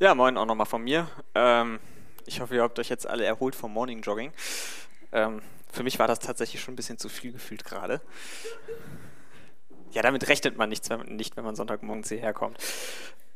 Ja, 0.00 0.14
moin 0.14 0.36
auch 0.36 0.46
nochmal 0.46 0.66
von 0.66 0.84
mir. 0.84 1.08
Ähm, 1.34 1.80
ich 2.24 2.40
hoffe, 2.40 2.54
ihr 2.54 2.62
habt 2.62 2.78
euch 2.78 2.88
jetzt 2.88 3.04
alle 3.04 3.24
erholt 3.24 3.56
vom 3.56 3.72
Morning 3.72 4.00
Jogging. 4.00 4.32
Ähm, 5.10 5.42
für 5.72 5.82
mich 5.82 5.98
war 5.98 6.06
das 6.06 6.20
tatsächlich 6.20 6.62
schon 6.62 6.74
ein 6.74 6.76
bisschen 6.76 6.98
zu 6.98 7.08
viel 7.08 7.32
gefühlt 7.32 7.64
gerade. 7.64 8.00
Ja, 9.90 10.02
damit 10.02 10.28
rechnet 10.28 10.56
man 10.56 10.68
nicht, 10.68 10.88
nicht 11.08 11.36
wenn 11.36 11.44
man 11.44 11.56
Sonntagmorgens 11.56 12.10
hierher 12.10 12.32
kommt. 12.32 12.58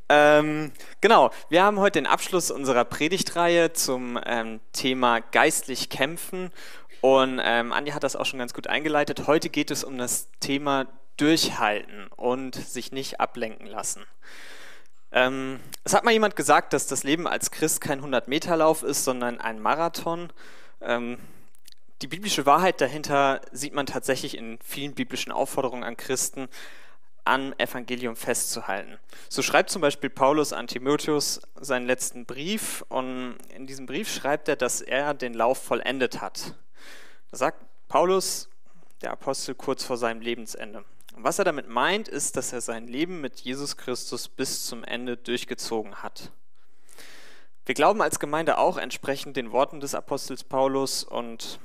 Ähm, 0.09 0.71
genau, 1.01 1.33
wir 1.49 1.65
haben 1.65 1.81
heute 1.81 1.99
den 1.99 2.07
Abschluss 2.07 2.53
unserer 2.53 2.85
Predigtreihe 2.85 3.73
zum 3.73 4.21
ähm, 4.25 4.61
Thema 4.73 5.19
geistlich 5.19 5.89
kämpfen. 5.89 6.53
Und 7.01 7.41
ähm, 7.43 7.73
Andi 7.73 7.91
hat 7.91 8.05
das 8.05 8.15
auch 8.15 8.27
schon 8.27 8.39
ganz 8.39 8.55
gut 8.55 8.69
eingeleitet. 8.69 9.27
Heute 9.27 9.51
geht 9.51 9.73
es 9.73 9.83
um 9.83 9.99
das 9.99 10.29
Thema 10.39 10.87
Durchhalten 11.17 12.07
und 12.15 12.55
sich 12.55 12.93
nicht 12.93 13.19
ablenken 13.19 13.67
lassen. 13.67 14.07
Ähm, 15.13 15.61
es 15.85 15.95
hat 15.95 16.05
mal 16.05 16.13
jemand 16.13 16.37
gesagt, 16.37 16.73
dass 16.73 16.87
das 16.87 17.05
Leben 17.05 17.27
als 17.27 17.51
Christ 17.51 17.81
kein 17.81 18.03
100-Meter-Lauf 18.03 18.83
ist, 18.83 19.05
sondern 19.05 19.41
ein 19.41 19.61
Marathon. 19.61 20.33
Ähm, 20.81 21.19
die 22.01 22.09
biblische 22.09 22.47
Wahrheit 22.47 22.81
dahinter 22.81 23.41
sieht 23.53 23.75
man 23.75 23.87
tatsächlich 23.87 24.37
in 24.37 24.59
vielen 24.65 24.95
biblischen 24.95 25.31
Aufforderungen 25.31 25.85
an 25.85 25.97
Christen, 25.97 26.49
am 27.25 27.53
Evangelium 27.59 28.17
festzuhalten. 28.17 28.99
So 29.29 29.43
schreibt 29.43 29.71
zum 29.71 29.81
Beispiel 29.81 30.11
Paulus 30.11 30.53
an 30.53 30.67
Timotheus 30.67 31.41
seinen 31.61 31.87
letzten 31.87 32.27
Brief 32.27 32.85
und 32.89 33.37
in 33.55 33.67
diesem 33.67 33.87
Brief 33.87 34.13
schreibt 34.13 34.49
er, 34.49 34.57
dass 34.57 34.81
er 34.81 35.15
den 35.15 35.35
Lauf 35.35 35.63
vollendet 35.63 36.21
hat. 36.21 36.55
Da 37.31 37.37
sagt 37.37 37.65
Paulus, 37.87 38.49
der 39.03 39.13
Apostel, 39.13 39.55
kurz 39.55 39.85
vor 39.85 39.97
seinem 39.97 40.21
Lebensende. 40.21 40.85
Und 41.13 41.25
was 41.25 41.39
er 41.39 41.45
damit 41.45 41.69
meint, 41.69 42.09
ist, 42.09 42.37
dass 42.37 42.53
er 42.53 42.61
sein 42.61 42.89
Leben 42.89 43.21
mit 43.21 43.41
Jesus 43.41 43.77
Christus 43.77 44.29
bis 44.29 44.67
zum 44.67 44.83
Ende 44.85 45.17
durchgezogen 45.17 46.03
hat. 46.03 46.33
Wir 47.65 47.75
glauben 47.75 48.03
als 48.03 48.19
Gemeinde 48.19 48.59
auch 48.59 48.77
entsprechend 48.77 49.37
den 49.37 49.53
Worten 49.53 49.81
des 49.81 49.95
Apostels 49.95 50.43
Paulus 50.43 51.05
und 51.05 51.61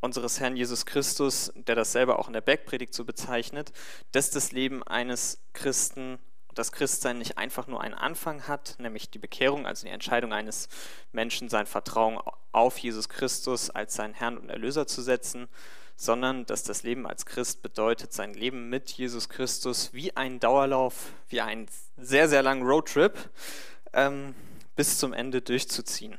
unseres 0.00 0.40
Herrn 0.40 0.56
Jesus 0.56 0.84
Christus, 0.84 1.52
der 1.54 1.74
das 1.74 1.92
selber 1.92 2.18
auch 2.18 2.26
in 2.26 2.34
der 2.34 2.40
Bergpredigt 2.40 2.94
so 2.94 3.04
bezeichnet, 3.04 3.72
dass 4.12 4.30
das 4.30 4.52
Leben 4.52 4.82
eines 4.82 5.40
Christen, 5.54 6.18
das 6.54 6.72
Christsein 6.72 7.18
nicht 7.18 7.38
einfach 7.38 7.66
nur 7.66 7.80
einen 7.80 7.94
Anfang 7.94 8.46
hat, 8.46 8.76
nämlich 8.78 9.10
die 9.10 9.18
Bekehrung, 9.18 9.66
also 9.66 9.86
die 9.86 9.92
Entscheidung 9.92 10.32
eines 10.32 10.68
Menschen, 11.12 11.48
sein 11.48 11.66
Vertrauen 11.66 12.18
auf 12.52 12.78
Jesus 12.78 13.08
Christus 13.08 13.70
als 13.70 13.94
seinen 13.94 14.14
Herrn 14.14 14.38
und 14.38 14.50
Erlöser 14.50 14.86
zu 14.86 15.02
setzen, 15.02 15.48
sondern 16.00 16.46
dass 16.46 16.62
das 16.62 16.84
Leben 16.84 17.08
als 17.08 17.26
Christ 17.26 17.60
bedeutet, 17.60 18.12
sein 18.12 18.32
Leben 18.32 18.68
mit 18.68 18.88
Jesus 18.92 19.28
Christus 19.28 19.92
wie 19.92 20.16
ein 20.16 20.38
Dauerlauf, 20.38 21.12
wie 21.28 21.40
einen 21.40 21.66
sehr, 21.96 22.28
sehr 22.28 22.40
langen 22.40 22.62
Roadtrip 22.62 23.18
ähm, 23.92 24.36
bis 24.76 24.98
zum 24.98 25.12
Ende 25.12 25.42
durchzuziehen. 25.42 26.16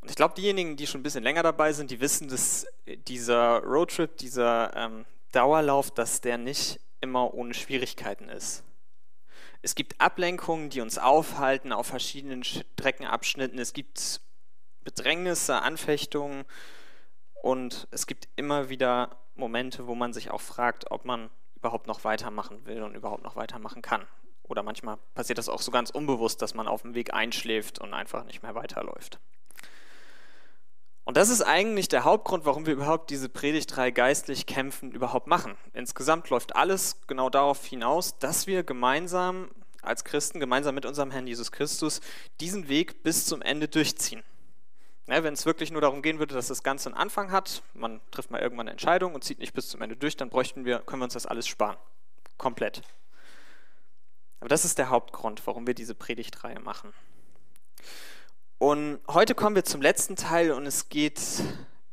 Und 0.00 0.08
ich 0.08 0.14
glaube, 0.14 0.36
diejenigen, 0.36 0.76
die 0.76 0.86
schon 0.86 1.00
ein 1.00 1.02
bisschen 1.02 1.24
länger 1.24 1.42
dabei 1.42 1.72
sind, 1.72 1.90
die 1.90 1.98
wissen, 1.98 2.28
dass 2.28 2.68
dieser 3.08 3.58
Roadtrip, 3.64 4.16
dieser 4.18 4.74
ähm, 4.76 5.04
Dauerlauf, 5.32 5.90
dass 5.90 6.20
der 6.20 6.38
nicht 6.38 6.78
immer 7.00 7.34
ohne 7.34 7.54
Schwierigkeiten 7.54 8.28
ist. 8.28 8.62
Es 9.62 9.74
gibt 9.74 10.00
Ablenkungen, 10.00 10.70
die 10.70 10.80
uns 10.80 10.96
aufhalten 10.96 11.72
auf 11.72 11.88
verschiedenen 11.88 12.44
Streckenabschnitten. 12.44 13.58
Es 13.58 13.72
gibt 13.72 14.20
Bedrängnisse, 14.84 15.60
Anfechtungen, 15.60 16.44
und 17.46 17.86
es 17.92 18.08
gibt 18.08 18.26
immer 18.34 18.70
wieder 18.70 19.10
Momente, 19.36 19.86
wo 19.86 19.94
man 19.94 20.12
sich 20.12 20.32
auch 20.32 20.40
fragt, 20.40 20.90
ob 20.90 21.04
man 21.04 21.30
überhaupt 21.54 21.86
noch 21.86 22.02
weitermachen 22.02 22.66
will 22.66 22.82
und 22.82 22.96
überhaupt 22.96 23.22
noch 23.22 23.36
weitermachen 23.36 23.82
kann. 23.82 24.02
Oder 24.42 24.64
manchmal 24.64 24.96
passiert 25.14 25.38
das 25.38 25.48
auch 25.48 25.62
so 25.62 25.70
ganz 25.70 25.90
unbewusst, 25.90 26.42
dass 26.42 26.54
man 26.54 26.66
auf 26.66 26.82
dem 26.82 26.94
Weg 26.94 27.14
einschläft 27.14 27.78
und 27.78 27.94
einfach 27.94 28.24
nicht 28.24 28.42
mehr 28.42 28.56
weiterläuft. 28.56 29.20
Und 31.04 31.16
das 31.16 31.28
ist 31.28 31.40
eigentlich 31.40 31.86
der 31.86 32.02
Hauptgrund, 32.02 32.46
warum 32.46 32.66
wir 32.66 32.72
überhaupt 32.72 33.10
diese 33.10 33.28
Predigtreihe 33.28 33.92
geistlich 33.92 34.46
kämpfen 34.46 34.90
überhaupt 34.90 35.28
machen. 35.28 35.54
Insgesamt 35.72 36.28
läuft 36.30 36.56
alles 36.56 37.00
genau 37.06 37.30
darauf 37.30 37.64
hinaus, 37.64 38.18
dass 38.18 38.48
wir 38.48 38.64
gemeinsam 38.64 39.50
als 39.82 40.02
Christen, 40.02 40.40
gemeinsam 40.40 40.74
mit 40.74 40.84
unserem 40.84 41.12
Herrn 41.12 41.28
Jesus 41.28 41.52
Christus, 41.52 42.00
diesen 42.40 42.68
Weg 42.68 43.04
bis 43.04 43.24
zum 43.24 43.40
Ende 43.40 43.68
durchziehen. 43.68 44.24
Ja, 45.08 45.22
wenn 45.22 45.34
es 45.34 45.46
wirklich 45.46 45.70
nur 45.70 45.80
darum 45.80 46.02
gehen 46.02 46.18
würde, 46.18 46.34
dass 46.34 46.48
das 46.48 46.64
Ganze 46.64 46.88
einen 46.88 46.98
Anfang 46.98 47.30
hat, 47.30 47.62
man 47.74 48.00
trifft 48.10 48.32
mal 48.32 48.40
irgendwann 48.40 48.66
eine 48.66 48.72
Entscheidung 48.72 49.14
und 49.14 49.22
zieht 49.22 49.38
nicht 49.38 49.54
bis 49.54 49.68
zum 49.68 49.80
Ende 49.80 49.96
durch, 49.96 50.16
dann 50.16 50.30
bräuchten 50.30 50.64
wir, 50.64 50.80
können 50.80 51.00
wir 51.00 51.04
uns 51.04 51.14
das 51.14 51.26
alles 51.26 51.46
sparen. 51.46 51.76
Komplett. 52.38 52.82
Aber 54.40 54.48
das 54.48 54.64
ist 54.64 54.78
der 54.78 54.90
Hauptgrund, 54.90 55.46
warum 55.46 55.66
wir 55.66 55.74
diese 55.74 55.94
Predigtreihe 55.94 56.58
machen. 56.58 56.92
Und 58.58 59.00
heute 59.08 59.34
kommen 59.34 59.54
wir 59.54 59.64
zum 59.64 59.80
letzten 59.80 60.16
Teil 60.16 60.50
und 60.50 60.66
es 60.66 60.88
geht, 60.88 61.20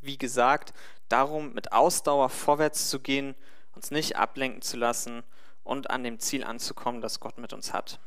wie 0.01 0.17
gesagt, 0.17 0.73
darum, 1.07 1.53
mit 1.53 1.71
Ausdauer 1.71 2.29
vorwärts 2.29 2.89
zu 2.89 2.99
gehen, 2.99 3.35
uns 3.75 3.91
nicht 3.91 4.15
ablenken 4.15 4.61
zu 4.61 4.77
lassen 4.77 5.23
und 5.63 5.89
an 5.91 6.03
dem 6.03 6.19
Ziel 6.19 6.43
anzukommen, 6.43 7.01
das 7.01 7.19
Gott 7.19 7.37
mit 7.37 7.53
uns 7.53 7.73
hat. 7.73 7.99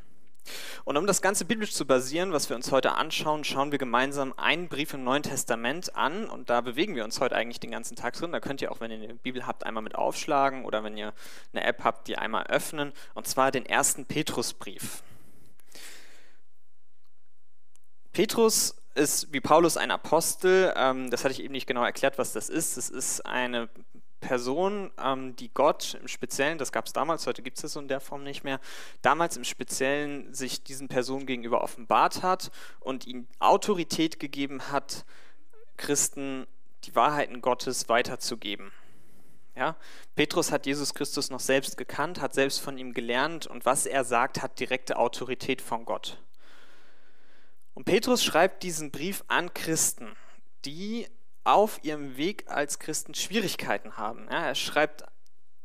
Und 0.85 0.97
um 0.97 1.07
das 1.07 1.23
Ganze 1.23 1.45
biblisch 1.45 1.73
zu 1.73 1.87
basieren, 1.87 2.33
was 2.33 2.49
wir 2.49 2.57
uns 2.57 2.73
heute 2.73 2.93
anschauen, 2.93 3.45
schauen 3.45 3.73
wir 3.73 3.79
gemeinsam 3.79 4.35
einen 4.37 4.69
Brief 4.69 4.95
im 4.95 5.05
Neuen 5.05 5.23
Testament 5.23 5.97
an 5.97 6.27
und 6.27 6.51
da 6.51 6.61
bewegen 6.61 6.95
wir 6.95 7.05
uns 7.05 7.21
heute 7.21 7.37
eigentlich 7.37 7.61
den 7.61 7.71
ganzen 7.71 7.97
Tag 7.97 8.15
drin. 8.15 8.33
Da 8.33 8.41
könnt 8.41 8.63
ihr 8.63 8.73
auch, 8.73 8.81
wenn 8.81 8.91
ihr 8.91 8.97
eine 8.97 9.15
Bibel 9.15 9.47
habt, 9.47 9.65
einmal 9.65 9.83
mit 9.83 9.95
aufschlagen 9.95 10.65
oder 10.65 10.85
wenn 10.85 10.97
ihr 10.97 11.13
eine 11.53 11.65
App 11.65 11.85
habt, 11.85 12.09
die 12.09 12.19
einmal 12.19 12.47
öffnen 12.47 12.93
und 13.15 13.27
zwar 13.27 13.51
den 13.51 13.67
ersten 13.67 14.05
Petrusbrief. 14.07 15.03
Petrus 18.13 18.75
ist 18.95 19.33
wie 19.33 19.41
Paulus 19.41 19.77
ein 19.77 19.91
Apostel. 19.91 20.73
Ähm, 20.75 21.11
das 21.11 21.23
hatte 21.23 21.33
ich 21.33 21.43
eben 21.43 21.53
nicht 21.53 21.67
genau 21.67 21.85
erklärt, 21.85 22.19
was 22.19 22.33
das 22.33 22.49
ist. 22.49 22.77
Es 22.77 22.89
ist 22.89 23.27
eine 23.27 23.69
Person, 24.27 24.91
ähm, 25.01 25.37
die 25.37 25.51
Gott 25.55 25.95
im 26.01 26.09
Speziellen, 26.09 26.59
das 26.59 26.73
gab 26.73 26.87
es 26.87 26.93
damals, 26.93 27.29
heute 27.29 27.43
gibt 27.43 27.59
es 27.59 27.63
das 27.63 27.75
so 27.75 27.81
in 27.81 27.87
der 27.87 28.01
Form 28.01 28.25
nicht 28.25 28.43
mehr, 28.43 28.59
damals 29.01 29.37
im 29.37 29.45
Speziellen 29.45 30.35
sich 30.35 30.65
diesen 30.65 30.89
Personen 30.89 31.27
gegenüber 31.27 31.63
offenbart 31.63 32.25
hat 32.25 32.51
und 32.81 33.07
ihnen 33.07 33.29
Autorität 33.39 34.19
gegeben 34.19 34.73
hat, 34.73 35.05
Christen 35.77 36.49
die 36.85 36.97
Wahrheiten 36.97 37.41
Gottes 37.41 37.89
weiterzugeben. 37.89 38.73
Ja? 39.55 39.77
Petrus 40.17 40.51
hat 40.51 40.67
Jesus 40.67 40.93
Christus 40.93 41.31
noch 41.31 41.39
selbst 41.39 41.77
gekannt, 41.77 42.21
hat 42.21 42.35
selbst 42.35 42.61
von 42.61 42.79
ihm 42.79 42.95
gelernt 42.95 43.47
und 43.47 43.65
was 43.65 43.87
er 43.87 44.03
sagt, 44.03 44.43
hat 44.43 44.59
direkte 44.59 44.97
Autorität 44.97 45.63
von 45.63 45.85
Gott. 45.85 46.21
Und 47.75 47.85
Petrus 47.85 48.25
schreibt 48.25 48.65
diesen 48.65 48.91
Brief 48.91 49.23
an 49.29 49.55
Christen, 49.55 50.17
die 50.65 51.07
auf 51.47 51.85
ihrem 51.85 52.17
Weg 52.17 52.45
als 52.49 52.81
Christen 52.81 53.15
Schwierigkeiten 53.15 53.97
haben. 53.97 54.27
Ja, 54.31 54.47
er 54.47 54.55
schreibt 54.57 55.05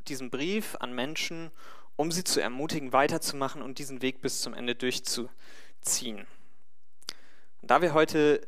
diesen 0.08 0.30
Brief 0.30 0.76
an 0.80 0.94
Menschen, 0.94 1.52
um 1.96 2.12
sie 2.12 2.24
zu 2.24 2.40
ermutigen, 2.40 2.94
weiterzumachen 2.94 3.64
und 3.64 3.80
diesen 3.80 4.02
Weg 4.02 4.22
bis 4.22 4.42
zum 4.42 4.54
Ende 4.54 4.76
durchzuziehen. 4.76 6.28
Und 7.62 7.72
da 7.72 7.82
wir 7.82 7.96
heute 7.96 8.48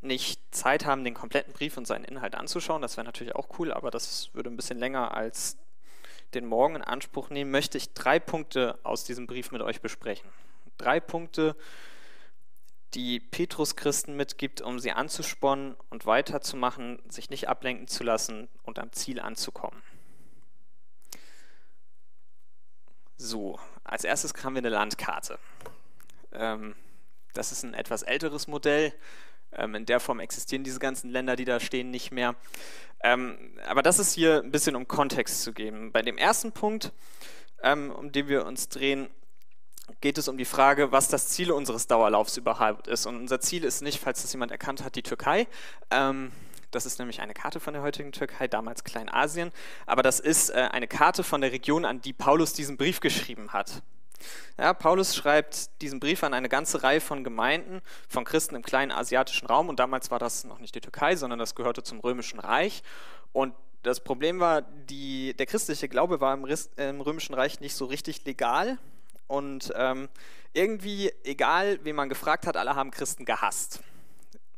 nicht 0.00 0.40
Zeit 0.54 0.86
haben, 0.86 1.04
den 1.04 1.12
kompletten 1.12 1.52
Brief 1.52 1.76
und 1.76 1.86
seinen 1.86 2.04
Inhalt 2.04 2.34
anzuschauen, 2.34 2.80
das 2.80 2.96
wäre 2.96 3.04
natürlich 3.04 3.34
auch 3.34 3.58
cool, 3.58 3.72
aber 3.72 3.90
das 3.90 4.30
würde 4.32 4.48
ein 4.48 4.56
bisschen 4.56 4.78
länger 4.78 5.14
als 5.14 5.58
den 6.32 6.46
Morgen 6.46 6.76
in 6.76 6.82
Anspruch 6.82 7.28
nehmen, 7.28 7.50
möchte 7.50 7.76
ich 7.76 7.92
drei 7.92 8.18
Punkte 8.18 8.78
aus 8.84 9.04
diesem 9.04 9.26
Brief 9.26 9.50
mit 9.52 9.60
euch 9.60 9.82
besprechen. 9.82 10.30
Drei 10.78 10.98
Punkte, 10.98 11.56
die 11.56 11.56
Petrus 13.20 13.76
Christen 13.76 14.16
mitgibt, 14.16 14.60
um 14.60 14.78
sie 14.78 14.92
anzuspornen 14.92 15.76
und 15.90 16.06
weiterzumachen, 16.06 17.00
sich 17.08 17.30
nicht 17.30 17.48
ablenken 17.48 17.86
zu 17.86 18.02
lassen 18.02 18.48
und 18.62 18.78
am 18.78 18.92
Ziel 18.92 19.20
anzukommen. 19.20 19.80
So, 23.16 23.60
als 23.84 24.04
erstes 24.04 24.32
haben 24.42 24.54
wir 24.54 24.60
eine 24.60 24.70
Landkarte. 24.70 25.38
Ähm, 26.32 26.74
das 27.34 27.52
ist 27.52 27.62
ein 27.62 27.74
etwas 27.74 28.02
älteres 28.02 28.48
Modell. 28.48 28.92
Ähm, 29.52 29.74
in 29.74 29.86
der 29.86 30.00
Form 30.00 30.20
existieren 30.20 30.64
diese 30.64 30.78
ganzen 30.78 31.10
Länder, 31.10 31.36
die 31.36 31.44
da 31.44 31.60
stehen, 31.60 31.90
nicht 31.90 32.12
mehr. 32.12 32.34
Ähm, 33.02 33.58
aber 33.66 33.82
das 33.82 33.98
ist 33.98 34.14
hier 34.14 34.42
ein 34.42 34.50
bisschen 34.50 34.74
um 34.74 34.88
Kontext 34.88 35.42
zu 35.42 35.52
geben. 35.52 35.92
Bei 35.92 36.02
dem 36.02 36.18
ersten 36.18 36.52
Punkt, 36.52 36.92
um 37.62 38.10
den 38.10 38.28
wir 38.28 38.46
uns 38.46 38.70
drehen, 38.70 39.10
geht 40.00 40.18
es 40.18 40.28
um 40.28 40.36
die 40.38 40.44
Frage, 40.44 40.92
was 40.92 41.08
das 41.08 41.28
Ziel 41.28 41.52
unseres 41.52 41.86
Dauerlaufs 41.86 42.36
überhaupt 42.36 42.86
ist. 42.86 43.06
Und 43.06 43.16
unser 43.16 43.40
Ziel 43.40 43.64
ist 43.64 43.82
nicht, 43.82 44.00
falls 44.00 44.22
das 44.22 44.32
jemand 44.32 44.52
erkannt 44.52 44.84
hat, 44.84 44.94
die 44.94 45.02
Türkei. 45.02 45.46
Ähm, 45.90 46.32
das 46.70 46.86
ist 46.86 46.98
nämlich 46.98 47.20
eine 47.20 47.34
Karte 47.34 47.58
von 47.60 47.74
der 47.74 47.82
heutigen 47.82 48.12
Türkei, 48.12 48.46
damals 48.46 48.84
Kleinasien. 48.84 49.52
Aber 49.86 50.02
das 50.02 50.20
ist 50.20 50.50
äh, 50.50 50.68
eine 50.70 50.86
Karte 50.86 51.22
von 51.22 51.40
der 51.40 51.52
Region, 51.52 51.84
an 51.84 52.00
die 52.00 52.12
Paulus 52.12 52.52
diesen 52.52 52.76
Brief 52.76 53.00
geschrieben 53.00 53.52
hat. 53.52 53.82
Ja, 54.58 54.74
Paulus 54.74 55.16
schreibt 55.16 55.80
diesen 55.80 55.98
Brief 55.98 56.22
an 56.22 56.34
eine 56.34 56.48
ganze 56.48 56.82
Reihe 56.82 57.00
von 57.00 57.24
Gemeinden, 57.24 57.80
von 58.08 58.24
Christen 58.24 58.54
im 58.54 58.62
kleinen 58.62 58.92
asiatischen 58.92 59.46
Raum. 59.46 59.68
Und 59.68 59.80
damals 59.80 60.10
war 60.10 60.18
das 60.18 60.44
noch 60.44 60.58
nicht 60.60 60.74
die 60.74 60.80
Türkei, 60.80 61.16
sondern 61.16 61.38
das 61.38 61.54
gehörte 61.54 61.82
zum 61.82 62.00
Römischen 62.00 62.38
Reich. 62.38 62.82
Und 63.32 63.54
das 63.82 64.00
Problem 64.00 64.40
war, 64.40 64.62
die, 64.62 65.34
der 65.34 65.46
christliche 65.46 65.88
Glaube 65.88 66.20
war 66.20 66.34
im, 66.34 66.46
im 66.76 67.00
Römischen 67.00 67.34
Reich 67.34 67.60
nicht 67.60 67.74
so 67.74 67.86
richtig 67.86 68.24
legal. 68.24 68.78
Und 69.30 69.72
ähm, 69.76 70.08
Irgendwie, 70.52 71.12
egal, 71.22 71.78
wen 71.84 71.94
man 71.94 72.08
gefragt 72.08 72.46
hat, 72.46 72.56
alle 72.56 72.74
haben 72.74 72.90
Christen 72.90 73.24
gehasst. 73.24 73.80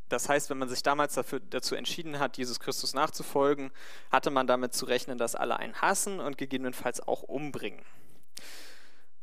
Das 0.08 0.28
heißt, 0.28 0.48
wenn 0.48 0.56
man 0.56 0.70
sich 0.70 0.82
damals 0.82 1.12
dafür, 1.14 1.40
dazu 1.40 1.74
entschieden 1.74 2.18
hat, 2.18 2.38
Jesus 2.38 2.60
Christus 2.60 2.94
nachzufolgen, 2.94 3.70
hatte 4.10 4.30
man 4.30 4.46
damit 4.46 4.72
zu 4.72 4.86
rechnen, 4.86 5.18
dass 5.18 5.34
alle 5.34 5.58
einen 5.58 5.74
hassen 5.74 6.18
und 6.18 6.38
gegebenenfalls 6.38 7.06
auch 7.06 7.22
umbringen. 7.22 7.82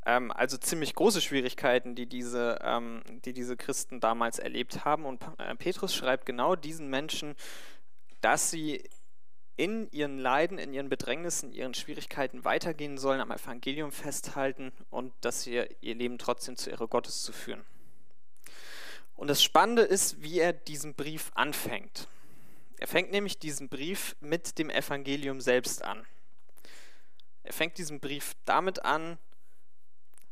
Ähm, 0.06 0.32
also 0.32 0.58
ziemlich 0.58 0.94
große 0.94 1.22
Schwierigkeiten, 1.22 1.96
die 1.96 2.06
diese, 2.06 2.60
ähm, 2.62 3.02
die 3.26 3.34
diese 3.34 3.58
Christen 3.58 4.00
damals 4.00 4.38
erlebt 4.38 4.86
haben. 4.86 5.06
Und 5.06 5.24
äh, 5.40 5.56
Petrus 5.56 5.96
schreibt 5.96 6.28
genau 6.28 6.56
diesen 6.56 6.88
Menschen, 6.90 7.36
dass 8.22 8.52
sie 8.52 8.84
in 9.60 9.92
ihren 9.92 10.20
Leiden, 10.20 10.58
in 10.58 10.74
ihren 10.74 10.88
Bedrängnissen, 10.88 11.52
ihren 11.52 11.74
Schwierigkeiten 11.74 12.46
weitergehen 12.46 12.98
sollen, 12.98 13.20
am 13.20 13.30
Evangelium 13.30 13.92
festhalten 13.92 14.72
und 14.90 15.12
dass 15.20 15.44
sie 15.44 15.62
ihr 15.82 15.96
Leben 15.96 16.18
trotzdem 16.18 16.56
zur 16.56 16.72
Ehre 16.72 16.88
Gottes 16.88 17.24
zu 17.24 17.34
führen. 17.34 17.66
Und 19.18 19.28
das 19.28 19.44
Spannende 19.44 19.82
ist, 19.82 20.24
wie 20.24 20.40
er 20.40 20.54
diesen 20.54 20.94
Brief 20.94 21.32
anfängt. 21.36 22.08
Er 22.78 22.88
fängt 22.88 23.12
nämlich 23.12 23.38
diesen 23.38 23.68
Brief 23.68 24.16
mit 24.22 24.58
dem 24.58 24.70
Evangelium 24.70 25.42
selbst 25.42 25.84
an. 25.84 26.08
Er 27.44 27.52
fängt 27.52 27.78
diesen 27.78 28.00
Brief 28.00 28.38
damit 28.46 28.86
an, 28.86 29.18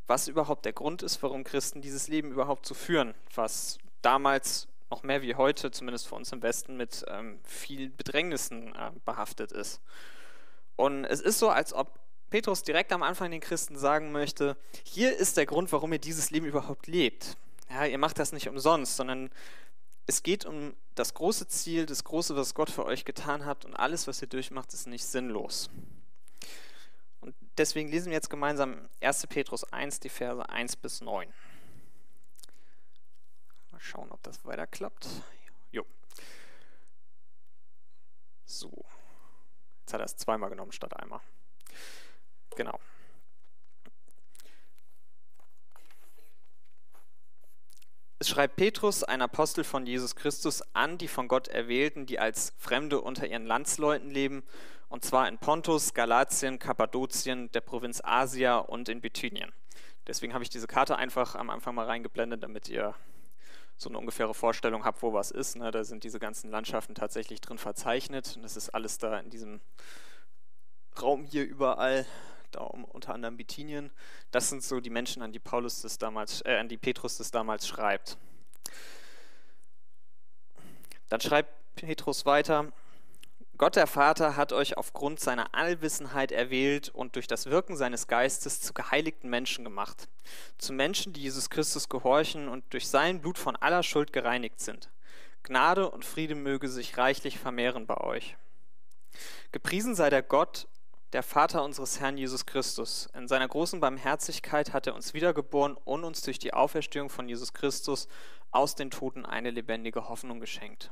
was 0.06 0.30
überhaupt 0.30 0.64
der 0.64 0.72
Grund 0.72 1.04
ist, 1.04 1.22
warum 1.22 1.44
Christen 1.44 1.82
dieses 1.82 2.08
Leben 2.08 2.32
überhaupt 2.32 2.66
zu 2.66 2.74
führen, 2.74 3.14
was 3.36 3.78
damals 4.02 4.70
noch 4.90 5.04
mehr 5.04 5.22
wie 5.22 5.36
heute, 5.36 5.72
zumindest 5.72 6.08
für 6.08 6.16
uns 6.16 6.32
im 6.32 6.42
Westen, 6.42 6.78
mit 6.78 7.06
ähm, 7.08 7.40
viel 7.44 7.90
Bedrängnissen 7.90 8.74
äh, 8.76 8.92
behaftet 9.06 9.52
ist. 9.52 9.82
Und 10.76 11.06
es 11.06 11.22
ist 11.22 11.40
so, 11.40 11.50
als 11.50 11.74
ob 11.74 12.00
Petrus 12.30 12.64
direkt 12.64 12.92
am 12.92 13.04
Anfang 13.04 13.32
den 13.32 13.42
Christen 13.42 13.78
sagen 13.78 14.12
möchte, 14.12 14.58
hier 14.84 15.16
ist 15.16 15.38
der 15.38 15.46
Grund, 15.46 15.72
warum 15.72 15.94
ihr 15.94 16.00
dieses 16.00 16.30
Leben 16.30 16.46
überhaupt 16.46 16.88
lebt. 16.88 17.38
Ja, 17.70 17.86
ihr 17.86 17.98
macht 17.98 18.20
das 18.20 18.32
nicht 18.32 18.48
umsonst, 18.48 18.96
sondern 18.96 19.30
es 20.06 20.24
geht 20.24 20.46
um 20.46 20.74
das 20.96 21.14
große 21.14 21.48
Ziel, 21.48 21.86
das 21.86 22.04
Große, 22.04 22.36
was 22.36 22.54
Gott 22.54 22.70
für 22.70 22.86
euch 22.86 23.06
getan 23.06 23.46
hat 23.46 23.66
und 23.66 23.76
alles, 23.76 24.08
was 24.08 24.22
ihr 24.22 24.28
durchmacht, 24.28 24.74
ist 24.74 24.88
nicht 24.88 25.06
sinnlos. 25.06 25.70
Und 27.20 27.36
deswegen 27.58 27.90
lesen 27.90 28.08
wir 28.08 28.14
jetzt 28.14 28.30
gemeinsam 28.30 28.88
1. 29.02 29.28
Petrus 29.28 29.66
1, 29.66 30.00
die 30.00 30.10
Verse 30.10 30.48
1 30.50 30.78
bis 30.78 31.02
9. 31.02 31.28
Mal 33.78 33.84
schauen, 33.84 34.12
ob 34.12 34.24
das 34.24 34.44
weiter 34.44 34.66
klappt. 34.66 35.08
Jo. 35.72 35.86
So. 38.44 38.72
Jetzt 39.82 39.94
hat 39.94 40.02
er 40.02 40.06
es 40.06 40.18
zweimal 40.18 40.50
genommen 40.50 40.72
statt 40.72 41.00
einmal. 41.00 41.20
Genau. 42.56 42.80
Es 48.18 48.30
schreibt 48.30 48.56
Petrus, 48.56 49.04
ein 49.04 49.22
Apostel 49.22 49.64
von 49.64 49.86
Jesus 49.86 50.16
Christus, 50.16 50.64
an 50.74 50.98
die 50.98 51.08
von 51.08 51.28
Gott 51.28 51.48
Erwählten, 51.48 52.08
die 52.08 52.18
als 52.18 52.54
Fremde 52.58 53.00
unter 53.00 53.28
ihren 53.28 53.46
Landsleuten 53.46 54.10
leben, 54.10 54.44
und 54.90 55.06
zwar 55.06 55.28
in 55.28 55.38
Pontus, 55.38 55.94
Galatien, 55.94 56.58
Kappadokien, 56.58 57.52
der 57.52 57.62
Provinz 57.62 58.02
Asia 58.04 58.58
und 58.58 58.90
in 58.90 59.02
Bithynien. 59.02 59.54
Deswegen 60.08 60.34
habe 60.34 60.44
ich 60.44 60.50
diese 60.50 60.66
Karte 60.66 60.96
einfach 60.96 61.36
am 61.36 61.52
Anfang 61.52 61.76
mal 61.76 61.86
reingeblendet, 61.86 62.42
damit 62.42 62.70
ihr 62.70 62.96
so 63.78 63.90
eine 63.90 64.00
ungefähre 64.00 64.34
Vorstellung 64.34 64.84
habt, 64.84 65.02
wo 65.04 65.14
was 65.14 65.32
ist. 65.32 65.56
Ne? 65.56 65.72
Da 65.72 65.84
sind 65.84 66.04
diese 66.04 66.20
ganzen 66.20 66.50
Landschaften 66.50 66.96
tatsächlich 66.96 67.42
drin 67.42 67.58
verzeichnet 67.58 68.34
und 68.36 68.44
das 68.44 68.58
ist 68.58 68.70
alles 68.70 68.98
da 68.98 69.20
in 69.20 69.30
diesem 69.30 69.62
Raum 71.02 71.24
hier 71.24 71.46
überall 71.46 72.06
da 72.52 72.62
unter 72.62 73.14
anderem 73.14 73.38
Bithynien. 73.38 73.92
Das 74.32 74.50
sind 74.50 74.64
so 74.64 74.80
die 74.80 74.90
Menschen, 74.90 75.22
an 75.22 75.32
die 75.32 75.40
Paulus 75.40 75.82
das 75.82 75.98
damals, 75.98 76.42
äh, 76.46 76.58
an 76.58 76.70
die 76.70 76.78
Petrus 76.78 77.18
das 77.18 77.30
damals 77.30 77.68
schreibt. 77.68 78.18
Dann 81.10 81.22
schreibt 81.22 81.54
Petrus 81.76 82.26
weiter, 82.26 82.72
Gott 83.58 83.76
der 83.76 83.88
Vater 83.88 84.36
hat 84.36 84.54
euch 84.54 84.78
aufgrund 84.78 85.20
seiner 85.20 85.56
Allwissenheit 85.56 86.32
erwählt 86.32 86.90
und 86.90 87.16
durch 87.16 87.26
das 87.26 87.48
Wirken 87.48 87.76
seines 87.76 88.08
Geistes 88.08 88.62
zu 88.62 88.72
geheiligten 88.72 89.30
Menschen 89.30 89.64
gemacht, 89.64 90.08
zu 90.60 90.74
Menschen, 90.74 91.12
die 91.12 91.22
Jesus 91.22 91.50
Christus 91.50 91.90
gehorchen 91.90 92.50
und 92.50 92.72
durch 92.72 92.88
sein 92.88 93.20
Blut 93.20 93.40
von 93.40 93.56
aller 93.56 93.82
Schuld 93.82 94.14
gereinigt 94.14 94.60
sind. 94.60 94.92
Gnade 95.42 95.90
und 95.90 96.06
Friede 96.06 96.36
möge 96.36 96.70
sich 96.70 96.98
reichlich 96.98 97.40
vermehren 97.40 97.88
bei 97.88 97.98
euch. 97.98 98.38
Gepriesen 99.52 99.96
sei 99.96 100.12
der 100.12 100.22
Gott 100.22 100.68
der 101.14 101.24
Vater 101.24 101.64
unseres 101.64 102.00
Herrn 102.00 102.18
Jesus 102.18 102.46
Christus. 102.46 103.10
In 103.16 103.28
seiner 103.28 103.48
großen 103.48 103.80
Barmherzigkeit 103.80 104.74
hat 104.74 104.86
er 104.86 104.94
uns 104.94 105.16
wiedergeboren 105.16 105.78
und 105.84 106.04
uns 106.04 106.22
durch 106.22 106.38
die 106.38 106.54
Auferstehung 106.54 107.10
von 107.10 107.28
Jesus 107.28 107.54
Christus 107.54 108.08
aus 108.52 108.76
den 108.76 108.92
Toten 108.92 109.26
eine 109.26 109.50
lebendige 109.50 110.10
Hoffnung 110.10 110.40
geschenkt. 110.40 110.92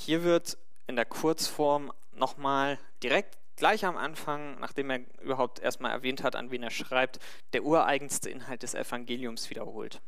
Hier 0.00 0.22
wird 0.22 0.56
in 0.86 0.94
der 0.94 1.04
Kurzform 1.04 1.92
nochmal 2.12 2.78
direkt 3.02 3.36
gleich 3.56 3.84
am 3.84 3.96
Anfang, 3.96 4.58
nachdem 4.60 4.90
er 4.90 5.00
überhaupt 5.20 5.58
erstmal 5.58 5.90
erwähnt 5.90 6.22
hat, 6.22 6.36
an 6.36 6.52
wen 6.52 6.62
er 6.62 6.70
schreibt, 6.70 7.18
der 7.52 7.64
ureigenste 7.64 8.30
Inhalt 8.30 8.62
des 8.62 8.74
Evangeliums 8.74 9.50
wiederholt. 9.50 10.00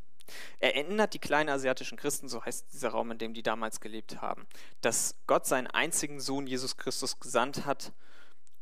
Er 0.59 0.77
erinnert 0.77 1.13
die 1.13 1.19
kleinen 1.19 1.49
asiatischen 1.49 1.97
Christen, 1.97 2.29
so 2.29 2.43
heißt 2.43 2.71
dieser 2.71 2.89
Raum, 2.89 3.11
in 3.11 3.17
dem 3.17 3.33
die 3.33 3.43
damals 3.43 3.81
gelebt 3.81 4.21
haben, 4.21 4.47
dass 4.79 5.15
Gott 5.27 5.45
seinen 5.45 5.67
einzigen 5.67 6.21
Sohn 6.21 6.47
Jesus 6.47 6.77
Christus 6.77 7.19
gesandt 7.19 7.65
hat, 7.65 7.91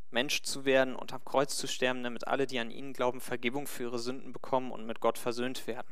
Mensch 0.10 0.42
zu 0.42 0.66
werden 0.66 0.96
und 0.96 1.14
am 1.14 1.24
Kreuz 1.24 1.56
zu 1.56 1.68
sterben, 1.68 2.04
damit 2.04 2.26
alle, 2.26 2.48
die 2.48 2.58
an 2.58 2.72
ihn 2.72 2.92
glauben, 2.92 3.22
Vergebung 3.22 3.68
für 3.68 3.84
ihre 3.84 4.00
Sünden 4.00 4.34
bekommen 4.34 4.72
und 4.72 4.88
mit 4.88 5.00
Gott 5.00 5.20
versöhnt 5.20 5.68
werden. 5.68 5.88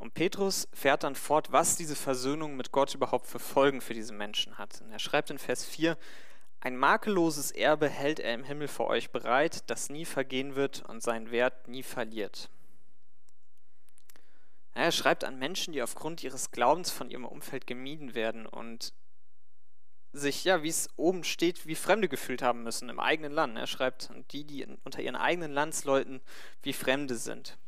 Und 0.00 0.14
Petrus 0.14 0.66
fährt 0.72 1.02
dann 1.02 1.14
fort, 1.14 1.52
was 1.52 1.76
diese 1.76 1.94
Versöhnung 1.94 2.56
mit 2.56 2.72
Gott 2.72 2.94
überhaupt 2.94 3.26
für 3.26 3.38
Folgen 3.38 3.82
für 3.82 3.92
diese 3.92 4.14
Menschen 4.14 4.56
hat. 4.56 4.80
Und 4.80 4.90
er 4.90 4.98
schreibt 4.98 5.28
in 5.28 5.38
Vers 5.38 5.66
4, 5.66 5.98
ein 6.60 6.74
makelloses 6.74 7.50
Erbe 7.50 7.86
hält 7.86 8.18
er 8.18 8.32
im 8.32 8.44
Himmel 8.44 8.66
für 8.68 8.86
euch 8.86 9.10
bereit, 9.10 9.68
das 9.68 9.90
nie 9.90 10.06
vergehen 10.06 10.56
wird 10.56 10.82
und 10.88 11.02
seinen 11.02 11.30
Wert 11.30 11.68
nie 11.68 11.82
verliert. 11.82 12.48
Er 14.72 14.90
schreibt 14.90 15.22
an 15.22 15.38
Menschen, 15.38 15.74
die 15.74 15.82
aufgrund 15.82 16.22
ihres 16.22 16.50
Glaubens 16.50 16.90
von 16.90 17.10
ihrem 17.10 17.26
Umfeld 17.26 17.66
gemieden 17.66 18.14
werden 18.14 18.46
und 18.46 18.94
sich, 20.12 20.44
ja, 20.44 20.62
wie 20.62 20.70
es 20.70 20.88
oben 20.96 21.24
steht, 21.24 21.66
wie 21.66 21.74
Fremde 21.74 22.08
gefühlt 22.08 22.40
haben 22.40 22.62
müssen 22.62 22.88
im 22.88 23.00
eigenen 23.00 23.32
Land. 23.32 23.58
Er 23.58 23.66
schreibt 23.66 24.10
an 24.10 24.24
die, 24.30 24.44
die 24.44 24.66
unter 24.82 25.02
ihren 25.02 25.16
eigenen 25.16 25.52
Landsleuten 25.52 26.22
wie 26.62 26.72
Fremde 26.72 27.16
sind. 27.16 27.58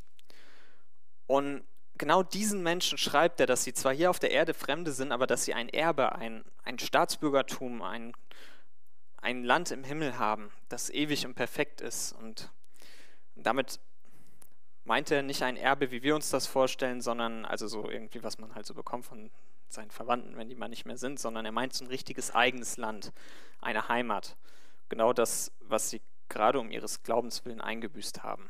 Und 1.27 1.63
genau 1.97 2.23
diesen 2.23 2.63
Menschen 2.63 2.97
schreibt 2.97 3.39
er, 3.39 3.45
dass 3.45 3.63
sie 3.63 3.73
zwar 3.73 3.93
hier 3.93 4.09
auf 4.09 4.19
der 4.19 4.31
Erde 4.31 4.53
Fremde 4.53 4.91
sind, 4.91 5.11
aber 5.11 5.27
dass 5.27 5.45
sie 5.45 5.53
ein 5.53 5.69
Erbe, 5.69 6.15
ein, 6.15 6.43
ein 6.63 6.79
Staatsbürgertum, 6.79 7.81
ein, 7.81 8.13
ein 9.17 9.43
Land 9.43 9.71
im 9.71 9.83
Himmel 9.83 10.17
haben, 10.17 10.51
das 10.69 10.89
ewig 10.89 11.25
und 11.25 11.35
perfekt 11.35 11.81
ist. 11.81 12.13
Und 12.13 12.51
damit 13.35 13.79
meinte 14.85 15.15
er 15.15 15.23
nicht 15.23 15.43
ein 15.43 15.57
Erbe, 15.57 15.91
wie 15.91 16.03
wir 16.03 16.15
uns 16.15 16.29
das 16.29 16.47
vorstellen, 16.47 17.01
sondern 17.01 17.45
also 17.45 17.67
so 17.67 17.89
irgendwie, 17.89 18.23
was 18.23 18.37
man 18.37 18.53
halt 18.55 18.65
so 18.65 18.73
bekommt 18.73 19.05
von 19.05 19.31
seinen 19.69 19.91
Verwandten, 19.91 20.37
wenn 20.37 20.49
die 20.49 20.55
mal 20.55 20.69
nicht 20.69 20.85
mehr 20.85 20.97
sind, 20.97 21.19
sondern 21.19 21.45
er 21.45 21.51
meint 21.51 21.73
so 21.73 21.83
ein 21.83 21.87
richtiges 21.87 22.33
eigenes 22.35 22.77
Land, 22.77 23.11
eine 23.61 23.87
Heimat. 23.87 24.35
Genau 24.89 25.13
das, 25.13 25.51
was 25.61 25.89
sie 25.89 26.01
gerade 26.29 26.59
um 26.59 26.69
ihres 26.69 27.03
Glaubens 27.03 27.45
willen 27.45 27.61
eingebüßt 27.61 28.23
haben. 28.23 28.49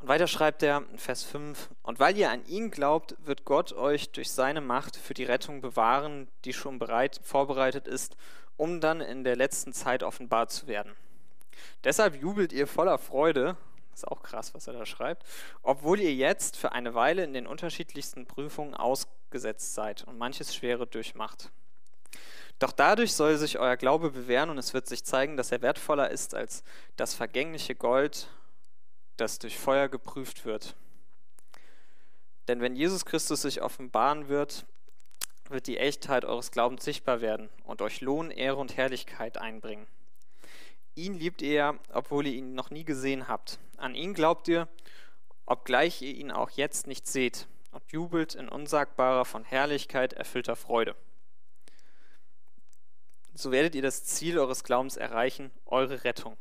Und 0.00 0.08
weiter 0.08 0.26
schreibt 0.26 0.62
er 0.62 0.82
Vers 0.96 1.24
5, 1.24 1.70
und 1.82 1.98
weil 1.98 2.16
ihr 2.16 2.30
an 2.30 2.44
ihn 2.46 2.70
glaubt, 2.70 3.16
wird 3.24 3.44
Gott 3.44 3.72
euch 3.72 4.10
durch 4.10 4.30
seine 4.30 4.60
Macht 4.60 4.96
für 4.96 5.14
die 5.14 5.24
Rettung 5.24 5.60
bewahren, 5.60 6.28
die 6.44 6.52
schon 6.52 6.78
bereit, 6.78 7.20
vorbereitet 7.22 7.88
ist, 7.88 8.16
um 8.56 8.80
dann 8.80 9.00
in 9.00 9.24
der 9.24 9.36
letzten 9.36 9.72
Zeit 9.72 10.02
offenbar 10.02 10.48
zu 10.48 10.66
werden. 10.66 10.92
Deshalb 11.84 12.20
jubelt 12.20 12.52
ihr 12.52 12.66
voller 12.66 12.98
Freude, 12.98 13.56
ist 13.94 14.08
auch 14.08 14.22
krass, 14.22 14.54
was 14.54 14.66
er 14.66 14.72
da 14.72 14.86
schreibt, 14.86 15.24
obwohl 15.62 16.00
ihr 16.00 16.14
jetzt 16.14 16.56
für 16.56 16.72
eine 16.72 16.94
Weile 16.94 17.24
in 17.24 17.32
den 17.32 17.46
unterschiedlichsten 17.46 18.26
Prüfungen 18.26 18.74
ausgesetzt 18.74 19.74
seid 19.74 20.04
und 20.04 20.18
manches 20.18 20.54
Schwere 20.54 20.86
durchmacht. 20.86 21.50
Doch 22.58 22.72
dadurch 22.72 23.14
soll 23.14 23.36
sich 23.36 23.58
euer 23.58 23.76
Glaube 23.76 24.10
bewähren 24.10 24.50
und 24.50 24.58
es 24.58 24.74
wird 24.74 24.86
sich 24.86 25.04
zeigen, 25.04 25.36
dass 25.36 25.52
er 25.52 25.62
wertvoller 25.62 26.10
ist 26.10 26.34
als 26.34 26.62
das 26.96 27.14
vergängliche 27.14 27.74
Gold, 27.74 28.28
das 29.16 29.38
durch 29.38 29.58
Feuer 29.58 29.88
geprüft 29.88 30.44
wird. 30.44 30.76
Denn 32.48 32.60
wenn 32.60 32.76
Jesus 32.76 33.04
Christus 33.04 33.42
sich 33.42 33.62
offenbaren 33.62 34.28
wird, 34.28 34.66
wird 35.48 35.66
die 35.66 35.78
Echtheit 35.78 36.24
eures 36.24 36.50
Glaubens 36.50 36.84
sichtbar 36.84 37.20
werden 37.20 37.48
und 37.64 37.82
euch 37.82 38.00
Lohn, 38.00 38.30
Ehre 38.30 38.56
und 38.56 38.76
Herrlichkeit 38.76 39.38
einbringen. 39.38 39.86
Ihn 40.94 41.14
liebt 41.14 41.42
ihr, 41.42 41.78
obwohl 41.92 42.26
ihr 42.26 42.34
ihn 42.34 42.54
noch 42.54 42.70
nie 42.70 42.84
gesehen 42.84 43.28
habt. 43.28 43.58
An 43.76 43.94
ihn 43.94 44.14
glaubt 44.14 44.48
ihr, 44.48 44.68
obgleich 45.46 46.00
ihr 46.02 46.14
ihn 46.14 46.30
auch 46.30 46.50
jetzt 46.50 46.86
nicht 46.86 47.06
seht, 47.06 47.46
und 47.72 47.90
jubelt 47.90 48.36
in 48.36 48.48
unsagbarer, 48.48 49.24
von 49.24 49.44
Herrlichkeit 49.44 50.12
erfüllter 50.12 50.54
Freude. 50.54 50.94
So 53.34 53.50
werdet 53.50 53.74
ihr 53.74 53.82
das 53.82 54.04
Ziel 54.04 54.38
eures 54.38 54.62
Glaubens 54.62 54.96
erreichen, 54.96 55.50
eure 55.66 56.04
Rettung. 56.04 56.36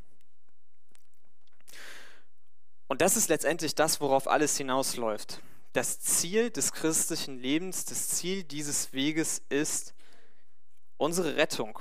Und 2.88 3.02
das 3.02 3.18
ist 3.18 3.30
letztendlich 3.30 3.76
das, 3.76 4.02
worauf 4.02 4.28
alles 4.28 4.58
hinausläuft. 4.58 5.40
Das 5.74 6.00
Ziel 6.00 6.52
des 6.52 6.72
christlichen 6.72 7.40
Lebens, 7.40 7.86
das 7.86 8.10
Ziel 8.10 8.44
dieses 8.44 8.94
Weges 8.94 9.42
ist 9.50 9.94
unsere 10.98 11.36
Rettung. 11.36 11.80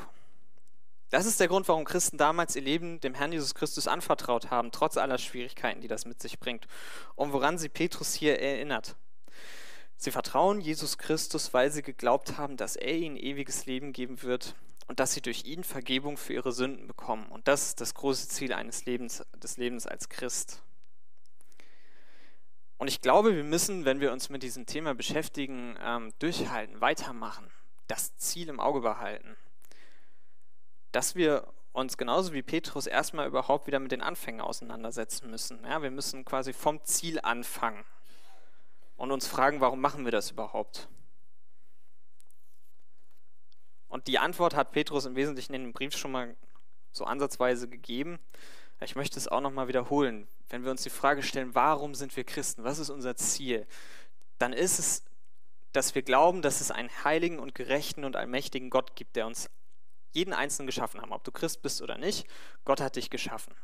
Das 1.10 1.26
ist 1.26 1.40
der 1.40 1.48
Grund, 1.48 1.68
warum 1.68 1.84
Christen 1.84 2.16
damals 2.16 2.56
ihr 2.56 2.62
Leben 2.62 2.98
dem 3.00 3.12
Herrn 3.12 3.32
Jesus 3.32 3.54
Christus 3.54 3.86
anvertraut 3.86 4.50
haben, 4.50 4.72
trotz 4.72 4.96
aller 4.96 5.18
Schwierigkeiten, 5.18 5.82
die 5.82 5.88
das 5.88 6.06
mit 6.06 6.22
sich 6.22 6.38
bringt. 6.38 6.66
Und 7.16 7.34
woran 7.34 7.58
sie 7.58 7.68
Petrus 7.68 8.14
hier 8.14 8.40
erinnert. 8.40 8.96
Sie 9.98 10.10
vertrauen 10.10 10.62
Jesus 10.62 10.96
Christus, 10.96 11.52
weil 11.52 11.70
sie 11.70 11.82
geglaubt 11.82 12.38
haben, 12.38 12.56
dass 12.56 12.76
er 12.76 12.96
ihnen 12.96 13.16
ewiges 13.16 13.66
Leben 13.66 13.92
geben 13.92 14.22
wird 14.22 14.54
und 14.88 15.00
dass 15.00 15.12
sie 15.12 15.20
durch 15.20 15.44
ihn 15.44 15.64
Vergebung 15.64 16.16
für 16.16 16.32
ihre 16.32 16.50
Sünden 16.50 16.86
bekommen. 16.86 17.26
Und 17.26 17.46
das 17.46 17.68
ist 17.68 17.82
das 17.82 17.92
große 17.92 18.28
Ziel 18.28 18.54
eines 18.54 18.86
Lebens, 18.86 19.22
des 19.36 19.58
Lebens 19.58 19.86
als 19.86 20.08
Christ. 20.08 20.62
Und 22.82 22.88
ich 22.88 23.00
glaube, 23.00 23.36
wir 23.36 23.44
müssen, 23.44 23.84
wenn 23.84 24.00
wir 24.00 24.10
uns 24.10 24.28
mit 24.28 24.42
diesem 24.42 24.66
Thema 24.66 24.92
beschäftigen, 24.92 25.78
ähm, 25.80 26.12
durchhalten, 26.18 26.80
weitermachen, 26.80 27.48
das 27.86 28.16
Ziel 28.16 28.48
im 28.48 28.58
Auge 28.58 28.80
behalten. 28.80 29.36
Dass 30.90 31.14
wir 31.14 31.46
uns 31.70 31.96
genauso 31.96 32.32
wie 32.32 32.42
Petrus 32.42 32.88
erstmal 32.88 33.28
überhaupt 33.28 33.68
wieder 33.68 33.78
mit 33.78 33.92
den 33.92 34.00
Anfängen 34.00 34.40
auseinandersetzen 34.40 35.30
müssen. 35.30 35.62
Ja, 35.62 35.80
wir 35.80 35.92
müssen 35.92 36.24
quasi 36.24 36.52
vom 36.52 36.82
Ziel 36.82 37.20
anfangen 37.20 37.84
und 38.96 39.12
uns 39.12 39.28
fragen, 39.28 39.60
warum 39.60 39.80
machen 39.80 40.04
wir 40.04 40.10
das 40.10 40.32
überhaupt? 40.32 40.88
Und 43.86 44.08
die 44.08 44.18
Antwort 44.18 44.56
hat 44.56 44.72
Petrus 44.72 45.04
im 45.04 45.14
Wesentlichen 45.14 45.54
in 45.54 45.62
dem 45.62 45.72
Brief 45.72 45.96
schon 45.96 46.10
mal 46.10 46.34
so 46.90 47.04
ansatzweise 47.04 47.68
gegeben. 47.68 48.18
Ich 48.84 48.96
möchte 48.96 49.18
es 49.18 49.28
auch 49.28 49.40
nochmal 49.40 49.68
wiederholen. 49.68 50.26
Wenn 50.48 50.64
wir 50.64 50.70
uns 50.70 50.82
die 50.82 50.90
Frage 50.90 51.22
stellen, 51.22 51.54
warum 51.54 51.94
sind 51.94 52.16
wir 52.16 52.24
Christen? 52.24 52.64
Was 52.64 52.78
ist 52.78 52.90
unser 52.90 53.16
Ziel? 53.16 53.66
Dann 54.38 54.52
ist 54.52 54.78
es, 54.78 55.04
dass 55.72 55.94
wir 55.94 56.02
glauben, 56.02 56.42
dass 56.42 56.60
es 56.60 56.70
einen 56.70 56.90
heiligen 57.04 57.38
und 57.38 57.54
gerechten 57.54 58.04
und 58.04 58.16
allmächtigen 58.16 58.70
Gott 58.70 58.94
gibt, 58.96 59.16
der 59.16 59.26
uns 59.26 59.48
jeden 60.12 60.34
Einzelnen 60.34 60.66
geschaffen 60.66 61.00
hat. 61.00 61.10
Ob 61.10 61.24
du 61.24 61.32
Christ 61.32 61.62
bist 61.62 61.80
oder 61.80 61.96
nicht, 61.96 62.26
Gott 62.64 62.80
hat 62.80 62.96
dich 62.96 63.08
geschaffen. 63.08 63.54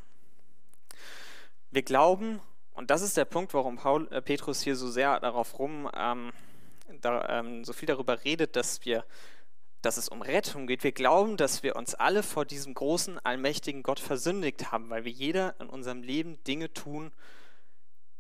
Wir 1.70 1.82
glauben, 1.82 2.40
und 2.72 2.90
das 2.90 3.02
ist 3.02 3.16
der 3.16 3.26
Punkt, 3.26 3.52
warum 3.54 3.76
Paul, 3.76 4.08
äh, 4.10 4.22
Petrus 4.22 4.62
hier 4.62 4.76
so 4.76 4.88
sehr 4.88 5.20
darauf 5.20 5.58
rum, 5.58 5.90
ähm, 5.94 6.32
da, 7.00 7.40
ähm, 7.40 7.64
so 7.64 7.72
viel 7.72 7.86
darüber 7.86 8.24
redet, 8.24 8.56
dass 8.56 8.84
wir 8.84 9.04
dass 9.82 9.96
es 9.96 10.08
um 10.08 10.22
Rettung 10.22 10.66
geht. 10.66 10.82
Wir 10.82 10.92
glauben, 10.92 11.36
dass 11.36 11.62
wir 11.62 11.76
uns 11.76 11.94
alle 11.94 12.22
vor 12.22 12.44
diesem 12.44 12.74
großen, 12.74 13.18
allmächtigen 13.24 13.82
Gott 13.82 14.00
versündigt 14.00 14.72
haben, 14.72 14.90
weil 14.90 15.04
wir 15.04 15.12
jeder 15.12 15.54
in 15.60 15.68
unserem 15.68 16.02
Leben 16.02 16.42
Dinge 16.44 16.72
tun, 16.72 17.12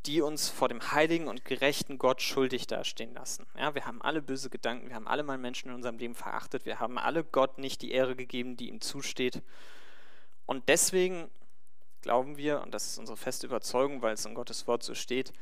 die 0.06 0.22
uns 0.22 0.48
vor 0.48 0.68
dem 0.68 0.92
heiligen 0.92 1.26
und 1.28 1.44
gerechten 1.44 1.98
Gott 1.98 2.22
schuldig 2.22 2.66
dastehen 2.66 3.12
lassen. 3.14 3.46
Ja, 3.58 3.74
wir 3.74 3.84
haben 3.84 4.00
alle 4.00 4.22
böse 4.22 4.48
Gedanken, 4.48 4.88
wir 4.88 4.94
haben 4.94 5.08
alle 5.08 5.22
mal 5.22 5.38
Menschen 5.38 5.68
in 5.68 5.74
unserem 5.74 5.98
Leben 5.98 6.14
verachtet, 6.14 6.64
wir 6.64 6.80
haben 6.80 6.98
alle 6.98 7.24
Gott 7.24 7.58
nicht 7.58 7.82
die 7.82 7.90
Ehre 7.90 8.14
gegeben, 8.14 8.56
die 8.56 8.68
ihm 8.68 8.80
zusteht. 8.80 9.42
Und 10.46 10.68
deswegen 10.68 11.28
glauben 12.00 12.36
wir, 12.36 12.62
und 12.62 12.72
das 12.72 12.86
ist 12.86 12.98
unsere 12.98 13.16
feste 13.16 13.46
Überzeugung, 13.46 14.00
weil 14.00 14.14
es 14.14 14.24
in 14.24 14.34
Gottes 14.34 14.66
Wort 14.66 14.82
so 14.82 14.94
steht, 14.94 15.32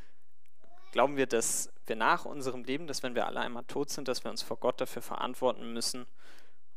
glauben 0.93 1.17
wir, 1.17 1.27
dass 1.27 1.71
wir 1.87 1.97
nach 1.97 2.25
unserem 2.25 2.65
Leben, 2.65 2.87
dass 2.87 3.03
wenn 3.03 3.15
wir 3.15 3.27
alle 3.27 3.41
einmal 3.41 3.65
tot 3.65 3.91
sind, 3.91 4.09
dass 4.09 4.25
wir 4.25 4.31
uns 4.31 4.43
vor 4.43 4.57
Gott 4.57 4.81
dafür 4.81 5.03
verantworten 5.03 5.73
müssen 5.73 6.07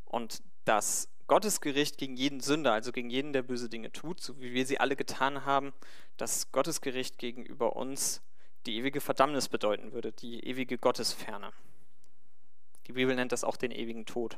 und 0.05 0.41
dass 0.65 1.09
Gottes 1.27 1.61
Gericht 1.61 1.97
gegen 1.97 2.15
jeden 2.15 2.39
Sünder, 2.39 2.73
also 2.73 2.91
gegen 2.91 3.09
jeden, 3.09 3.33
der 3.33 3.43
böse 3.43 3.69
Dinge 3.69 3.91
tut, 3.91 4.19
so 4.19 4.39
wie 4.41 4.53
wir 4.53 4.65
sie 4.65 4.79
alle 4.79 4.95
getan 4.95 5.45
haben, 5.45 5.73
dass 6.17 6.51
Gottes 6.51 6.81
Gericht 6.81 7.17
gegenüber 7.17 7.75
uns 7.75 8.21
die 8.65 8.77
ewige 8.77 8.99
Verdammnis 8.99 9.47
bedeuten 9.47 9.93
würde, 9.93 10.11
die 10.11 10.43
ewige 10.45 10.77
Gottesferne. 10.77 11.53
Die 12.87 12.93
Bibel 12.93 13.15
nennt 13.15 13.31
das 13.31 13.43
auch 13.43 13.57
den 13.57 13.71
ewigen 13.71 14.05
Tod. 14.05 14.37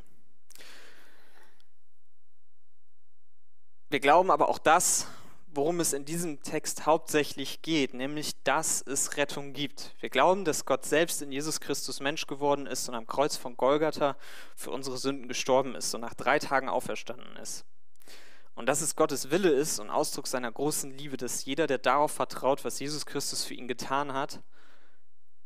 Wir 3.89 3.99
glauben 3.99 4.29
aber 4.29 4.49
auch 4.49 4.59
das, 4.59 5.07
worum 5.53 5.79
es 5.79 5.93
in 5.93 6.05
diesem 6.05 6.41
Text 6.41 6.85
hauptsächlich 6.85 7.61
geht, 7.61 7.93
nämlich 7.93 8.41
dass 8.43 8.81
es 8.81 9.17
Rettung 9.17 9.53
gibt. 9.53 9.93
Wir 9.99 10.09
glauben, 10.09 10.45
dass 10.45 10.65
Gott 10.65 10.85
selbst 10.85 11.21
in 11.21 11.31
Jesus 11.31 11.59
Christus 11.59 11.99
Mensch 11.99 12.27
geworden 12.27 12.67
ist 12.67 12.87
und 12.87 12.95
am 12.95 13.07
Kreuz 13.07 13.35
von 13.35 13.57
Golgatha 13.57 14.15
für 14.55 14.71
unsere 14.71 14.97
Sünden 14.97 15.27
gestorben 15.27 15.75
ist 15.75 15.93
und 15.93 16.01
nach 16.01 16.13
drei 16.13 16.39
Tagen 16.39 16.69
auferstanden 16.69 17.35
ist. 17.37 17.65
Und 18.53 18.67
dass 18.67 18.81
es 18.81 18.95
Gottes 18.95 19.31
Wille 19.31 19.49
ist 19.49 19.79
und 19.79 19.89
Ausdruck 19.89 20.27
seiner 20.27 20.51
großen 20.51 20.91
Liebe, 20.97 21.17
dass 21.17 21.45
jeder, 21.45 21.67
der 21.67 21.77
darauf 21.77 22.11
vertraut, 22.11 22.63
was 22.63 22.79
Jesus 22.79 23.05
Christus 23.05 23.43
für 23.43 23.53
ihn 23.53 23.67
getan 23.67 24.13
hat, 24.13 24.41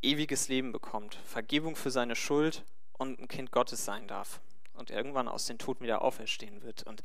ewiges 0.02 0.48
Leben 0.48 0.72
bekommt, 0.72 1.16
Vergebung 1.26 1.76
für 1.76 1.92
seine 1.92 2.16
Schuld 2.16 2.64
und 2.94 3.20
ein 3.20 3.28
Kind 3.28 3.52
Gottes 3.52 3.86
sein 3.86 4.08
darf 4.08 4.42
und 4.74 4.92
irgendwann 4.92 5.28
aus 5.28 5.46
den 5.46 5.58
Toten 5.58 5.84
wieder 5.84 6.02
auferstehen 6.02 6.62
wird. 6.62 6.84
Und 6.84 7.02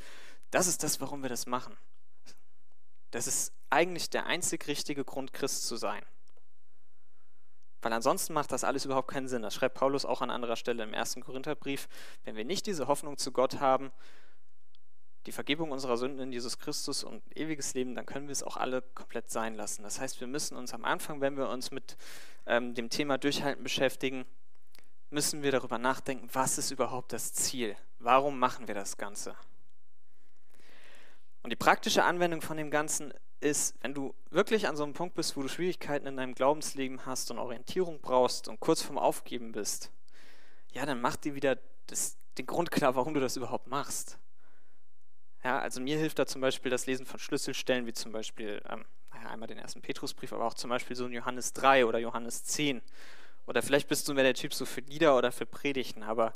das 0.50 0.66
ist 0.66 0.83
das, 0.83 1.00
warum 1.00 1.23
wir 1.23 1.28
das 1.28 1.47
machen. 1.47 1.76
Das 3.11 3.26
ist 3.26 3.52
eigentlich 3.71 4.11
der 4.11 4.26
einzig 4.26 4.67
richtige 4.69 5.05
Grund, 5.05 5.33
Christ 5.33 5.67
zu 5.67 5.76
sein. 5.76 6.05
Weil 7.83 7.93
ansonsten 7.93 8.35
macht 8.35 8.52
das 8.52 8.64
alles 8.64 8.85
überhaupt 8.85 9.09
keinen 9.09 9.29
Sinn. 9.29 9.43
Das 9.43 9.55
schreibt 9.55 9.76
Paulus 9.76 10.05
auch 10.05 10.21
an 10.21 10.31
anderer 10.31 10.57
Stelle 10.57 10.83
im 10.83 10.93
ersten 10.93 11.23
Korintherbrief. 11.23 11.88
Wenn 12.25 12.37
wir 12.37 12.45
nicht 12.45 12.67
diese 12.67 12.88
Hoffnung 12.88 13.17
zu 13.17 13.33
Gott 13.33 13.61
haben, 13.61 13.90
die 15.26 15.33
Vergebung 15.33 15.71
unserer 15.71 15.97
Sünden 15.97 16.21
in 16.21 16.33
Jesus 16.33 16.59
Christus 16.59 17.05
und 17.05 17.23
ewiges 17.37 17.75
Leben, 17.75 17.95
dann 17.95 18.07
können 18.07 18.29
wir 18.29 18.33
es 18.33 18.43
auch 18.43 18.57
alle 18.57 18.83
komplett 18.95 19.31
sein 19.31 19.55
lassen. 19.55 19.83
Das 19.83 20.00
heißt, 20.00 20.21
wir 20.21 20.26
müssen 20.26 20.57
uns 20.57 20.73
am 20.73 20.85
Anfang, 20.85 21.21
wenn 21.21 21.37
wir 21.37 21.49
uns 21.49 21.71
mit 21.71 21.97
ähm, 22.47 22.75
dem 22.75 22.88
Thema 22.88 23.19
Durchhalten 23.19 23.62
beschäftigen, 23.62 24.25
müssen 25.11 25.43
wir 25.43 25.52
darüber 25.52 25.79
nachdenken, 25.79 26.29
was 26.33 26.57
ist 26.57 26.71
überhaupt 26.71 27.12
das 27.12 27.33
Ziel? 27.33 27.76
Warum 27.99 28.38
machen 28.38 28.69
wir 28.69 28.75
das 28.75 28.97
Ganze? 28.97 29.35
Und 31.42 31.50
die 31.50 31.56
praktische 31.56 32.04
Anwendung 32.04 32.42
von 32.42 32.56
dem 32.56 32.70
Ganzen 32.70 33.14
ist, 33.40 33.75
wenn 33.80 33.94
du 33.94 34.14
wirklich 34.30 34.68
an 34.68 34.76
so 34.76 34.85
einem 34.85 34.92
Punkt 34.92 35.14
bist, 35.14 35.37
wo 35.37 35.42
du 35.42 35.49
Schwierigkeiten 35.49 36.06
in 36.06 36.16
deinem 36.16 36.35
Glaubensleben 36.35 37.06
hast 37.06 37.30
und 37.30 37.38
Orientierung 37.38 38.00
brauchst 38.00 38.49
und 38.49 38.61
kurz 38.61 38.82
vorm 38.82 38.99
Aufgeben 38.99 39.52
bist, 39.52 39.90
ja, 40.73 40.85
dann 40.87 41.00
mach 41.00 41.16
dir 41.16 41.35
wieder 41.35 41.59
das, 41.87 42.18
den 42.38 42.47
Grund 42.47 42.70
klar, 42.70 42.94
warum 42.94 43.14
du 43.14 43.20
das 43.20 43.37
überhaupt 43.37 43.66
machst. 43.66 44.18
Ja, 45.42 45.59
also 45.59 45.80
mir 45.80 45.97
hilft 45.97 46.18
da 46.18 46.26
zum 46.26 46.42
Beispiel 46.42 46.70
das 46.70 46.87
Lesen 46.87 47.06
von 47.06 47.18
Schlüsselstellen, 47.18 47.87
wie 47.87 47.94
zum 47.94 48.12
Beispiel 48.12 48.62
ähm, 48.68 48.85
einmal 49.11 49.49
den 49.49 49.59
ersten 49.59 49.80
Petrusbrief, 49.80 50.32
aber 50.32 50.44
auch 50.44 50.54
zum 50.54 50.68
Beispiel 50.68 50.97
so 50.97 51.06
ein 51.06 51.12
Johannes 51.12 51.54
3 51.54 51.87
oder 51.87 51.99
Johannes 51.99 52.44
10. 52.44 52.82
Oder 53.47 53.62
vielleicht 53.62 53.88
bist 53.88 54.06
du 54.06 54.14
mehr 54.14 54.25
der 54.25 54.35
Typ 54.35 54.52
so 54.52 54.66
für 54.66 54.82
Lieder 54.82 55.16
oder 55.16 55.32
für 55.32 55.47
Predigten, 55.47 56.02
aber 56.02 56.32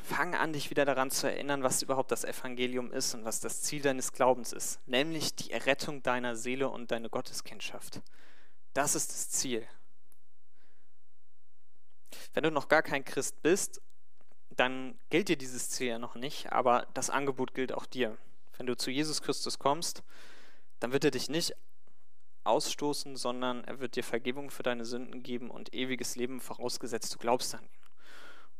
fang 0.00 0.34
an, 0.34 0.52
dich 0.52 0.70
wieder 0.70 0.84
daran 0.84 1.10
zu 1.10 1.30
erinnern, 1.30 1.62
was 1.62 1.82
überhaupt 1.82 2.10
das 2.10 2.24
Evangelium 2.24 2.92
ist 2.92 3.14
und 3.14 3.24
was 3.24 3.40
das 3.40 3.62
Ziel 3.62 3.82
deines 3.82 4.12
Glaubens 4.12 4.52
ist, 4.52 4.86
nämlich 4.86 5.34
die 5.34 5.50
Errettung 5.50 6.02
deiner 6.02 6.36
Seele 6.36 6.68
und 6.68 6.90
deine 6.90 7.08
Gotteskindschaft. 7.08 8.00
Das 8.72 8.94
ist 8.94 9.10
das 9.10 9.30
Ziel. 9.30 9.66
Wenn 12.32 12.42
du 12.42 12.50
noch 12.50 12.68
gar 12.68 12.82
kein 12.82 13.04
Christ 13.04 13.42
bist, 13.42 13.80
dann 14.50 14.98
gilt 15.10 15.28
dir 15.28 15.36
dieses 15.36 15.70
Ziel 15.70 15.88
ja 15.88 15.98
noch 15.98 16.14
nicht, 16.14 16.52
aber 16.52 16.86
das 16.94 17.10
Angebot 17.10 17.54
gilt 17.54 17.72
auch 17.72 17.86
dir. 17.86 18.16
Wenn 18.56 18.66
du 18.66 18.76
zu 18.76 18.90
Jesus 18.90 19.22
Christus 19.22 19.58
kommst, 19.58 20.02
dann 20.80 20.92
wird 20.92 21.04
er 21.04 21.10
dich 21.12 21.28
nicht 21.28 21.54
ausstoßen, 22.44 23.16
sondern 23.16 23.64
er 23.64 23.80
wird 23.80 23.96
dir 23.96 24.04
Vergebung 24.04 24.50
für 24.50 24.62
deine 24.62 24.84
Sünden 24.84 25.22
geben 25.22 25.50
und 25.50 25.72
ewiges 25.74 26.16
Leben 26.16 26.40
vorausgesetzt, 26.40 27.14
du 27.14 27.18
glaubst 27.18 27.54
an 27.54 27.64
ihn 27.64 27.89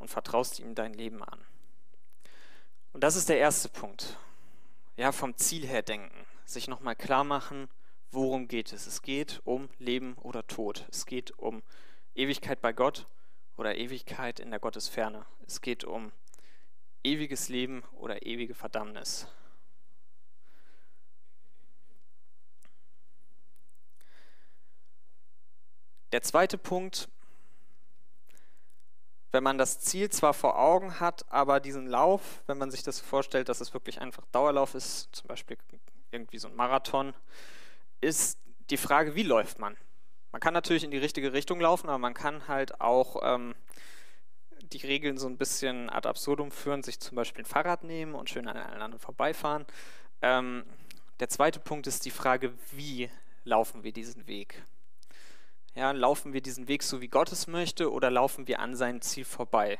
und 0.00 0.08
vertraust 0.08 0.58
ihm 0.58 0.74
dein 0.74 0.94
Leben 0.94 1.22
an. 1.22 1.38
Und 2.92 3.04
das 3.04 3.14
ist 3.14 3.28
der 3.28 3.38
erste 3.38 3.68
Punkt. 3.68 4.16
Ja, 4.96 5.12
vom 5.12 5.36
Ziel 5.36 5.64
her 5.66 5.82
denken, 5.82 6.26
sich 6.44 6.66
nochmal 6.66 6.96
klar 6.96 7.22
machen, 7.22 7.68
worum 8.10 8.48
geht 8.48 8.72
es. 8.72 8.88
Es 8.88 9.02
geht 9.02 9.40
um 9.44 9.68
Leben 9.78 10.14
oder 10.14 10.46
Tod. 10.48 10.86
Es 10.90 11.06
geht 11.06 11.38
um 11.38 11.62
Ewigkeit 12.14 12.60
bei 12.60 12.72
Gott 12.72 13.06
oder 13.56 13.76
Ewigkeit 13.76 14.40
in 14.40 14.50
der 14.50 14.58
Gottesferne. 14.58 15.24
Es 15.46 15.60
geht 15.60 15.84
um 15.84 16.10
ewiges 17.04 17.48
Leben 17.48 17.84
oder 17.92 18.26
ewige 18.26 18.54
Verdammnis. 18.54 19.28
Der 26.12 26.22
zweite 26.22 26.58
Punkt 26.58 27.08
wenn 29.32 29.42
man 29.42 29.58
das 29.58 29.80
Ziel 29.80 30.10
zwar 30.10 30.34
vor 30.34 30.58
Augen 30.58 31.00
hat, 31.00 31.24
aber 31.30 31.60
diesen 31.60 31.86
Lauf, 31.86 32.42
wenn 32.46 32.58
man 32.58 32.70
sich 32.70 32.82
das 32.82 33.00
vorstellt, 33.00 33.48
dass 33.48 33.60
es 33.60 33.72
wirklich 33.74 34.00
einfach 34.00 34.24
Dauerlauf 34.32 34.74
ist, 34.74 35.08
zum 35.12 35.28
Beispiel 35.28 35.56
irgendwie 36.10 36.38
so 36.38 36.48
ein 36.48 36.56
Marathon, 36.56 37.14
ist 38.00 38.38
die 38.70 38.76
Frage, 38.76 39.14
wie 39.14 39.22
läuft 39.22 39.58
man? 39.58 39.76
Man 40.32 40.40
kann 40.40 40.54
natürlich 40.54 40.84
in 40.84 40.90
die 40.90 40.98
richtige 40.98 41.32
Richtung 41.32 41.60
laufen, 41.60 41.88
aber 41.88 41.98
man 41.98 42.14
kann 42.14 42.46
halt 42.48 42.80
auch 42.80 43.20
ähm, 43.22 43.54
die 44.62 44.78
Regeln 44.78 45.18
so 45.18 45.26
ein 45.28 45.36
bisschen 45.36 45.90
ad 45.90 46.08
absurdum 46.08 46.50
führen, 46.50 46.82
sich 46.82 47.00
zum 47.00 47.16
Beispiel 47.16 47.42
ein 47.42 47.46
Fahrrad 47.46 47.84
nehmen 47.84 48.14
und 48.14 48.30
schön 48.30 48.46
an 48.46 48.56
allen 48.56 48.82
anderen 48.82 49.00
vorbeifahren. 49.00 49.66
Ähm, 50.22 50.64
der 51.18 51.28
zweite 51.28 51.60
Punkt 51.60 51.86
ist 51.86 52.04
die 52.04 52.10
Frage, 52.10 52.52
wie 52.72 53.10
laufen 53.44 53.82
wir 53.82 53.92
diesen 53.92 54.26
Weg? 54.26 54.62
Ja, 55.80 55.92
laufen 55.92 56.34
wir 56.34 56.42
diesen 56.42 56.68
Weg 56.68 56.82
so, 56.82 57.00
wie 57.00 57.08
Gott 57.08 57.32
es 57.32 57.46
möchte, 57.46 57.90
oder 57.90 58.10
laufen 58.10 58.46
wir 58.46 58.60
an 58.60 58.76
seinem 58.76 59.00
Ziel 59.00 59.24
vorbei 59.24 59.78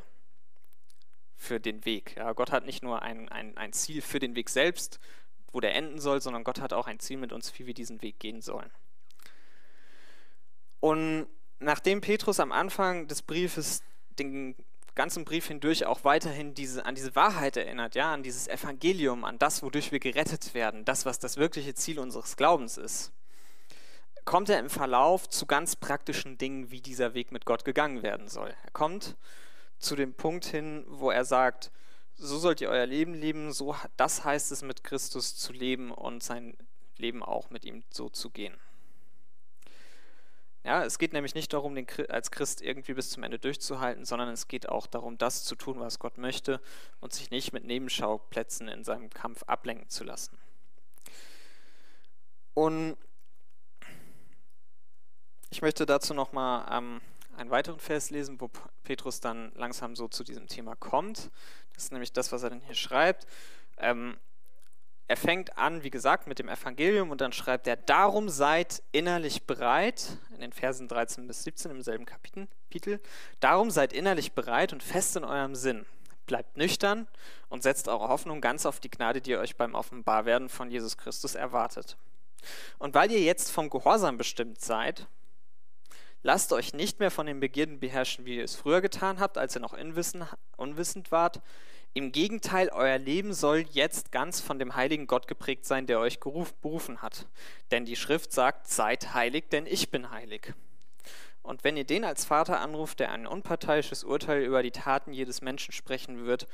für 1.37 1.61
den 1.61 1.85
Weg? 1.85 2.17
Ja, 2.17 2.33
Gott 2.33 2.51
hat 2.51 2.65
nicht 2.65 2.83
nur 2.83 3.03
ein, 3.03 3.29
ein, 3.29 3.55
ein 3.59 3.75
Ziel 3.75 4.01
für 4.01 4.19
den 4.19 4.35
Weg 4.35 4.49
selbst, 4.49 4.99
wo 5.53 5.61
der 5.61 5.75
enden 5.75 6.01
soll, 6.01 6.23
sondern 6.23 6.43
Gott 6.43 6.59
hat 6.59 6.73
auch 6.73 6.87
ein 6.87 7.01
Ziel 7.01 7.19
mit 7.19 7.35
uns, 7.35 7.53
wie 7.59 7.67
wir 7.67 7.75
diesen 7.75 8.01
Weg 8.01 8.19
gehen 8.19 8.41
sollen. 8.41 8.71
Und 10.81 11.27
nachdem 11.59 12.01
Petrus 12.01 12.41
am 12.41 12.51
Anfang 12.51 13.07
des 13.07 13.21
Briefes 13.21 13.83
den 14.19 14.57
ganzen 14.95 15.27
Brief 15.27 15.49
hindurch 15.49 15.85
auch 15.85 16.03
weiterhin 16.03 16.55
diese, 16.55 16.87
an 16.87 16.95
diese 16.95 17.15
Wahrheit 17.15 17.59
erinnert, 17.59 17.95
ja, 17.95 18.15
an 18.15 18.23
dieses 18.23 18.49
Evangelium, 18.49 19.27
an 19.27 19.39
das, 19.39 19.63
wodurch 19.63 19.93
wir 19.93 20.01
gerettet 20.01 20.55
werden, 20.55 20.87
das, 20.87 21.05
was 21.05 21.19
das 21.19 21.37
wirkliche 21.37 21.75
Ziel 21.75 21.99
unseres 21.99 22.39
Glaubens 22.39 22.79
ist, 22.79 23.13
kommt 24.25 24.49
er 24.49 24.59
im 24.59 24.71
Verlauf 24.71 25.29
zu 25.29 25.47
ganz 25.47 25.77
praktischen 25.77 26.39
Dingen, 26.39 26.71
wie 26.71 26.81
dieser 26.81 27.15
Weg 27.15 27.33
mit 27.33 27.45
Gott 27.45 27.65
gegangen 27.65 28.03
werden 28.03 28.29
soll. 28.29 28.55
Er 28.65 28.71
kommt 28.73 29.17
zu 29.79 29.97
dem 29.97 30.15
Punkt 30.15 30.45
hin, 30.45 30.85
wo 30.89 31.11
er 31.11 31.25
sagt, 31.25 31.71
so 32.17 32.39
sollt 32.39 32.61
ihr 32.61 32.69
euer 32.69 32.87
Leben 32.87 33.15
leben, 33.15 33.53
so 33.53 33.75
das 33.97 34.25
heißt 34.25 34.53
es 34.53 34.63
mit 34.63 34.85
Christus 34.85 35.37
zu 35.37 35.53
leben 35.53 35.91
und 35.91 36.23
sein 36.23 36.57
Leben 36.99 37.23
auch 37.23 37.51
mit 37.51 37.65
ihm 37.65 37.83
so 37.91 38.09
zu 38.09 38.31
gehen. 38.31 38.57
Ja, 40.63 40.85
es 40.85 40.99
geht 40.99 41.15
nämlich 41.15 41.35
nicht 41.35 41.55
darum, 41.55 41.75
den, 41.75 41.87
als 42.11 42.31
Christ 42.31 42.61
irgendwie 42.61 42.93
bis 42.93 43.09
zum 43.09 43.23
Ende 43.23 43.39
durchzuhalten, 43.39 44.05
sondern 44.05 44.29
es 44.29 44.47
geht 44.47 44.69
auch 44.69 44.87
darum, 44.87 45.17
das 45.17 45.45
zu 45.45 45.55
tun, 45.55 45.81
was 45.81 45.99
Gott 45.99 46.19
möchte 46.19 46.61
und 47.01 47.15
sich 47.15 47.31
nicht 47.31 47.55
mit 47.55 47.65
Nebenschauplätzen 47.65 48.69
in 48.69 48.85
seinem 48.85 49.09
Kampf 49.09 49.43
ablenken 49.45 49.89
zu 49.89 50.05
lassen. 50.05 50.37
Und 52.53 52.99
ich 55.51 55.63
möchte 55.63 55.85
dazu 55.85 56.15
nochmal 56.15 56.67
ähm, 56.71 57.01
einen 57.37 57.51
weiteren 57.51 57.81
Vers 57.81 58.11
lesen, 58.11 58.41
wo 58.41 58.51
Petrus 58.85 59.21
dann 59.21 59.53
langsam 59.55 59.97
so 59.97 60.09
zu 60.09 60.25
diesem 60.25 60.47
Thema 60.47 60.77
kommt. 60.77 61.31
Das 61.75 61.85
ist 61.85 61.93
nämlich 61.93 62.13
das, 62.13 62.33
was 62.33 62.43
er 62.43 62.51
dann 62.51 62.61
hier 62.61 62.75
schreibt. 62.75 63.27
Ähm, 63.79 64.17
er 65.09 65.17
fängt 65.17 65.59
an, 65.59 65.83
wie 65.83 65.91
gesagt, 65.91 66.29
mit 66.29 66.39
dem 66.39 66.49
Evangelium 66.49 67.11
und 67.11 67.21
dann 67.21 67.33
schreibt 67.33 67.67
er, 67.67 67.75
darum 67.77 68.29
seid 68.29 68.81
innerlich 68.93 69.43
bereit, 69.43 70.19
in 70.33 70.41
den 70.41 70.53
Versen 70.53 70.87
13 70.87 71.27
bis 71.27 71.43
17 71.43 71.73
im 71.73 71.83
selben 71.83 72.07
Kapitel, 72.07 73.01
darum 73.41 73.73
seid 73.73 73.93
innerlich 73.93 74.33
bereit 74.35 74.73
und 74.73 74.85
fest 74.85 75.17
in 75.17 75.25
eurem 75.25 75.57
Sinn. 75.57 75.85
Bleibt 76.27 76.57
nüchtern 76.57 77.09
und 77.49 77.65
setzt 77.65 77.89
eure 77.89 78.09
Hoffnung 78.09 78.41
ganz 78.41 78.67
auf 78.67 78.79
die 78.79 78.91
Gnade, 78.91 79.21
die 79.21 79.33
ihr 79.33 79.41
euch 79.41 79.57
beim 79.57 79.75
Offenbarwerden 79.75 80.49
von 80.49 80.71
Jesus 80.71 80.97
Christus 80.97 81.35
erwartet. 81.35 81.97
Und 82.79 82.95
weil 82.95 83.11
ihr 83.11 83.21
jetzt 83.21 83.51
vom 83.51 83.69
Gehorsam 83.69 84.17
bestimmt 84.17 84.61
seid, 84.61 85.09
Lasst 86.23 86.53
euch 86.53 86.75
nicht 86.75 87.01
mehr 87.01 87.11
von 87.11 87.27
den 87.27 87.41
Begierden 87.41 87.81
beherrschen, 87.81 88.27
wie 88.27 88.37
ihr 88.37 88.45
es 88.45 88.55
früher 88.55 88.81
getan 88.81 89.21
habt, 89.21 89.39
als 89.39 89.57
ihr 89.57 89.61
noch 89.61 89.77
unwissend 90.57 91.13
wart. 91.13 91.41
Im 91.93 92.13
Gegenteil, 92.13 92.69
euer 92.69 92.99
Leben 92.99 93.33
soll 93.33 93.65
jetzt 93.73 94.13
ganz 94.13 94.41
von 94.41 94.59
dem 94.59 94.77
heiligen 94.77 95.07
Gott 95.07 95.27
geprägt 95.27 95.65
sein, 95.65 95.87
der 95.87 95.99
euch 95.99 96.21
berufen 96.21 97.03
hat. 97.03 97.27
Denn 97.71 97.85
die 97.85 97.97
Schrift 97.97 98.33
sagt, 98.33 98.69
seid 98.69 99.15
heilig, 99.15 99.49
denn 99.51 99.67
ich 99.67 99.91
bin 99.91 100.11
heilig. 100.11 100.55
Und 101.43 101.65
wenn 101.65 101.77
ihr 101.77 101.85
den 101.85 102.05
als 102.05 102.27
Vater 102.27 102.61
anruft, 102.61 103.01
der 103.01 103.11
ein 103.11 103.27
unparteiisches 103.27 104.05
Urteil 104.05 104.43
über 104.43 104.63
die 104.63 104.71
Taten 104.71 105.13
jedes 105.13 105.41
Menschen 105.41 105.73
sprechen 105.73 106.27
wird, 106.27 106.47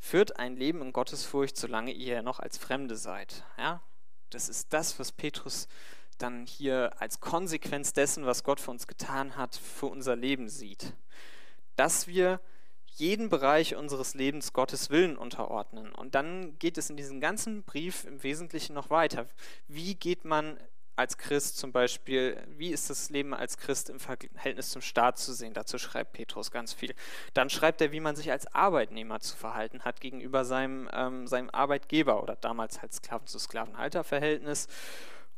führt 0.00 0.38
ein 0.38 0.56
Leben 0.56 0.82
in 0.82 0.92
Gottesfurcht, 0.92 1.56
solange 1.56 1.92
ihr 1.92 2.22
noch 2.22 2.40
als 2.40 2.58
Fremde 2.58 2.96
seid. 2.96 3.44
Ja? 3.58 3.82
Das 4.30 4.48
ist 4.48 4.72
das, 4.72 4.98
was 4.98 5.12
Petrus 5.12 5.68
dann 6.18 6.46
hier 6.46 6.92
als 6.98 7.20
Konsequenz 7.20 7.92
dessen, 7.92 8.26
was 8.26 8.44
Gott 8.44 8.60
für 8.60 8.70
uns 8.70 8.86
getan 8.86 9.36
hat, 9.36 9.56
für 9.56 9.86
unser 9.86 10.16
Leben 10.16 10.48
sieht. 10.48 10.94
Dass 11.76 12.06
wir 12.06 12.40
jeden 12.96 13.28
Bereich 13.28 13.76
unseres 13.76 14.14
Lebens 14.14 14.52
Gottes 14.52 14.88
Willen 14.88 15.18
unterordnen. 15.18 15.92
Und 15.92 16.14
dann 16.14 16.58
geht 16.58 16.78
es 16.78 16.88
in 16.88 16.96
diesem 16.96 17.20
ganzen 17.20 17.62
Brief 17.62 18.04
im 18.04 18.22
Wesentlichen 18.22 18.72
noch 18.72 18.88
weiter. 18.88 19.26
Wie 19.68 19.94
geht 19.94 20.24
man 20.24 20.58
als 20.96 21.18
Christ 21.18 21.58
zum 21.58 21.72
Beispiel, 21.72 22.42
wie 22.56 22.70
ist 22.70 22.88
das 22.88 23.10
Leben 23.10 23.34
als 23.34 23.58
Christ 23.58 23.90
im 23.90 24.00
Verhältnis 24.00 24.70
zum 24.70 24.80
Staat 24.80 25.18
zu 25.18 25.34
sehen? 25.34 25.52
Dazu 25.52 25.76
schreibt 25.76 26.14
Petrus 26.14 26.50
ganz 26.50 26.72
viel. 26.72 26.94
Dann 27.34 27.50
schreibt 27.50 27.82
er, 27.82 27.92
wie 27.92 28.00
man 28.00 28.16
sich 28.16 28.32
als 28.32 28.46
Arbeitnehmer 28.54 29.20
zu 29.20 29.36
verhalten 29.36 29.82
hat 29.82 30.00
gegenüber 30.00 30.46
seinem, 30.46 30.88
ähm, 30.92 31.26
seinem 31.26 31.50
Arbeitgeber 31.50 32.22
oder 32.22 32.36
damals 32.36 32.80
halt 32.80 32.94
Sklaven 32.94 33.26
zu 33.26 33.38
Sklavenhalterverhältnis. 33.38 34.68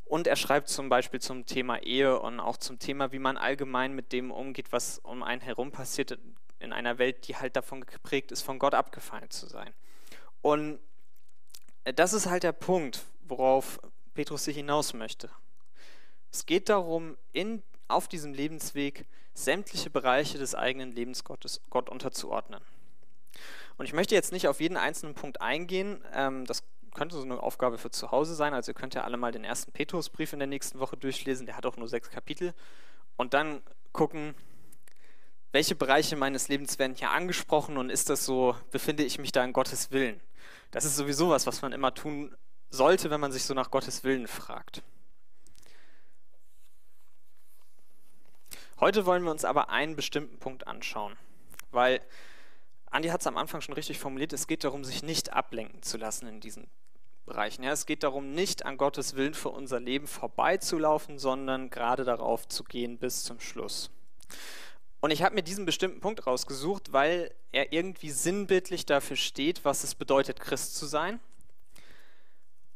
Und 0.09 0.27
er 0.27 0.37
schreibt 0.37 0.69
zum 0.69 0.89
Beispiel 0.89 1.21
zum 1.21 1.45
Thema 1.45 1.83
Ehe 1.83 2.19
und 2.19 2.41
auch 2.41 2.57
zum 2.57 2.79
Thema, 2.79 3.13
wie 3.13 3.19
man 3.19 3.37
allgemein 3.37 3.93
mit 3.93 4.13
dem 4.13 4.31
umgeht, 4.31 4.73
was 4.73 5.01
um 5.01 5.23
einen 5.23 5.43
herum 5.43 5.71
passiert 5.71 6.19
in 6.61 6.73
einer 6.73 6.97
Welt, 6.97 7.29
die 7.29 7.37
halt 7.37 7.57
davon 7.57 7.85
geprägt 7.85 8.33
ist, 8.33 8.41
von 8.41 8.59
Gott 8.59 8.73
abgefallen 8.73 9.29
zu 9.29 9.47
sein. 9.47 9.75
Und 10.41 10.79
das 11.85 12.15
ist 12.15 12.27
halt 12.27 12.43
der 12.43 12.53
Punkt, 12.53 13.05
worauf 13.29 13.81
Petrus 14.15 14.45
sich 14.45 14.57
hinaus 14.57 14.95
möchte. 14.95 15.29
Es 16.33 16.47
geht 16.47 16.71
darum, 16.71 17.19
in, 17.33 17.63
auf 17.87 18.09
diesem 18.09 18.33
Lebensweg 18.33 19.07
sämtliche 19.35 19.91
Bereiche 19.91 20.39
des 20.39 20.55
eigenen 20.55 20.93
Lebens 20.93 21.23
Gottes, 21.23 21.61
Gott 21.69 21.91
unterzuordnen. 21.91 22.63
Und 23.77 23.85
ich 23.85 23.93
möchte 23.93 24.15
jetzt 24.15 24.33
nicht 24.33 24.49
auf 24.49 24.61
jeden 24.61 24.79
einzelnen 24.79 25.15
Punkt 25.15 25.43
eingehen, 25.43 26.03
ähm, 26.15 26.47
das 26.47 26.65
könnte 26.99 27.17
so 27.17 27.23
eine 27.23 27.41
Aufgabe 27.41 27.79
für 27.79 27.93
zu 27.93 28.11
Hause 28.11 28.35
sein. 28.35 28.55
Also 28.55 28.73
ihr 28.73 28.75
könnt 28.75 28.95
ja 28.95 29.05
alle 29.05 29.17
mal 29.17 29.31
den 29.31 29.45
ersten 29.45 29.71
Petrusbrief 29.71 30.33
in 30.33 30.41
der 30.41 30.49
nächsten 30.49 30.81
Woche 30.81 30.97
durchlesen. 30.97 31.47
Der 31.47 31.57
hat 31.57 31.65
auch 31.65 31.77
nur 31.77 31.87
sechs 31.87 32.11
Kapitel. 32.11 32.55
Und 33.17 33.35
dann 33.35 33.63
gucken, 33.93 34.35
welche 35.53 35.77
Bereiche 35.77 36.17
meines 36.17 36.49
Lebens 36.49 36.81
werden 36.81 36.97
hier 36.97 37.11
angesprochen 37.11 37.77
und 37.77 37.89
ist 37.89 38.11
das 38.11 38.25
so, 38.25 38.57
befinde 38.73 39.05
ich 39.05 39.21
mich 39.21 39.31
da 39.31 39.45
in 39.45 39.53
Gottes 39.53 39.93
Willen? 39.93 40.21
Das 40.73 40.85
ist 40.85 40.97
sowieso 40.97 41.31
was, 41.31 41.47
was 41.47 41.63
man 41.63 41.73
immer 41.73 41.95
tun 41.95 42.37
sollte, 42.69 43.11
wenn 43.11 43.21
man 43.21 43.31
sich 43.31 43.45
so 43.45 43.55
nach 43.55 43.71
Gottes 43.71 44.03
Willen 44.03 44.27
fragt. 44.27 44.83
Heute 48.81 49.07
wollen 49.07 49.23
wir 49.23 49.31
uns 49.31 49.45
aber 49.45 49.71
einen 49.71 49.95
bestimmten 49.95 50.39
Punkt 50.39 50.67
anschauen, 50.67 51.17
weil 51.71 52.01
Andi 52.91 53.09
hat 53.09 53.21
es 53.21 53.27
am 53.29 53.37
Anfang 53.37 53.61
schon 53.61 53.75
richtig 53.75 53.99
formuliert, 53.99 54.33
es 54.33 54.49
geht 54.49 54.65
darum, 54.65 54.85
sich 54.85 55.03
nicht 55.05 55.33
ablenken 55.33 55.83
zu 55.83 55.97
lassen 55.97 56.27
in 56.27 56.41
diesen 56.41 56.67
Bereichen. 57.29 57.63
Ja, 57.63 57.73
es 57.73 57.87
geht 57.87 58.03
darum, 58.03 58.33
nicht 58.33 58.67
an 58.67 58.77
Gottes 58.77 59.15
Willen 59.15 59.35
für 59.35 59.51
unser 59.51 59.79
Leben 59.79 60.07
vorbeizulaufen, 60.07 61.19
sondern 61.19 61.71
gerade 61.71 62.05
darauf 62.05 62.49
zu 62.49 62.65
gehen 62.65 62.99
bis 62.99 63.25
zum 63.25 63.39
Schluss. 63.41 63.91
Und 65.01 65.13
ich 65.13 65.23
habe 65.23 65.35
mir 65.35 65.43
diesen 65.43 65.65
bestimmten 65.65 66.01
Punkt 66.01 66.27
rausgesucht, 66.27 66.93
weil 66.93 67.33
er 67.53 67.73
irgendwie 67.73 68.11
sinnbildlich 68.11 68.85
dafür 68.85 69.17
steht, 69.17 69.65
was 69.65 69.85
es 69.85 69.95
bedeutet, 69.95 70.41
Christ 70.41 70.77
zu 70.77 70.87
sein. 70.87 71.21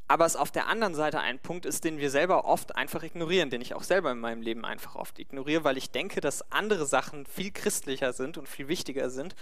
Aber 0.06 0.26
es 0.26 0.36
auf 0.36 0.50
der 0.50 0.66
anderen 0.66 0.94
Seite 0.94 1.20
ein 1.20 1.38
Punkt 1.38 1.64
ist, 1.64 1.84
den 1.84 1.98
wir 1.98 2.10
selber 2.10 2.44
oft 2.44 2.76
einfach 2.76 3.02
ignorieren, 3.02 3.50
den 3.50 3.62
ich 3.62 3.74
auch 3.74 3.82
selber 3.82 4.12
in 4.12 4.20
meinem 4.20 4.42
Leben 4.42 4.64
einfach 4.64 4.94
oft 4.94 5.18
ignoriere, 5.18 5.64
weil 5.64 5.78
ich 5.78 5.90
denke, 5.90 6.20
dass 6.20 6.52
andere 6.52 6.86
Sachen 6.86 7.24
viel 7.26 7.50
christlicher 7.50 8.12
sind 8.12 8.36
und 8.38 8.48
viel 8.48 8.68
wichtiger 8.68 9.10
sind 9.10 9.34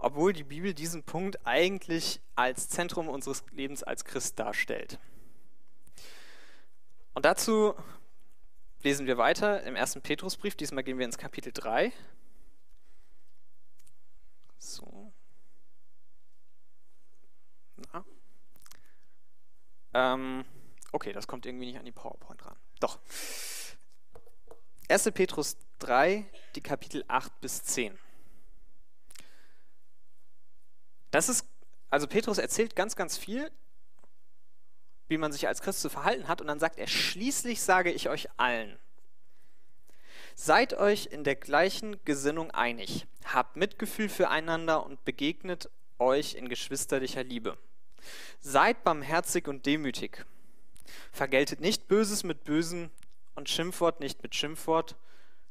obwohl 0.00 0.32
die 0.32 0.44
Bibel 0.44 0.74
diesen 0.74 1.02
Punkt 1.02 1.46
eigentlich 1.46 2.20
als 2.34 2.68
Zentrum 2.68 3.08
unseres 3.08 3.44
Lebens 3.52 3.82
als 3.82 4.04
Christ 4.04 4.38
darstellt. 4.38 4.98
Und 7.12 7.24
dazu 7.24 7.74
lesen 8.82 9.06
wir 9.06 9.18
weiter 9.18 9.62
im 9.64 9.76
ersten 9.76 10.00
Petrusbrief. 10.00 10.56
Diesmal 10.56 10.84
gehen 10.84 10.98
wir 10.98 11.04
ins 11.04 11.18
Kapitel 11.18 11.52
3. 11.52 11.92
So. 14.58 15.12
Na. 17.92 18.04
Ähm, 19.92 20.44
okay, 20.92 21.12
das 21.12 21.26
kommt 21.26 21.44
irgendwie 21.44 21.66
nicht 21.66 21.78
an 21.78 21.84
die 21.84 21.92
PowerPoint 21.92 22.44
ran. 22.46 22.56
Doch. 22.80 23.00
1. 24.88 25.10
Petrus 25.12 25.58
3, 25.80 26.24
die 26.56 26.62
Kapitel 26.62 27.04
8 27.06 27.40
bis 27.40 27.62
10. 27.64 27.98
Das 31.10 31.28
ist, 31.28 31.46
also 31.90 32.06
Petrus 32.06 32.38
erzählt 32.38 32.76
ganz, 32.76 32.96
ganz 32.96 33.16
viel, 33.16 33.50
wie 35.08 35.18
man 35.18 35.32
sich 35.32 35.48
als 35.48 35.60
Christ 35.60 35.80
zu 35.80 35.90
verhalten 35.90 36.28
hat, 36.28 36.40
und 36.40 36.46
dann 36.46 36.60
sagt 36.60 36.78
er, 36.78 36.86
schließlich 36.86 37.60
sage 37.62 37.90
ich 37.90 38.08
euch 38.08 38.28
allen, 38.36 38.78
seid 40.36 40.74
euch 40.74 41.06
in 41.06 41.24
der 41.24 41.34
gleichen 41.34 42.02
Gesinnung 42.04 42.50
einig, 42.52 43.06
habt 43.24 43.56
Mitgefühl 43.56 44.08
füreinander 44.08 44.86
und 44.86 45.04
begegnet 45.04 45.68
euch 45.98 46.34
in 46.34 46.48
geschwisterlicher 46.48 47.24
Liebe. 47.24 47.58
Seid 48.40 48.84
barmherzig 48.84 49.48
und 49.48 49.66
demütig. 49.66 50.24
Vergeltet 51.12 51.60
nicht 51.60 51.88
Böses 51.88 52.24
mit 52.24 52.44
Bösen 52.44 52.90
und 53.34 53.48
Schimpfwort 53.48 54.00
nicht 54.00 54.22
mit 54.22 54.34
Schimpfwort, 54.34 54.96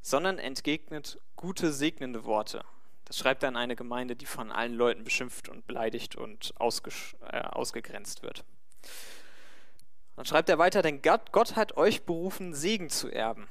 sondern 0.02 0.40
entgegnet 0.40 1.20
gute, 1.36 1.72
segnende 1.72 2.24
Worte. 2.24 2.64
Das 3.10 3.18
schreibt 3.18 3.42
er 3.42 3.50
an 3.50 3.58
eine 3.58 3.76
Gemeinde, 3.76 4.16
die 4.16 4.28
von 4.28 4.52
allen 4.52 4.76
Leuten 4.76 5.04
beschimpft 5.04 5.50
und 5.50 5.66
beleidigt 5.66 6.16
und 6.16 6.54
ausge, 6.58 6.92
äh, 7.32 7.42
ausgegrenzt 7.42 8.22
wird. 8.22 8.44
Dann 10.16 10.26
schreibt 10.26 10.48
er 10.48 10.60
weiter, 10.60 10.84
denn 10.84 11.02
Gott, 11.02 11.32
Gott 11.32 11.56
hat 11.56 11.76
euch 11.76 12.04
berufen, 12.04 12.54
Segen 12.54 12.90
zu 12.92 13.10
erben. 13.10 13.48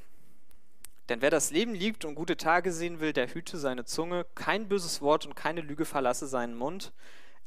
Denn 1.09 1.23
wer 1.23 1.31
das 1.31 1.51
Leben 1.51 1.75
liebt 1.75 2.05
und 2.05 2.15
gute 2.15 2.37
Tage 2.37 2.73
sehen 2.73 3.01
will, 3.01 3.13
der 3.13 3.35
hüte 3.35 3.59
seine 3.59 3.85
Zunge, 3.85 4.27
kein 4.37 4.69
böses 4.69 5.03
Wort 5.03 5.27
und 5.27 5.35
keine 5.35 5.61
Lüge 5.61 5.85
verlasse 5.85 6.29
seinen 6.29 6.57
Mund. 6.57 6.93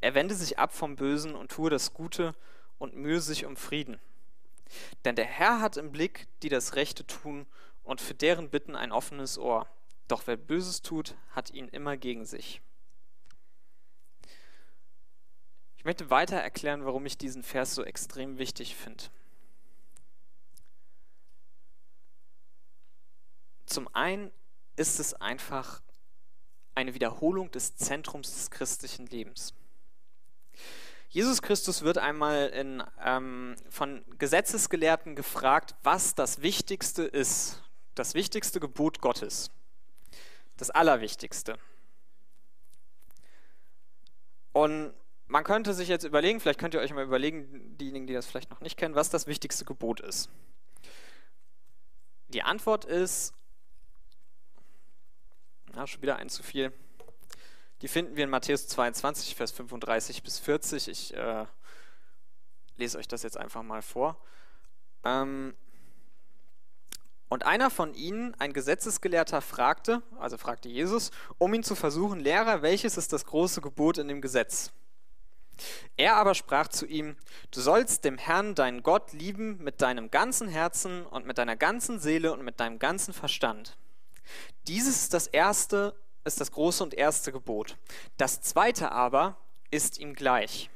Er 0.01 0.13
wende 0.13 0.35
sich 0.35 0.59
ab 0.59 0.73
vom 0.73 0.97
Bösen 0.97 1.33
und 1.33 1.49
tue 1.49 1.69
das 1.69 1.93
Gute 1.93 2.35
und 2.77 2.97
mühe 2.97 3.21
sich 3.21 3.45
um 3.45 3.55
Frieden. 3.55 4.01
Denn 5.05 5.15
der 5.15 5.25
Herr 5.25 5.61
hat 5.61 5.77
im 5.77 5.93
Blick, 5.93 6.27
die 6.43 6.49
das 6.49 6.75
Rechte 6.75 7.07
tun 7.07 7.45
und 7.83 8.01
für 8.01 8.15
deren 8.15 8.49
Bitten 8.49 8.75
ein 8.75 8.91
offenes 8.91 9.37
Ohr. 9.37 9.65
Doch 10.11 10.27
wer 10.27 10.35
Böses 10.35 10.81
tut, 10.81 11.15
hat 11.29 11.51
ihn 11.51 11.69
immer 11.69 11.95
gegen 11.95 12.25
sich. 12.25 12.61
Ich 15.77 15.85
möchte 15.85 16.09
weiter 16.09 16.35
erklären, 16.35 16.83
warum 16.83 17.05
ich 17.05 17.17
diesen 17.17 17.43
Vers 17.43 17.73
so 17.73 17.85
extrem 17.85 18.37
wichtig 18.37 18.75
finde. 18.75 19.05
Zum 23.65 23.87
einen 23.95 24.31
ist 24.75 24.99
es 24.99 25.13
einfach 25.13 25.81
eine 26.75 26.93
Wiederholung 26.93 27.49
des 27.51 27.77
Zentrums 27.77 28.33
des 28.33 28.51
christlichen 28.51 29.07
Lebens. 29.07 29.53
Jesus 31.07 31.41
Christus 31.41 31.83
wird 31.83 31.99
einmal 31.99 32.49
in, 32.49 32.83
ähm, 32.99 33.55
von 33.69 34.03
Gesetzesgelehrten 34.17 35.15
gefragt, 35.15 35.75
was 35.83 36.15
das 36.15 36.41
Wichtigste 36.41 37.03
ist, 37.03 37.63
das 37.95 38.13
wichtigste 38.13 38.59
Gebot 38.59 38.99
Gottes, 38.99 39.51
das 40.61 40.69
Allerwichtigste. 40.69 41.57
Und 44.53 44.93
man 45.25 45.43
könnte 45.43 45.73
sich 45.73 45.87
jetzt 45.87 46.03
überlegen, 46.03 46.39
vielleicht 46.39 46.59
könnt 46.59 46.75
ihr 46.75 46.81
euch 46.81 46.93
mal 46.93 47.03
überlegen, 47.03 47.77
diejenigen, 47.77 48.05
die 48.05 48.13
das 48.13 48.27
vielleicht 48.27 48.51
noch 48.51 48.61
nicht 48.61 48.77
kennen, 48.77 48.93
was 48.93 49.09
das 49.09 49.25
wichtigste 49.25 49.65
Gebot 49.65 50.01
ist. 50.01 50.29
Die 52.27 52.43
Antwort 52.43 52.85
ist 52.85 53.33
ja, 55.75 55.87
schon 55.87 56.01
wieder 56.03 56.17
ein 56.17 56.29
zu 56.29 56.43
viel. 56.43 56.71
Die 57.81 57.87
finden 57.87 58.15
wir 58.15 58.25
in 58.25 58.29
Matthäus 58.29 58.67
22, 58.67 59.35
Vers 59.35 59.51
35 59.51 60.21
bis 60.21 60.37
40. 60.37 60.87
Ich 60.89 61.13
äh, 61.15 61.45
lese 62.77 62.99
euch 62.99 63.07
das 63.07 63.23
jetzt 63.23 63.37
einfach 63.37 63.63
mal 63.63 63.81
vor. 63.81 64.21
Ähm, 65.03 65.55
und 67.31 67.45
einer 67.45 67.69
von 67.69 67.93
ihnen, 67.93 68.35
ein 68.39 68.51
Gesetzesgelehrter, 68.51 69.39
fragte, 69.39 70.01
also 70.19 70.37
fragte 70.37 70.67
Jesus, 70.67 71.11
um 71.37 71.53
ihn 71.53 71.63
zu 71.63 71.75
versuchen, 71.75 72.19
Lehrer, 72.19 72.61
welches 72.61 72.97
ist 72.97 73.13
das 73.13 73.25
große 73.25 73.61
Gebot 73.61 73.97
in 73.99 74.09
dem 74.09 74.19
Gesetz? 74.19 74.73
Er 75.95 76.17
aber 76.17 76.35
sprach 76.35 76.67
zu 76.67 76.85
ihm, 76.85 77.15
du 77.51 77.61
sollst 77.61 78.03
dem 78.03 78.17
Herrn, 78.17 78.53
deinen 78.53 78.83
Gott, 78.83 79.13
lieben 79.13 79.63
mit 79.63 79.81
deinem 79.81 80.11
ganzen 80.11 80.49
Herzen 80.49 81.05
und 81.05 81.25
mit 81.25 81.37
deiner 81.37 81.55
ganzen 81.55 82.01
Seele 82.01 82.33
und 82.33 82.43
mit 82.43 82.59
deinem 82.59 82.79
ganzen 82.79 83.13
Verstand. 83.13 83.77
Dieses 84.67 85.03
ist 85.03 85.13
das 85.13 85.27
erste, 85.27 85.95
ist 86.25 86.41
das 86.41 86.51
große 86.51 86.83
und 86.83 86.93
erste 86.93 87.31
Gebot. 87.31 87.77
Das 88.17 88.41
zweite 88.41 88.91
aber 88.91 89.37
ist 89.69 89.99
ihm 89.99 90.15
gleich. 90.15 90.69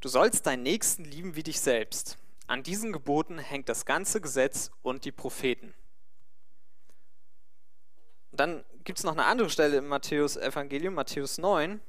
Du 0.00 0.10
sollst 0.10 0.44
deinen 0.46 0.64
Nächsten 0.64 1.06
lieben 1.06 1.34
wie 1.34 1.44
dich 1.44 1.62
selbst. 1.62 2.18
An 2.46 2.62
diesen 2.62 2.92
Geboten 2.92 3.38
hängt 3.38 3.68
das 3.68 3.84
ganze 3.84 4.20
Gesetz 4.20 4.70
und 4.82 5.04
die 5.04 5.12
Propheten. 5.12 5.74
dann 8.30 8.64
gibt 8.84 8.98
es 8.98 9.04
noch 9.04 9.12
eine 9.12 9.24
andere 9.24 9.48
Stelle 9.50 9.78
im 9.78 9.88
Matthäus 9.88 10.36
Evangelium, 10.36 10.94
Matthäus 10.94 11.38
9. 11.38 11.80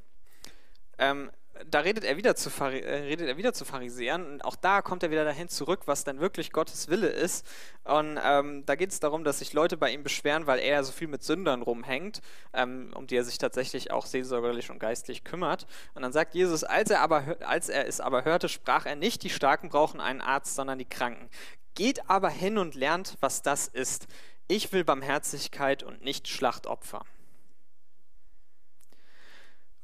Ähm, 0.97 1.29
da 1.69 1.79
redet 1.79 2.03
er, 2.03 2.17
wieder 2.17 2.35
zu, 2.35 2.49
äh, 2.61 2.95
redet 2.95 3.27
er 3.27 3.37
wieder 3.37 3.53
zu 3.53 3.65
Pharisäern 3.65 4.25
und 4.25 4.45
auch 4.45 4.55
da 4.55 4.81
kommt 4.81 5.03
er 5.03 5.11
wieder 5.11 5.25
dahin 5.25 5.49
zurück, 5.49 5.81
was 5.85 6.03
dann 6.03 6.19
wirklich 6.19 6.51
Gottes 6.51 6.87
Wille 6.87 7.07
ist. 7.07 7.45
Und 7.83 8.19
ähm, 8.23 8.65
da 8.65 8.75
geht 8.75 8.91
es 8.91 8.99
darum, 8.99 9.23
dass 9.23 9.39
sich 9.39 9.53
Leute 9.53 9.77
bei 9.77 9.91
ihm 9.91 10.03
beschweren, 10.03 10.47
weil 10.47 10.59
er 10.59 10.83
so 10.83 10.91
viel 10.91 11.07
mit 11.07 11.23
Sündern 11.23 11.61
rumhängt, 11.61 12.21
ähm, 12.53 12.91
um 12.95 13.07
die 13.07 13.15
er 13.15 13.23
sich 13.23 13.37
tatsächlich 13.37 13.91
auch 13.91 14.05
seelsorgerlich 14.05 14.69
und 14.69 14.79
geistlich 14.79 15.23
kümmert. 15.23 15.67
Und 15.93 16.01
dann 16.01 16.11
sagt 16.11 16.35
Jesus, 16.35 16.63
als 16.63 16.89
er, 16.89 17.01
aber, 17.01 17.37
als 17.45 17.69
er 17.69 17.87
es 17.87 17.99
aber 17.99 18.25
hörte, 18.25 18.49
sprach 18.49 18.85
er 18.85 18.95
nicht, 18.95 19.23
die 19.23 19.29
Starken 19.29 19.69
brauchen 19.69 19.99
einen 19.99 20.21
Arzt, 20.21 20.55
sondern 20.55 20.79
die 20.79 20.85
Kranken. 20.85 21.29
Geht 21.75 22.09
aber 22.09 22.29
hin 22.29 22.57
und 22.57 22.75
lernt, 22.75 23.17
was 23.19 23.41
das 23.41 23.67
ist. 23.67 24.07
Ich 24.47 24.71
will 24.73 24.83
Barmherzigkeit 24.83 25.83
und 25.83 26.01
nicht 26.03 26.27
Schlachtopfer. 26.27 27.03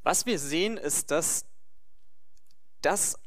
Was 0.04 0.26
wir 0.26 0.38
sehen, 0.38 0.76
ist, 0.78 1.12
dass 1.12 1.46
das 2.84 3.18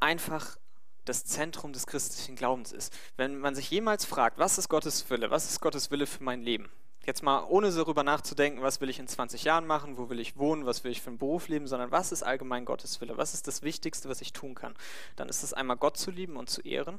einfach 0.00 0.56
das 1.04 1.24
Zentrum 1.24 1.72
des 1.72 1.86
christlichen 1.86 2.36
Glaubens 2.36 2.72
ist. 2.72 2.96
Wenn 3.16 3.38
man 3.38 3.54
sich 3.54 3.70
jemals 3.70 4.04
fragt, 4.04 4.38
was 4.38 4.58
ist 4.58 4.68
Gottes 4.68 5.08
Wille, 5.10 5.30
was 5.30 5.50
ist 5.50 5.60
Gottes 5.60 5.90
Wille 5.90 6.06
für 6.06 6.22
mein 6.22 6.42
Leben? 6.42 6.70
Jetzt 7.06 7.22
mal 7.22 7.42
ohne 7.48 7.70
darüber 7.70 8.02
nachzudenken, 8.02 8.60
was 8.60 8.82
will 8.82 8.90
ich 8.90 8.98
in 8.98 9.08
20 9.08 9.44
Jahren 9.44 9.66
machen, 9.66 9.96
wo 9.96 10.10
will 10.10 10.20
ich 10.20 10.36
wohnen, 10.36 10.66
was 10.66 10.84
will 10.84 10.90
ich 10.90 11.00
für 11.00 11.08
einen 11.08 11.18
Beruf 11.18 11.48
leben, 11.48 11.66
sondern 11.66 11.90
was 11.90 12.12
ist 12.12 12.22
allgemein 12.22 12.66
Gottes 12.66 13.00
Wille, 13.00 13.16
was 13.16 13.32
ist 13.32 13.46
das 13.46 13.62
Wichtigste, 13.62 14.10
was 14.10 14.20
ich 14.20 14.34
tun 14.34 14.54
kann. 14.54 14.74
Dann 15.16 15.30
ist 15.30 15.42
es 15.42 15.54
einmal 15.54 15.78
Gott 15.78 15.96
zu 15.96 16.10
lieben 16.10 16.36
und 16.36 16.50
zu 16.50 16.60
ehren. 16.60 16.98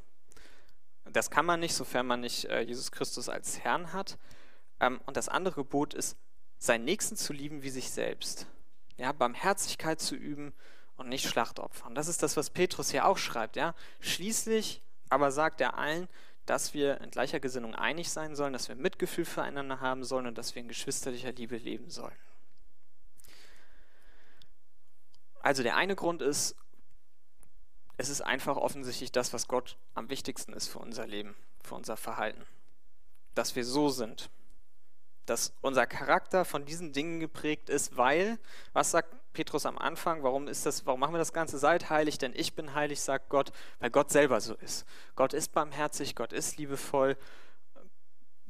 Das 1.12 1.30
kann 1.30 1.45
man 1.45 1.60
nicht, 1.60 1.76
sofern 1.76 2.08
man 2.08 2.22
nicht 2.22 2.45
äh, 2.45 2.62
Jesus 2.62 2.91
Christus 2.91 3.30
als 3.30 3.60
Herrn 3.60 3.93
hat. 3.93 4.17
Ähm, 4.80 5.00
und 5.06 5.15
das 5.15 5.30
andere 5.30 5.56
Gebot 5.56 5.93
ist, 5.93 6.17
seinen 6.58 6.86
Nächsten 6.86 7.15
zu 7.15 7.32
lieben 7.32 7.62
wie 7.62 7.69
sich 7.69 7.91
selbst. 7.91 8.48
Ja, 8.98 9.12
Barmherzigkeit 9.12 10.02
zu 10.02 10.15
üben, 10.15 10.54
und 11.00 11.10
nicht 11.10 11.28
Schlachtopfern. 11.28 11.96
Das 11.96 12.08
ist 12.08 12.24
das, 12.24 12.38
was 12.38 12.50
Petrus 12.50 12.92
hier 12.92 13.06
auch 13.06 13.18
schreibt. 13.18 13.56
Ja? 13.56 13.76
Schließlich 14.00 14.82
aber 15.10 15.32
sagt 15.32 15.60
er 15.62 15.78
allen, 15.78 16.08
dass 16.46 16.74
wir 16.74 17.02
in 17.02 17.12
gleicher 17.12 17.40
Gesinnung 17.40 17.76
einig 17.76 18.10
sein 18.10 18.36
sollen, 18.36 18.54
dass 18.54 18.70
wir 18.70 18.76
Mitgefühl 18.76 19.26
füreinander 19.26 19.82
haben 19.82 20.04
sollen 20.04 20.28
und 20.28 20.38
dass 20.38 20.56
wir 20.56 20.62
in 20.62 20.68
geschwisterlicher 20.68 21.32
Liebe 21.32 21.58
leben 21.58 21.90
sollen. 21.90 22.16
Also 25.42 25.64
der 25.64 25.76
eine 25.76 25.96
Grund 25.96 26.22
ist, 26.22 26.56
es 27.98 28.10
ist 28.10 28.22
einfach 28.22 28.58
offensichtlich 28.58 29.12
das, 29.12 29.34
was 29.34 29.48
Gott 29.48 29.78
am 29.94 30.10
wichtigsten 30.10 30.54
ist 30.54 30.68
für 30.68 30.80
unser 30.80 31.06
Leben, 31.06 31.36
für 31.64 31.76
unser 31.76 31.98
Verhalten. 31.98 32.46
Dass 33.36 33.56
wir 33.56 33.66
so 33.66 33.90
sind, 33.90 34.30
dass 35.26 35.54
unser 35.62 35.86
Charakter 35.86 36.46
von 36.46 36.66
diesen 36.66 36.94
Dingen 36.94 37.20
geprägt 37.20 37.70
ist, 37.70 37.96
weil, 37.96 38.40
was 38.74 38.92
sagt 38.92 39.16
Petrus 39.34 39.65
am 39.65 39.78
Anfang, 39.78 40.24
warum 40.24 40.48
ist 40.48 40.65
das, 40.65 40.86
warum 40.86 41.00
machen 41.00 41.13
wir 41.13 41.20
das 41.20 41.34
Ganze? 41.34 41.58
Seid 41.58 41.89
heilig, 41.89 42.18
denn 42.18 42.34
ich 42.36 42.56
bin 42.56 42.74
heilig, 42.74 43.02
sagt 43.02 43.30
Gott, 43.30 43.52
weil 43.80 43.89
Gott 43.89 44.10
selber 44.10 44.42
so 44.42 44.56
ist. 44.56 44.86
Gott 45.15 45.34
ist 45.34 45.52
barmherzig, 45.52 46.15
Gott 46.15 46.34
ist 46.34 46.58
liebevoll. 46.58 47.18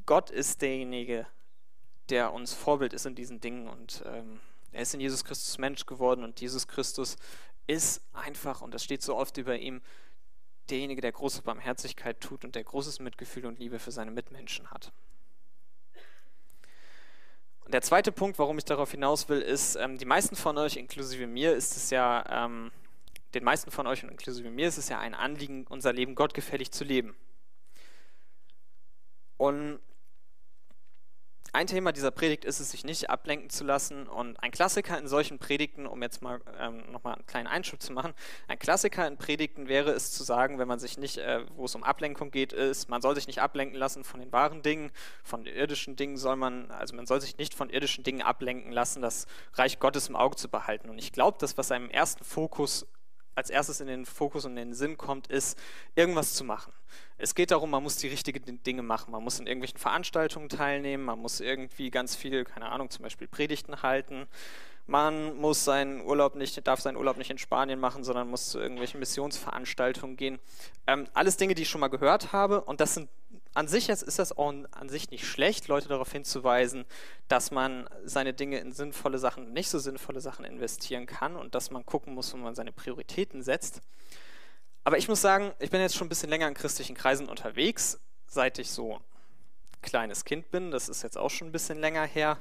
Gott 0.06 0.30
ist 0.30 0.62
derjenige, 0.62 1.28
der 2.10 2.34
uns 2.34 2.54
Vorbild 2.54 2.94
ist 2.94 3.06
in 3.06 3.16
diesen 3.16 3.40
Dingen 3.42 3.68
und 3.68 4.04
ähm, 4.06 4.40
er 4.72 4.82
ist 4.84 4.94
in 4.94 5.00
Jesus 5.00 5.24
Christus 5.24 5.58
Mensch 5.58 5.86
geworden 5.86 6.24
und 6.24 6.40
Jesus 6.42 6.68
Christus 6.68 7.18
ist 7.68 8.02
einfach, 8.14 8.62
und 8.62 8.74
das 8.74 8.84
steht 8.84 9.02
so 9.02 9.16
oft 9.16 9.38
über 9.38 9.58
ihm, 9.58 9.82
derjenige, 10.70 11.02
der 11.02 11.12
große 11.12 11.42
Barmherzigkeit 11.42 12.20
tut 12.22 12.46
und 12.46 12.56
der 12.56 12.64
großes 12.64 13.00
Mitgefühl 13.00 13.46
und 13.46 13.60
Liebe 13.60 13.80
für 13.80 13.92
seine 13.92 14.12
Mitmenschen 14.12 14.70
hat. 14.72 14.92
Der 17.72 17.84
zweite 17.84 18.12
Punkt, 18.12 18.40
warum 18.40 18.58
ich 18.58 18.66
darauf 18.66 18.90
hinaus 18.90 19.30
will, 19.30 19.42
ist, 19.42 19.76
ähm, 19.76 20.00
die 20.00 20.06
meisten 20.06 20.36
von 20.36 20.58
euch, 20.58 20.76
inklusive 20.76 21.28
mir, 21.28 21.54
ist 21.54 21.78
es 21.78 21.92
ja, 21.92 22.26
ähm, 22.46 22.72
den 23.36 23.44
meisten 23.44 23.70
von 23.70 23.86
euch 23.86 24.04
und 24.04 24.10
inklusive 24.10 24.50
mir 24.50 24.68
ist 24.68 24.80
es 24.80 24.90
ja 24.90 24.98
ein 24.98 25.14
Anliegen, 25.14 25.68
unser 25.70 25.94
Leben 25.94 26.16
gottgefällig 26.16 26.72
zu 26.72 26.84
leben. 26.84 27.16
Und 29.38 29.80
ein 31.54 31.68
Thema 31.68 31.92
dieser 31.92 32.12
Predigt 32.12 32.46
ist 32.46 32.60
es, 32.60 32.72
sich 32.72 32.84
nicht 32.84 33.10
ablenken 33.10 33.50
zu 33.50 33.64
lassen. 33.64 34.08
Und 34.08 34.42
ein 34.44 34.52
Klassiker 34.52 34.98
in 34.98 35.08
solchen 35.08 35.40
Predigten, 35.40 35.88
um 35.88 36.02
jetzt 36.02 36.22
mal 36.22 36.42
ähm, 36.60 36.92
nochmal 36.92 37.16
einen 37.16 37.26
kleinen 37.26 37.48
Einschub 37.48 37.82
zu 37.82 37.94
machen, 37.94 38.14
ein 38.48 38.60
Klassiker 38.60 39.08
in 39.08 39.18
Predigten 39.18 39.68
wäre 39.68 39.92
es 39.92 40.12
zu 40.12 40.24
sagen, 40.24 40.60
wenn 40.60 40.68
man 40.68 40.80
sich 40.80 40.98
nicht, 40.98 41.18
äh, 41.18 41.46
wo 41.56 41.66
es 41.66 41.76
um 41.76 41.84
Ablenkung 41.84 42.32
geht, 42.32 42.54
ist, 42.54 42.90
man 42.90 43.02
soll 43.02 43.16
sich 43.16 43.28
nicht 43.28 43.42
ablenken 43.42 43.78
lassen 43.78 44.04
von 44.04 44.20
den 44.20 44.32
wahren 44.32 44.62
Dingen, 44.62 44.92
von 45.24 45.44
den 45.44 45.56
irdischen 45.56 45.96
Dingen 45.96 46.18
soll 46.18 46.36
man, 46.36 46.72
also 46.72 46.96
man 46.96 47.06
soll 47.06 47.22
sich 47.22 47.38
nicht 47.38 47.54
von 47.54 47.70
irdischen 47.70 48.04
Dingen 48.04 48.22
ablenken 48.22 48.72
lassen, 48.72 49.02
das 49.02 49.26
Reich 49.54 49.80
Gottes 49.80 50.10
im 50.10 50.16
Auge 50.16 50.36
zu 50.36 50.50
behalten. 50.50 50.90
Und 50.90 50.98
ich 50.98 51.12
glaube, 51.12 51.38
das, 51.40 51.58
was 51.58 51.72
einem 51.72 51.90
ersten 51.90 52.24
Fokus 52.24 52.86
als 53.40 53.50
erstes 53.50 53.80
in 53.80 53.88
den 53.88 54.06
Fokus 54.06 54.46
und 54.46 54.52
in 54.52 54.70
den 54.70 54.74
Sinn 54.74 54.98
kommt, 54.98 55.28
ist, 55.28 55.58
irgendwas 55.96 56.34
zu 56.34 56.44
machen. 56.44 56.72
Es 57.18 57.36
geht 57.36 57.52
darum, 57.52 57.70
man 57.70 57.84
muss 57.84 57.98
die 57.98 58.08
richtigen 58.08 58.62
Dinge 58.64 58.82
machen. 58.82 59.12
Man 59.12 59.24
muss 59.24 59.40
in 59.40 59.48
irgendwelchen 59.48 59.80
Veranstaltungen 59.80 60.50
teilnehmen, 60.50 61.04
man 61.06 61.20
muss 61.20 61.40
irgendwie 61.40 61.90
ganz 61.90 62.16
viel, 62.16 62.44
keine 62.44 62.70
Ahnung, 62.70 62.90
zum 62.90 63.04
Beispiel 63.04 63.28
Predigten 63.28 63.82
halten. 63.82 64.28
Man 64.88 65.38
muss 65.38 65.66
seinen 65.66 66.02
Urlaub 66.02 66.36
nicht, 66.36 66.66
darf 66.68 66.82
seinen 66.82 66.98
Urlaub 66.98 67.18
nicht 67.18 67.30
in 67.30 67.38
Spanien 67.38 67.80
machen, 67.80 68.04
sondern 68.04 68.30
muss 68.30 68.50
zu 68.50 68.60
irgendwelchen 68.60 69.00
Missionsveranstaltungen 69.00 70.18
gehen. 70.18 70.40
Ähm, 70.88 71.08
alles 71.14 71.38
Dinge, 71.38 71.54
die 71.54 71.62
ich 71.62 71.70
schon 71.70 71.82
mal 71.82 71.90
gehört 71.90 72.34
habe. 72.34 72.62
Und 72.62 72.82
das 72.82 72.96
sind 72.96 73.08
an 73.54 73.68
sich 73.68 73.90
ist 73.90 74.20
das 74.20 74.38
auch 74.38 74.54
an 74.72 74.90
sich 74.90 75.10
nicht 75.10 75.26
schlecht, 75.26 75.68
Leute 75.68 75.88
darauf 75.88 76.12
hinzuweisen, 76.12 76.86
dass 77.28 77.52
man 77.52 77.90
seine 78.06 78.34
Dinge 78.34 78.60
in 78.60 78.72
sinnvolle 78.72 79.18
Sachen, 79.18 79.54
nicht 79.54 79.70
so 79.70 79.80
sinnvolle 79.80 80.22
Sachen 80.22 80.46
investieren 80.46 81.06
kann 81.08 81.36
und 81.36 81.56
dass 81.56 81.72
man 81.72 81.86
gucken 81.86 82.14
muss, 82.14 82.32
wo 82.34 82.38
man 82.38 82.56
seine 82.56 82.72
Prioritäten 82.72 83.42
setzt. 83.42 83.82
Aber 84.84 84.98
ich 84.98 85.08
muss 85.08 85.22
sagen, 85.22 85.54
ich 85.60 85.72
bin 85.72 85.82
jetzt 85.82 85.96
schon 85.96 86.06
ein 86.06 86.10
bisschen 86.10 86.30
länger 86.30 86.48
in 86.48 86.54
christlichen 86.54 86.96
Kreisen 86.96 87.28
unterwegs, 87.28 88.00
seit 88.28 88.60
ich 88.60 88.72
so 88.72 88.96
ein 88.96 89.02
kleines 89.82 90.26
Kind 90.26 90.52
bin. 90.52 90.72
Das 90.72 90.88
ist 90.88 91.04
jetzt 91.04 91.18
auch 91.18 91.30
schon 91.30 91.50
ein 91.50 91.52
bisschen 91.52 91.80
länger 91.80 92.06
her. 92.06 92.40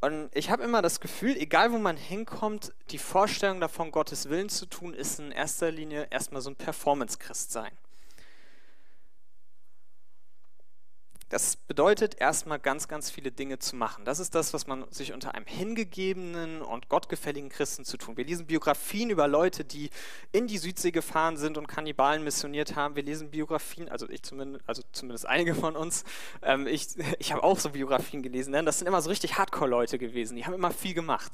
Und 0.00 0.30
ich 0.34 0.50
habe 0.50 0.64
immer 0.64 0.82
das 0.82 0.98
Gefühl, 0.98 1.36
egal 1.36 1.72
wo 1.72 1.78
man 1.78 1.96
hinkommt, 1.96 2.72
die 2.90 2.98
Vorstellung 2.98 3.60
davon, 3.60 3.92
Gottes 3.92 4.28
Willen 4.28 4.48
zu 4.48 4.66
tun, 4.66 4.94
ist 4.94 5.20
in 5.20 5.30
erster 5.30 5.70
Linie 5.70 6.08
erstmal 6.10 6.42
so 6.42 6.50
ein 6.50 6.56
Performance-Christ 6.56 7.52
sein. 7.52 7.70
Das 11.32 11.56
bedeutet 11.56 12.20
erstmal 12.20 12.58
ganz, 12.58 12.88
ganz 12.88 13.10
viele 13.10 13.32
Dinge 13.32 13.58
zu 13.58 13.74
machen. 13.74 14.04
Das 14.04 14.18
ist 14.18 14.34
das, 14.34 14.52
was 14.52 14.66
man 14.66 14.84
sich 14.90 15.14
unter 15.14 15.34
einem 15.34 15.46
hingegebenen 15.46 16.60
und 16.60 16.90
gottgefälligen 16.90 17.48
Christen 17.48 17.86
zu 17.86 17.96
tun. 17.96 18.18
Wir 18.18 18.26
lesen 18.26 18.44
Biografien 18.44 19.08
über 19.08 19.26
Leute, 19.28 19.64
die 19.64 19.88
in 20.32 20.46
die 20.46 20.58
Südsee 20.58 20.90
gefahren 20.90 21.38
sind 21.38 21.56
und 21.56 21.68
Kannibalen 21.68 22.22
missioniert 22.22 22.76
haben. 22.76 22.96
Wir 22.96 23.02
lesen 23.02 23.30
Biografien, 23.30 23.88
also 23.88 24.06
ich 24.10 24.22
zumindest, 24.22 24.62
also 24.68 24.82
zumindest 24.92 25.26
einige 25.26 25.54
von 25.54 25.74
uns. 25.74 26.04
Ähm, 26.42 26.66
ich 26.66 26.88
ich 27.18 27.32
habe 27.32 27.42
auch 27.44 27.58
so 27.58 27.70
Biografien 27.70 28.20
gelesen. 28.22 28.50
Ne? 28.50 28.62
Das 28.62 28.78
sind 28.78 28.86
immer 28.86 29.00
so 29.00 29.08
richtig 29.08 29.38
Hardcore-Leute 29.38 29.98
gewesen. 29.98 30.36
Die 30.36 30.44
haben 30.44 30.52
immer 30.52 30.70
viel 30.70 30.92
gemacht. 30.92 31.32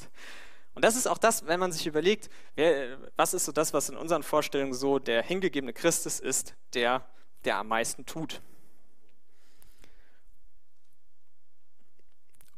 Und 0.76 0.84
das 0.84 0.94
ist 0.94 1.08
auch 1.08 1.18
das, 1.18 1.48
wenn 1.48 1.58
man 1.58 1.72
sich 1.72 1.88
überlegt, 1.88 2.30
wer, 2.54 2.98
was 3.16 3.34
ist 3.34 3.46
so 3.46 3.50
das, 3.50 3.74
was 3.74 3.88
in 3.88 3.96
unseren 3.96 4.22
Vorstellungen 4.22 4.74
so 4.74 5.00
der 5.00 5.24
hingegebene 5.24 5.72
Christus 5.72 6.20
ist, 6.20 6.54
der, 6.74 7.04
der 7.44 7.56
am 7.56 7.66
meisten 7.66 8.06
tut. 8.06 8.40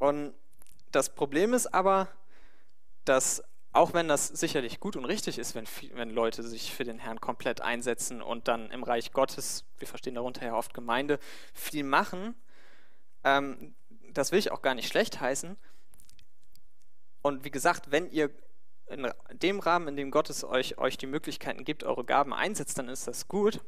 Und 0.00 0.34
das 0.90 1.14
Problem 1.14 1.54
ist 1.54 1.72
aber, 1.72 2.08
dass 3.04 3.44
auch 3.72 3.92
wenn 3.92 4.08
das 4.08 4.26
sicherlich 4.26 4.80
gut 4.80 4.96
und 4.96 5.04
richtig 5.04 5.38
ist, 5.38 5.54
wenn, 5.54 5.66
wenn 5.92 6.10
Leute 6.10 6.42
sich 6.42 6.74
für 6.74 6.82
den 6.82 6.98
Herrn 6.98 7.20
komplett 7.20 7.60
einsetzen 7.60 8.20
und 8.20 8.48
dann 8.48 8.70
im 8.72 8.82
Reich 8.82 9.12
Gottes, 9.12 9.64
wir 9.78 9.86
verstehen 9.86 10.16
darunter 10.16 10.44
ja 10.44 10.56
oft 10.56 10.74
Gemeinde, 10.74 11.20
viel 11.54 11.84
machen, 11.84 12.34
ähm, 13.22 13.74
das 14.12 14.32
will 14.32 14.40
ich 14.40 14.50
auch 14.50 14.62
gar 14.62 14.74
nicht 14.74 14.88
schlecht 14.88 15.20
heißen. 15.20 15.56
Und 17.22 17.44
wie 17.44 17.50
gesagt, 17.50 17.92
wenn 17.92 18.10
ihr 18.10 18.30
in 18.88 19.08
dem 19.34 19.60
Rahmen, 19.60 19.86
in 19.86 19.96
dem 19.96 20.10
Gottes 20.10 20.42
euch, 20.42 20.78
euch 20.78 20.98
die 20.98 21.06
Möglichkeiten 21.06 21.62
gibt, 21.62 21.84
eure 21.84 22.04
Gaben 22.04 22.32
einsetzt, 22.32 22.78
dann 22.78 22.88
ist 22.88 23.06
das 23.06 23.28
gut. 23.28 23.60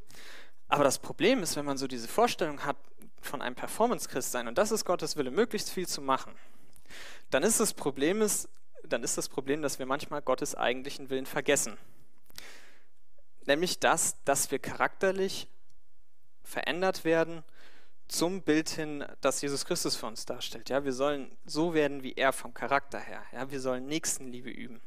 Aber 0.66 0.82
das 0.82 0.98
Problem 0.98 1.42
ist, 1.42 1.54
wenn 1.54 1.66
man 1.66 1.76
so 1.76 1.86
diese 1.86 2.08
Vorstellung 2.08 2.64
hat 2.64 2.76
von 3.24 3.42
einem 3.42 3.54
Performance-Christ 3.54 4.32
sein 4.32 4.48
und 4.48 4.58
das 4.58 4.70
ist 4.70 4.84
Gottes 4.84 5.16
Wille, 5.16 5.30
möglichst 5.30 5.70
viel 5.70 5.86
zu 5.86 6.00
machen, 6.00 6.34
dann 7.30 7.42
ist 7.42 7.60
das 7.60 7.74
Problem 7.74 8.20
ist, 8.20 8.48
dann 8.84 9.02
ist 9.02 9.16
das 9.16 9.28
Problem, 9.28 9.62
dass 9.62 9.78
wir 9.78 9.86
manchmal 9.86 10.22
Gottes 10.22 10.54
eigentlichen 10.54 11.08
Willen 11.10 11.26
vergessen. 11.26 11.78
Nämlich 13.46 13.80
das, 13.80 14.16
dass 14.24 14.50
wir 14.50 14.58
charakterlich 14.58 15.48
verändert 16.42 17.04
werden 17.04 17.42
zum 18.08 18.42
Bild 18.42 18.68
hin, 18.68 19.04
das 19.20 19.40
Jesus 19.40 19.64
Christus 19.64 19.96
für 19.96 20.06
uns 20.06 20.26
darstellt. 20.26 20.68
Ja, 20.68 20.84
wir 20.84 20.92
sollen 20.92 21.36
so 21.44 21.72
werden 21.74 22.02
wie 22.02 22.12
er 22.12 22.32
vom 22.32 22.52
Charakter 22.52 23.00
her. 23.00 23.22
Ja, 23.32 23.50
wir 23.50 23.60
sollen 23.60 23.86
Nächstenliebe 23.86 24.50
üben. 24.50 24.80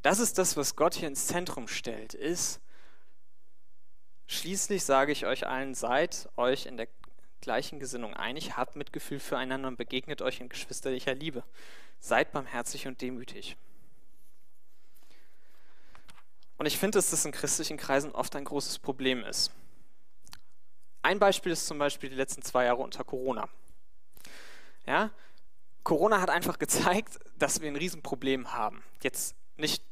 Das 0.00 0.20
ist 0.20 0.38
das, 0.38 0.56
was 0.56 0.74
Gott 0.74 0.94
hier 0.94 1.08
ins 1.08 1.26
Zentrum 1.26 1.68
stellt, 1.68 2.14
ist, 2.14 2.60
Schließlich 4.32 4.84
sage 4.84 5.12
ich 5.12 5.26
euch 5.26 5.46
allen, 5.46 5.74
seid 5.74 6.26
euch 6.36 6.64
in 6.64 6.78
der 6.78 6.88
gleichen 7.42 7.78
Gesinnung 7.78 8.14
einig, 8.14 8.56
habt 8.56 8.76
Mitgefühl 8.76 9.20
füreinander 9.20 9.68
und 9.68 9.76
begegnet 9.76 10.22
euch 10.22 10.40
in 10.40 10.48
geschwisterlicher 10.48 11.14
Liebe. 11.14 11.44
Seid 12.00 12.32
barmherzig 12.32 12.86
und 12.86 13.02
demütig. 13.02 13.56
Und 16.56 16.66
ich 16.66 16.78
finde, 16.78 16.96
dass 16.98 17.10
das 17.10 17.24
in 17.24 17.32
christlichen 17.32 17.76
Kreisen 17.76 18.12
oft 18.12 18.34
ein 18.36 18.44
großes 18.44 18.78
Problem 18.78 19.24
ist. 19.24 19.50
Ein 21.02 21.18
Beispiel 21.18 21.52
ist 21.52 21.66
zum 21.66 21.78
Beispiel 21.78 22.08
die 22.08 22.16
letzten 22.16 22.42
zwei 22.42 22.64
Jahre 22.64 22.82
unter 22.82 23.04
Corona. 23.04 23.48
Ja, 24.86 25.10
Corona 25.82 26.20
hat 26.20 26.30
einfach 26.30 26.58
gezeigt, 26.58 27.18
dass 27.38 27.60
wir 27.60 27.68
ein 27.68 27.76
Riesenproblem 27.76 28.52
haben. 28.52 28.82
Jetzt 29.02 29.34
nicht 29.56 29.82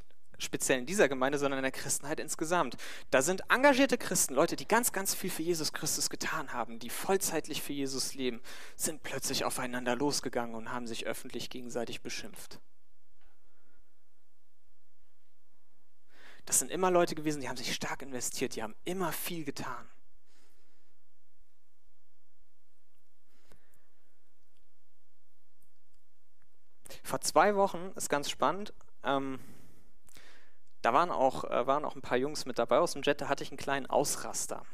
speziell 0.40 0.78
in 0.78 0.86
dieser 0.86 1.08
Gemeinde, 1.08 1.38
sondern 1.38 1.58
in 1.58 1.62
der 1.64 1.72
Christenheit 1.72 2.20
insgesamt. 2.20 2.76
Da 3.10 3.22
sind 3.22 3.42
engagierte 3.48 3.98
Christen, 3.98 4.34
Leute, 4.34 4.56
die 4.56 4.66
ganz, 4.66 4.92
ganz 4.92 5.14
viel 5.14 5.30
für 5.30 5.42
Jesus 5.42 5.72
Christus 5.72 6.10
getan 6.10 6.52
haben, 6.52 6.78
die 6.78 6.90
vollzeitlich 6.90 7.62
für 7.62 7.72
Jesus 7.72 8.14
leben, 8.14 8.40
sind 8.76 9.02
plötzlich 9.02 9.44
aufeinander 9.44 9.96
losgegangen 9.96 10.54
und 10.54 10.72
haben 10.72 10.86
sich 10.86 11.06
öffentlich 11.06 11.50
gegenseitig 11.50 12.00
beschimpft. 12.00 12.60
Das 16.46 16.58
sind 16.58 16.70
immer 16.70 16.90
Leute 16.90 17.14
gewesen, 17.14 17.40
die 17.40 17.48
haben 17.48 17.56
sich 17.56 17.74
stark 17.74 18.02
investiert, 18.02 18.56
die 18.56 18.62
haben 18.62 18.74
immer 18.84 19.12
viel 19.12 19.44
getan. 19.44 19.88
Vor 27.02 27.20
zwei 27.20 27.54
Wochen 27.56 27.92
ist 27.96 28.08
ganz 28.08 28.30
spannend. 28.30 28.72
Ähm, 29.02 29.38
da 30.82 30.92
waren 30.92 31.10
auch, 31.10 31.44
äh, 31.44 31.66
waren 31.66 31.84
auch 31.84 31.94
ein 31.94 32.02
paar 32.02 32.18
Jungs 32.18 32.46
mit 32.46 32.58
dabei 32.58 32.78
aus 32.78 32.92
dem 32.92 33.02
Jet, 33.02 33.20
da 33.20 33.28
hatte 33.28 33.44
ich 33.44 33.50
einen 33.50 33.58
kleinen 33.58 33.86
Ausraster. 33.86 34.64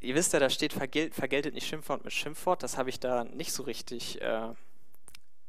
Ihr 0.00 0.14
wisst 0.14 0.32
ja, 0.32 0.38
da 0.38 0.48
steht 0.48 0.72
vergelt, 0.72 1.14
vergeltet 1.14 1.54
nicht 1.54 1.66
Schimpfwort 1.66 2.04
mit 2.04 2.12
Schimpfwort, 2.12 2.62
das 2.62 2.78
habe 2.78 2.88
ich 2.88 3.00
da 3.00 3.24
nicht 3.24 3.52
so 3.52 3.64
richtig 3.64 4.20
äh, 4.22 4.54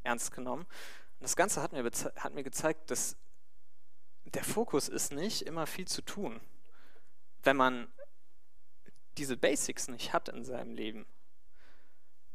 ernst 0.04 0.32
genommen. 0.32 0.64
Und 0.64 1.24
das 1.24 1.36
Ganze 1.36 1.62
hat 1.62 1.72
mir, 1.72 1.84
hat 2.16 2.34
mir 2.34 2.44
gezeigt, 2.44 2.90
dass 2.90 3.16
der 4.26 4.44
Fokus 4.44 4.90
ist 4.90 5.12
nicht, 5.12 5.44
immer 5.44 5.68
viel 5.68 5.88
zu 5.88 6.02
tun. 6.02 6.40
Wenn 7.44 7.58
man 7.58 7.88
diese 9.18 9.38
Basics 9.38 9.88
nicht 9.88 10.14
hat 10.14 10.30
in 10.30 10.44
seinem 10.44 10.74
Leben, 10.74 11.06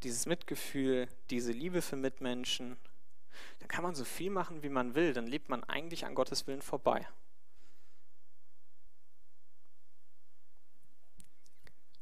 dieses 0.03 0.25
Mitgefühl, 0.25 1.07
diese 1.29 1.51
Liebe 1.51 1.81
für 1.81 1.95
Mitmenschen, 1.95 2.77
dann 3.59 3.67
kann 3.67 3.83
man 3.83 3.95
so 3.95 4.05
viel 4.05 4.31
machen, 4.31 4.63
wie 4.63 4.69
man 4.69 4.95
will, 4.95 5.13
dann 5.13 5.27
lebt 5.27 5.49
man 5.49 5.63
eigentlich 5.63 6.05
an 6.05 6.15
Gottes 6.15 6.47
Willen 6.47 6.61
vorbei. 6.61 7.07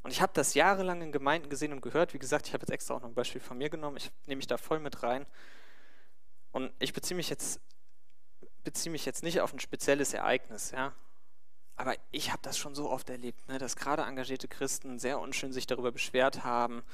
Und 0.04 0.10
ich 0.10 0.20
habe 0.20 0.32
das 0.34 0.52
jahrelang 0.52 1.00
in 1.00 1.12
Gemeinden 1.12 1.48
gesehen 1.48 1.72
und 1.72 1.80
gehört. 1.80 2.12
Wie 2.12 2.18
gesagt, 2.18 2.46
ich 2.46 2.52
habe 2.52 2.60
jetzt 2.62 2.70
extra 2.70 2.94
auch 2.94 3.00
noch 3.00 3.08
ein 3.08 3.14
Beispiel 3.14 3.40
von 3.40 3.56
mir 3.56 3.70
genommen. 3.70 3.96
Ich 3.96 4.12
nehme 4.26 4.36
mich 4.36 4.46
da 4.46 4.58
voll 4.58 4.78
mit 4.78 5.02
rein. 5.02 5.24
Und 6.52 6.70
ich 6.78 6.92
beziehe 6.92 7.16
mich 7.16 7.30
jetzt, 7.30 7.58
beziehe 8.64 8.92
mich 8.92 9.06
jetzt 9.06 9.22
nicht 9.22 9.40
auf 9.40 9.54
ein 9.54 9.60
spezielles 9.60 10.12
Ereignis, 10.12 10.72
ja. 10.72 10.92
Aber 11.76 11.96
ich 12.10 12.30
habe 12.30 12.42
das 12.42 12.58
schon 12.58 12.74
so 12.74 12.90
oft 12.90 13.08
erlebt, 13.08 13.48
ne, 13.48 13.58
dass 13.58 13.76
gerade 13.76 14.02
engagierte 14.02 14.46
Christen 14.46 14.98
sehr 14.98 15.18
unschön 15.18 15.52
sich 15.52 15.66
darüber 15.66 15.90
beschwert 15.90 16.44
haben, 16.44 16.84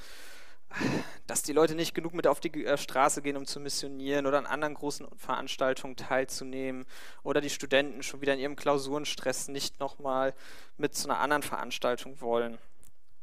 dass 1.27 1.43
die 1.43 1.53
Leute 1.53 1.75
nicht 1.75 1.93
genug 1.93 2.13
mit 2.13 2.27
auf 2.27 2.39
die 2.39 2.65
äh, 2.65 2.77
Straße 2.77 3.21
gehen, 3.21 3.37
um 3.37 3.45
zu 3.45 3.59
missionieren 3.59 4.25
oder 4.25 4.37
an 4.37 4.45
anderen 4.45 4.73
großen 4.73 5.07
Veranstaltungen 5.17 5.95
teilzunehmen 5.95 6.85
oder 7.23 7.41
die 7.41 7.49
Studenten 7.49 8.03
schon 8.03 8.21
wieder 8.21 8.33
in 8.33 8.39
ihrem 8.39 8.55
Klausurenstress 8.55 9.47
nicht 9.47 9.79
nochmal 9.79 10.33
mit 10.77 10.95
zu 10.95 11.09
einer 11.09 11.19
anderen 11.19 11.43
Veranstaltung 11.43 12.19
wollen 12.21 12.57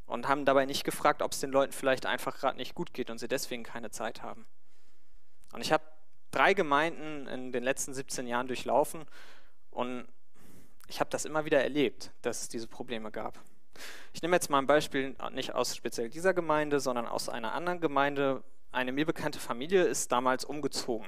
und 0.07 0.27
haben 0.27 0.45
dabei 0.45 0.65
nicht 0.65 0.85
gefragt, 0.85 1.23
ob 1.23 1.33
es 1.33 1.41
den 1.41 1.51
Leuten 1.51 1.73
vielleicht 1.73 2.07
einfach 2.07 2.39
gerade 2.39 2.57
nicht 2.57 2.75
gut 2.75 2.95
geht 2.95 3.11
und 3.11 3.19
sie 3.19 3.29
deswegen 3.29 3.63
keine 3.63 3.91
Zeit 3.91 4.23
haben. 4.23 4.47
Und 5.53 5.61
ich 5.61 5.73
habe 5.73 5.85
drei 6.31 6.55
Gemeinden 6.55 7.27
in 7.27 7.53
den 7.53 7.63
letzten 7.63 7.95
17 7.95 8.27
Jahren 8.27 8.49
durchlaufen 8.49 9.05
und 9.71 10.07
ich 10.89 11.01
habe 11.01 11.11
das 11.11 11.25
immer 11.25 11.45
wieder 11.45 11.63
erlebt, 11.63 12.11
dass 12.23 12.43
es 12.43 12.49
diese 12.49 12.67
Probleme 12.67 13.11
gab. 13.11 13.39
Ich 14.13 14.23
nehme 14.23 14.37
jetzt 14.37 14.51
mal 14.51 14.59
ein 14.59 14.67
Beispiel 14.67 15.17
nicht 15.33 15.55
aus 15.55 15.77
speziell 15.77 16.09
dieser 16.11 16.35
Gemeinde, 16.35 16.81
sondern 16.81 17.07
aus 17.07 17.29
einer 17.29 17.53
anderen 17.53 17.81
Gemeinde. 17.81 18.43
Eine 18.73 18.93
mir 18.93 19.07
bekannte 19.07 19.39
Familie 19.39 19.85
ist 19.85 20.13
damals 20.13 20.45
umgezogen. 20.45 21.07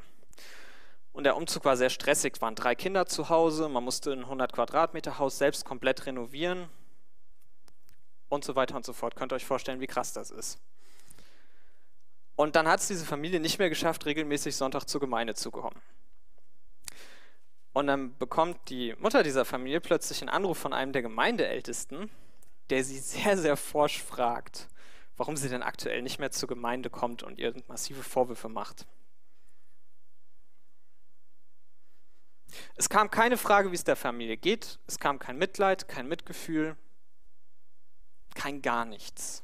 Und 1.13 1.25
der 1.25 1.37
Umzug 1.37 1.65
war 1.65 1.77
sehr 1.77 1.91
stressig. 1.91 2.35
Es 2.37 2.41
waren 2.41 2.55
drei 2.55 2.75
Kinder 2.75 3.07
zu 3.07 3.29
Hause, 3.29 3.69
man 3.69 3.85
musste 3.85 4.13
ein 4.13 4.21
100 4.21 4.53
Quadratmeter 4.53 5.19
Haus 5.19 5.39
selbst 5.39 5.65
komplett 5.65 6.07
renovieren 6.07 6.69
und 8.29 8.45
so 8.45 8.55
weiter 8.55 8.77
und 8.77 8.85
so 8.85 8.93
fort. 8.93 9.17
Könnt 9.17 9.33
ihr 9.33 9.37
euch 9.37 9.45
vorstellen, 9.45 9.81
wie 9.81 9.87
krass 9.87 10.13
das 10.13 10.31
ist. 10.31 10.59
Und 12.37 12.57
dann 12.57 12.69
hat 12.69 12.81
es 12.81 12.89
diese 12.89 13.05
Familie 13.05 13.41
nicht 13.41 13.59
mehr 13.59 13.69
geschafft, 13.69 14.07
regelmäßig 14.07 14.57
Sonntag 14.57 14.87
zur 14.87 15.01
Gemeinde 15.01 15.35
zu 15.35 15.51
kommen. 15.51 15.83
Und 17.73 17.87
dann 17.87 18.17
bekommt 18.17 18.71
die 18.71 18.95
Mutter 18.99 19.23
dieser 19.23 19.45
Familie 19.45 19.81
plötzlich 19.81 20.23
einen 20.23 20.31
Anruf 20.31 20.59
von 20.59 20.73
einem 20.73 20.93
der 20.93 21.03
Gemeindeältesten, 21.03 22.11
der 22.71 22.85
sie 22.85 22.99
sehr, 22.99 23.37
sehr 23.37 23.57
forsch 23.57 24.03
fragt, 24.03 24.69
warum 25.17 25.37
sie 25.37 25.49
denn 25.49 25.63
aktuell 25.63 26.03
nicht 26.03 26.19
mehr 26.19 26.31
zur 26.31 26.49
Gemeinde 26.49 26.91
kommt 26.91 27.23
und 27.23 27.39
ihr 27.39 27.55
massive 27.69 28.03
Vorwürfe 28.03 28.49
macht. 28.49 28.87
Es 32.77 32.89
kam 32.89 33.11
keine 33.11 33.37
Frage, 33.37 33.71
wie 33.71 33.77
es 33.77 33.85
der 33.85 33.97
Familie 33.97 34.37
geht. 34.37 34.79
Es 34.87 34.99
kam 34.99 35.19
kein 35.19 35.37
Mitleid, 35.37 35.89
kein 35.89 36.09
Mitgefühl, 36.09 36.77
kein 38.35 38.63
gar 38.63 38.85
nichts. 38.85 39.43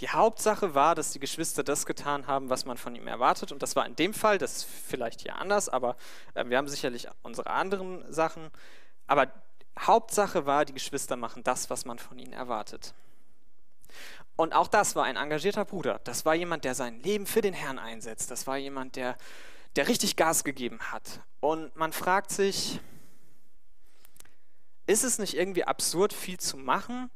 Die 0.00 0.10
Hauptsache 0.10 0.74
war, 0.74 0.94
dass 0.94 1.12
die 1.12 1.18
Geschwister 1.18 1.64
das 1.64 1.84
getan 1.84 2.28
haben, 2.28 2.50
was 2.50 2.64
man 2.64 2.76
von 2.76 2.94
ihm 2.94 3.08
erwartet. 3.08 3.50
Und 3.50 3.62
das 3.62 3.74
war 3.74 3.84
in 3.84 3.96
dem 3.96 4.14
Fall, 4.14 4.38
das 4.38 4.58
ist 4.58 4.64
vielleicht 4.64 5.22
hier 5.22 5.36
anders, 5.36 5.68
aber 5.68 5.96
äh, 6.34 6.44
wir 6.46 6.56
haben 6.56 6.68
sicherlich 6.68 7.08
unsere 7.22 7.50
anderen 7.50 8.10
Sachen. 8.12 8.50
Aber 9.08 9.32
Hauptsache 9.78 10.46
war, 10.46 10.64
die 10.64 10.72
Geschwister 10.72 11.16
machen 11.16 11.44
das, 11.44 11.70
was 11.70 11.84
man 11.84 11.98
von 11.98 12.18
ihnen 12.18 12.32
erwartet. 12.32 12.94
Und 14.36 14.52
auch 14.52 14.68
das 14.68 14.94
war 14.94 15.04
ein 15.04 15.16
engagierter 15.16 15.64
Bruder. 15.64 16.00
Das 16.04 16.24
war 16.24 16.34
jemand, 16.34 16.64
der 16.64 16.74
sein 16.74 17.00
Leben 17.00 17.26
für 17.26 17.40
den 17.40 17.54
Herrn 17.54 17.78
einsetzt. 17.78 18.30
Das 18.30 18.46
war 18.46 18.56
jemand, 18.56 18.96
der, 18.96 19.16
der 19.76 19.88
richtig 19.88 20.16
Gas 20.16 20.44
gegeben 20.44 20.78
hat. 20.92 21.20
Und 21.40 21.74
man 21.76 21.92
fragt 21.92 22.30
sich, 22.30 22.80
ist 24.86 25.04
es 25.04 25.18
nicht 25.18 25.34
irgendwie 25.34 25.64
absurd, 25.64 26.12
viel 26.12 26.38
zu 26.38 26.56
machen, 26.56 27.10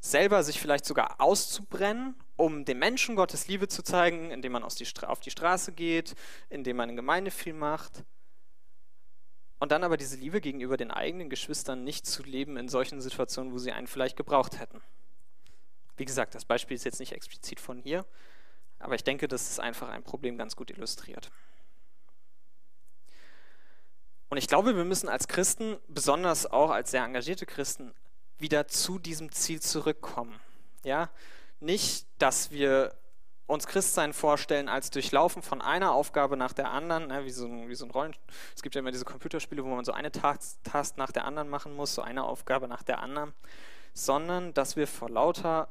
selber 0.00 0.42
sich 0.42 0.60
vielleicht 0.60 0.84
sogar 0.84 1.20
auszubrennen, 1.20 2.16
um 2.36 2.64
den 2.64 2.78
Menschen 2.78 3.16
Gottes 3.16 3.48
Liebe 3.48 3.68
zu 3.68 3.82
zeigen, 3.82 4.30
indem 4.30 4.52
man 4.52 4.62
die 4.62 4.86
auf 5.04 5.20
die 5.20 5.30
Straße 5.30 5.72
geht, 5.72 6.14
indem 6.48 6.76
man 6.76 6.90
in 6.90 6.96
Gemeinde 6.96 7.30
viel 7.30 7.54
macht? 7.54 8.04
Und 9.62 9.70
dann 9.70 9.84
aber 9.84 9.96
diese 9.96 10.16
Liebe 10.16 10.40
gegenüber 10.40 10.76
den 10.76 10.90
eigenen 10.90 11.30
Geschwistern 11.30 11.84
nicht 11.84 12.04
zu 12.04 12.24
leben 12.24 12.56
in 12.56 12.68
solchen 12.68 13.00
Situationen, 13.00 13.52
wo 13.52 13.58
sie 13.58 13.70
einen 13.70 13.86
vielleicht 13.86 14.16
gebraucht 14.16 14.58
hätten. 14.58 14.82
Wie 15.96 16.04
gesagt, 16.04 16.34
das 16.34 16.44
Beispiel 16.44 16.74
ist 16.74 16.82
jetzt 16.82 16.98
nicht 16.98 17.12
explizit 17.12 17.60
von 17.60 17.78
hier, 17.78 18.04
aber 18.80 18.96
ich 18.96 19.04
denke, 19.04 19.28
dass 19.28 19.48
es 19.48 19.60
einfach 19.60 19.88
ein 19.88 20.02
Problem 20.02 20.36
ganz 20.36 20.56
gut 20.56 20.72
illustriert. 20.72 21.30
Und 24.30 24.36
ich 24.36 24.48
glaube, 24.48 24.76
wir 24.76 24.84
müssen 24.84 25.08
als 25.08 25.28
Christen, 25.28 25.78
besonders 25.86 26.46
auch 26.46 26.72
als 26.72 26.90
sehr 26.90 27.04
engagierte 27.04 27.46
Christen, 27.46 27.94
wieder 28.38 28.66
zu 28.66 28.98
diesem 28.98 29.30
Ziel 29.30 29.62
zurückkommen. 29.62 30.40
Ja, 30.82 31.08
nicht, 31.60 32.08
dass 32.18 32.50
wir 32.50 32.96
uns 33.46 33.66
Christsein 33.66 34.12
vorstellen 34.12 34.68
als 34.68 34.90
Durchlaufen 34.90 35.42
von 35.42 35.60
einer 35.60 35.92
Aufgabe 35.92 36.36
nach 36.36 36.52
der 36.52 36.70
anderen, 36.70 37.08
ne, 37.08 37.24
wie, 37.24 37.30
so 37.30 37.46
ein, 37.46 37.68
wie 37.68 37.74
so 37.74 37.84
ein 37.84 37.90
Rollen. 37.90 38.14
Es 38.54 38.62
gibt 38.62 38.74
ja 38.74 38.80
immer 38.80 38.92
diese 38.92 39.04
Computerspiele, 39.04 39.64
wo 39.64 39.68
man 39.68 39.84
so 39.84 39.92
eine 39.92 40.10
Task 40.12 40.96
nach 40.96 41.12
der 41.12 41.24
anderen 41.24 41.48
machen 41.48 41.74
muss, 41.74 41.94
so 41.94 42.02
eine 42.02 42.24
Aufgabe 42.24 42.68
nach 42.68 42.82
der 42.82 43.00
anderen, 43.00 43.34
sondern 43.94 44.54
dass 44.54 44.76
wir 44.76 44.86
vor 44.86 45.10
lauter 45.10 45.68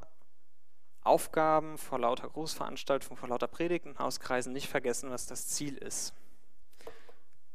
Aufgaben, 1.04 1.78
vor 1.78 1.98
lauter 1.98 2.28
Großveranstaltungen, 2.28 3.16
vor 3.16 3.28
lauter 3.28 3.48
Predigten, 3.48 3.98
Hauskreisen 3.98 4.52
nicht 4.52 4.68
vergessen, 4.68 5.10
was 5.10 5.26
das 5.26 5.48
Ziel 5.48 5.76
ist. 5.76 6.14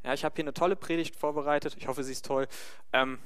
Ja, 0.03 0.13
ich 0.13 0.25
habe 0.25 0.35
hier 0.35 0.43
eine 0.43 0.53
tolle 0.53 0.75
Predigt 0.75 1.15
vorbereitet. 1.15 1.75
Ich 1.77 1.87
hoffe, 1.87 2.03
sie 2.03 2.11
ist 2.11 2.25
toll. 2.25 2.47
Ähm, 2.91 3.19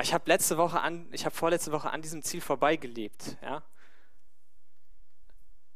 ich 0.00 0.12
habe 0.14 0.24
letzte 0.26 0.58
Woche 0.58 0.80
an, 0.80 1.08
ich 1.12 1.24
habe 1.24 1.34
vorletzte 1.34 1.72
Woche 1.72 1.90
an 1.90 2.02
diesem 2.02 2.22
Ziel 2.22 2.40
vorbeigelebt. 2.40 3.36
Ja, 3.42 3.62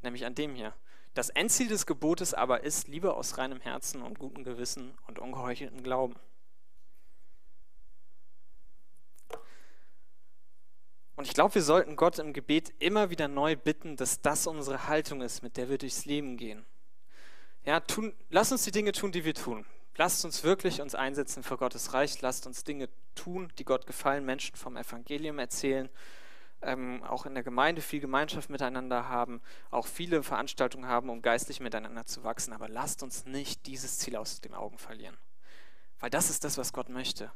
nämlich 0.03 0.25
an 0.25 0.35
dem 0.35 0.55
hier. 0.55 0.75
Das 1.15 1.29
Endziel 1.29 1.69
des 1.69 1.87
Gebotes 1.87 2.33
aber 2.33 2.65
ist 2.65 2.89
Liebe 2.89 3.15
aus 3.15 3.37
reinem 3.37 3.61
Herzen 3.61 4.03
und 4.03 4.19
gutem 4.19 4.45
Gewissen 4.45 4.95
und 5.07 5.19
ungeheuchelten 5.19 5.83
Glauben. 5.83 6.17
Und 11.15 11.27
ich 11.27 11.35
glaube, 11.35 11.55
wir 11.55 11.63
sollten 11.63 11.97
Gott 11.97 12.19
im 12.19 12.33
Gebet 12.33 12.73
immer 12.79 13.11
wieder 13.11 13.29
neu 13.29 13.55
bitten, 13.55 13.97
dass 13.97 14.23
das 14.23 14.47
unsere 14.47 14.89
Haltung 14.89 15.21
ist, 15.21 15.43
mit 15.43 15.59
der 15.59 15.69
wir 15.69 15.77
durchs 15.77 16.07
Leben 16.07 16.39
gehen. 16.39 16.65
Ja, 17.65 17.81
tun, 17.81 18.15
lasst 18.31 18.51
uns 18.51 18.65
die 18.65 18.73
Dinge 18.73 18.93
tun, 18.93 19.13
die 19.13 19.25
wir 19.25 19.35
tun. 19.35 19.67
Lasst 19.97 20.25
uns 20.25 20.43
wirklich 20.43 20.81
uns 20.81 20.95
einsetzen 20.95 21.43
für 21.43 21.59
Gottes 21.59 21.93
Reich. 21.93 22.21
Lasst 22.23 22.47
uns 22.47 22.65
Dinge 22.65 22.89
tun, 23.15 23.53
die 23.59 23.65
Gott 23.65 23.87
gefallen, 23.87 24.25
Menschen 24.25 24.57
vom 24.57 24.77
Evangelium 24.77 25.39
erzählen 25.39 25.91
ähm, 26.63 27.03
auch 27.05 27.27
in 27.27 27.35
der 27.35 27.43
Gemeinde 27.43 27.83
viel 27.83 28.01
Gemeinschaft 28.01 28.51
miteinander 28.51 29.09
haben, 29.09 29.41
auch 29.71 29.87
viele 29.87 30.23
Veranstaltungen 30.23 30.87
haben, 30.87 31.11
um 31.11 31.23
geistlich 31.23 31.61
miteinander 31.61 32.07
zu 32.07 32.25
wachsen. 32.25 32.53
Aber 32.53 32.69
lasst 32.69 33.03
uns 33.03 33.27
nicht 33.27 33.67
dieses 33.67 33.99
Ziel 33.99 34.17
aus 34.17 34.41
den 34.41 34.55
Augen 34.55 34.79
verlieren. 34.79 35.17
Weil 36.01 36.11
das 36.11 36.31
ist 36.31 36.45
das, 36.45 36.59
was 36.59 36.73
Gott 36.73 36.89
möchte. 36.89 37.31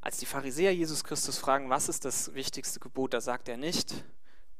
Als 0.00 0.18
die 0.18 0.26
Pharisäer 0.26 0.74
Jesus 0.74 1.02
Christus 1.02 1.38
fragen, 1.38 1.70
was 1.70 1.88
ist 1.88 2.04
das 2.04 2.34
wichtigste 2.34 2.78
Gebot, 2.80 3.14
da 3.14 3.20
sagt 3.20 3.48
er 3.48 3.56
nicht, 3.56 4.04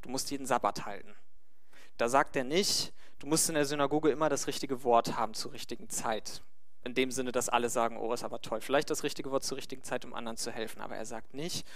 du 0.02 0.08
musst 0.08 0.30
jeden 0.30 0.46
Sabbat 0.46 0.86
halten. 0.86 1.14
Da 1.96 2.08
sagt 2.08 2.34
er 2.36 2.44
nicht, 2.44 2.92
du 3.18 3.26
musst 3.26 3.48
in 3.48 3.54
der 3.54 3.66
Synagoge 3.66 4.10
immer 4.10 4.28
das 4.28 4.46
richtige 4.46 4.84
Wort 4.84 5.16
haben 5.16 5.34
zur 5.34 5.52
richtigen 5.52 5.88
Zeit. 5.88 6.42
In 6.82 6.94
dem 6.94 7.10
Sinne, 7.10 7.32
dass 7.32 7.48
alle 7.48 7.68
sagen, 7.68 7.96
oh, 7.98 8.12
ist 8.12 8.24
aber 8.24 8.40
toll. 8.40 8.60
Vielleicht 8.60 8.90
das 8.90 9.02
richtige 9.02 9.30
Wort 9.30 9.44
zur 9.44 9.56
richtigen 9.56 9.82
Zeit, 9.82 10.04
um 10.04 10.12
anderen 10.12 10.36
zu 10.36 10.50
helfen. 10.50 10.80
Aber 10.80 10.96
er 10.96 11.06
sagt 11.06 11.34
nicht, 11.34 11.66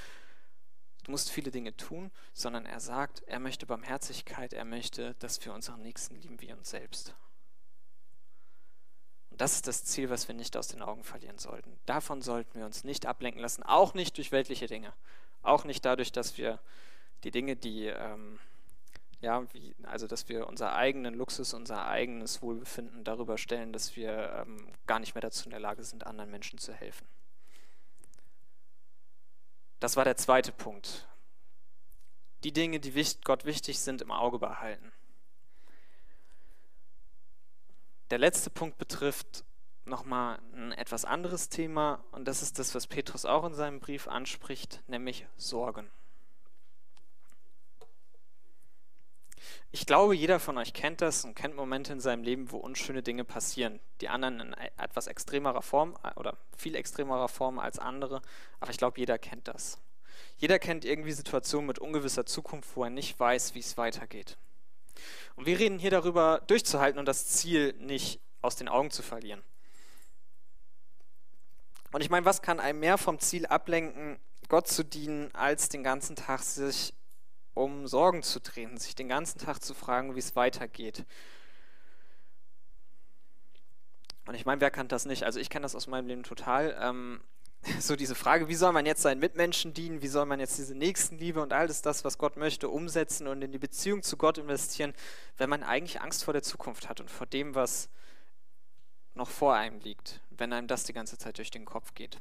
du 1.08 1.12
musst 1.12 1.30
viele 1.30 1.50
Dinge 1.50 1.74
tun, 1.74 2.10
sondern 2.34 2.66
er 2.66 2.80
sagt, 2.80 3.22
er 3.26 3.38
möchte 3.38 3.64
Barmherzigkeit, 3.64 4.52
er 4.52 4.66
möchte, 4.66 5.14
dass 5.20 5.42
wir 5.42 5.54
unseren 5.54 5.80
Nächsten 5.80 6.16
lieben 6.16 6.38
wie 6.42 6.52
uns 6.52 6.68
selbst. 6.68 7.14
Und 9.30 9.40
das 9.40 9.54
ist 9.54 9.66
das 9.66 9.84
Ziel, 9.84 10.10
was 10.10 10.28
wir 10.28 10.34
nicht 10.34 10.54
aus 10.54 10.68
den 10.68 10.82
Augen 10.82 11.04
verlieren 11.04 11.38
sollten. 11.38 11.78
Davon 11.86 12.20
sollten 12.20 12.58
wir 12.58 12.66
uns 12.66 12.84
nicht 12.84 13.06
ablenken 13.06 13.40
lassen, 13.40 13.62
auch 13.62 13.94
nicht 13.94 14.18
durch 14.18 14.32
weltliche 14.32 14.66
Dinge. 14.66 14.92
Auch 15.40 15.64
nicht 15.64 15.82
dadurch, 15.86 16.12
dass 16.12 16.36
wir 16.36 16.60
die 17.24 17.30
Dinge, 17.30 17.56
die, 17.56 17.86
ähm, 17.86 18.38
ja, 19.22 19.42
wie, 19.54 19.74
also 19.84 20.06
dass 20.06 20.28
wir 20.28 20.46
unser 20.46 20.74
eigenen 20.74 21.14
Luxus, 21.14 21.54
unser 21.54 21.86
eigenes 21.86 22.42
Wohlbefinden 22.42 23.02
darüber 23.02 23.38
stellen, 23.38 23.72
dass 23.72 23.96
wir 23.96 24.44
ähm, 24.46 24.68
gar 24.86 24.98
nicht 24.98 25.14
mehr 25.14 25.22
dazu 25.22 25.44
in 25.44 25.52
der 25.52 25.60
Lage 25.60 25.84
sind, 25.84 26.06
anderen 26.06 26.30
Menschen 26.30 26.58
zu 26.58 26.74
helfen. 26.74 27.06
Das 29.80 29.96
war 29.96 30.04
der 30.04 30.16
zweite 30.16 30.52
Punkt. 30.52 31.06
Die 32.44 32.52
Dinge, 32.52 32.80
die 32.80 32.94
Gott 33.24 33.44
wichtig 33.44 33.80
sind, 33.80 34.02
im 34.02 34.10
Auge 34.10 34.38
behalten. 34.38 34.92
Der 38.10 38.18
letzte 38.18 38.50
Punkt 38.50 38.78
betrifft 38.78 39.44
nochmal 39.84 40.38
ein 40.54 40.72
etwas 40.72 41.04
anderes 41.04 41.48
Thema 41.48 42.04
und 42.12 42.26
das 42.26 42.42
ist 42.42 42.58
das, 42.58 42.74
was 42.74 42.86
Petrus 42.86 43.24
auch 43.24 43.44
in 43.44 43.54
seinem 43.54 43.80
Brief 43.80 44.08
anspricht, 44.08 44.82
nämlich 44.86 45.26
Sorgen. 45.36 45.90
Ich 49.70 49.84
glaube, 49.84 50.14
jeder 50.14 50.40
von 50.40 50.56
euch 50.56 50.72
kennt 50.72 51.02
das 51.02 51.24
und 51.24 51.34
kennt 51.34 51.54
Momente 51.54 51.92
in 51.92 52.00
seinem 52.00 52.22
Leben, 52.22 52.50
wo 52.50 52.56
unschöne 52.56 53.02
Dinge 53.02 53.24
passieren. 53.24 53.80
Die 54.00 54.08
anderen 54.08 54.40
in 54.40 54.52
etwas 54.78 55.06
extremerer 55.06 55.60
Form 55.60 55.96
äh, 56.02 56.12
oder 56.18 56.38
viel 56.56 56.74
extremerer 56.74 57.28
Form 57.28 57.58
als 57.58 57.78
andere, 57.78 58.22
aber 58.60 58.70
ich 58.70 58.78
glaube, 58.78 58.98
jeder 58.98 59.18
kennt 59.18 59.46
das. 59.46 59.78
Jeder 60.38 60.58
kennt 60.58 60.84
irgendwie 60.84 61.12
Situationen 61.12 61.66
mit 61.66 61.78
ungewisser 61.78 62.24
Zukunft, 62.24 62.76
wo 62.76 62.84
er 62.84 62.90
nicht 62.90 63.18
weiß, 63.20 63.54
wie 63.54 63.58
es 63.58 63.76
weitergeht. 63.76 64.38
Und 65.36 65.46
wir 65.46 65.58
reden 65.58 65.78
hier 65.78 65.90
darüber, 65.90 66.40
durchzuhalten 66.46 66.98
und 66.98 67.06
das 67.06 67.26
Ziel 67.26 67.74
nicht 67.74 68.20
aus 68.40 68.56
den 68.56 68.68
Augen 68.68 68.90
zu 68.90 69.02
verlieren. 69.02 69.42
Und 71.92 72.00
ich 72.00 72.10
meine, 72.10 72.26
was 72.26 72.42
kann 72.42 72.60
einem 72.60 72.80
mehr 72.80 72.98
vom 72.98 73.18
Ziel 73.18 73.46
ablenken, 73.46 74.18
Gott 74.48 74.68
zu 74.68 74.84
dienen, 74.84 75.34
als 75.34 75.68
den 75.68 75.82
ganzen 75.82 76.16
Tag 76.16 76.42
sich 76.42 76.94
um 77.58 77.86
Sorgen 77.86 78.22
zu 78.22 78.40
drehen, 78.40 78.78
sich 78.78 78.94
den 78.94 79.08
ganzen 79.08 79.38
Tag 79.38 79.62
zu 79.62 79.74
fragen, 79.74 80.14
wie 80.14 80.20
es 80.20 80.36
weitergeht. 80.36 81.04
Und 84.26 84.34
ich 84.34 84.46
meine, 84.46 84.60
wer 84.60 84.70
kann 84.70 84.88
das 84.88 85.06
nicht? 85.06 85.24
Also 85.24 85.40
ich 85.40 85.50
kenne 85.50 85.64
das 85.64 85.74
aus 85.74 85.86
meinem 85.86 86.06
Leben 86.06 86.22
total. 86.22 86.76
Ähm, 86.80 87.20
so 87.80 87.96
diese 87.96 88.14
Frage, 88.14 88.48
wie 88.48 88.54
soll 88.54 88.72
man 88.72 88.86
jetzt 88.86 89.02
seinen 89.02 89.18
Mitmenschen 89.18 89.74
dienen, 89.74 90.02
wie 90.02 90.08
soll 90.08 90.26
man 90.26 90.38
jetzt 90.38 90.56
diese 90.58 90.74
Nächstenliebe 90.74 91.42
und 91.42 91.52
alles 91.52 91.82
das, 91.82 92.04
was 92.04 92.16
Gott 92.18 92.36
möchte, 92.36 92.68
umsetzen 92.68 93.26
und 93.26 93.42
in 93.42 93.50
die 93.50 93.58
Beziehung 93.58 94.02
zu 94.02 94.16
Gott 94.16 94.38
investieren, 94.38 94.94
wenn 95.36 95.50
man 95.50 95.62
eigentlich 95.64 96.00
Angst 96.00 96.24
vor 96.24 96.32
der 96.32 96.42
Zukunft 96.42 96.88
hat 96.88 97.00
und 97.00 97.10
vor 97.10 97.26
dem, 97.26 97.54
was 97.54 97.88
noch 99.14 99.28
vor 99.28 99.56
einem 99.56 99.80
liegt, 99.80 100.20
wenn 100.30 100.52
einem 100.52 100.68
das 100.68 100.84
die 100.84 100.92
ganze 100.92 101.18
Zeit 101.18 101.38
durch 101.38 101.50
den 101.50 101.64
Kopf 101.64 101.94
geht. 101.94 102.20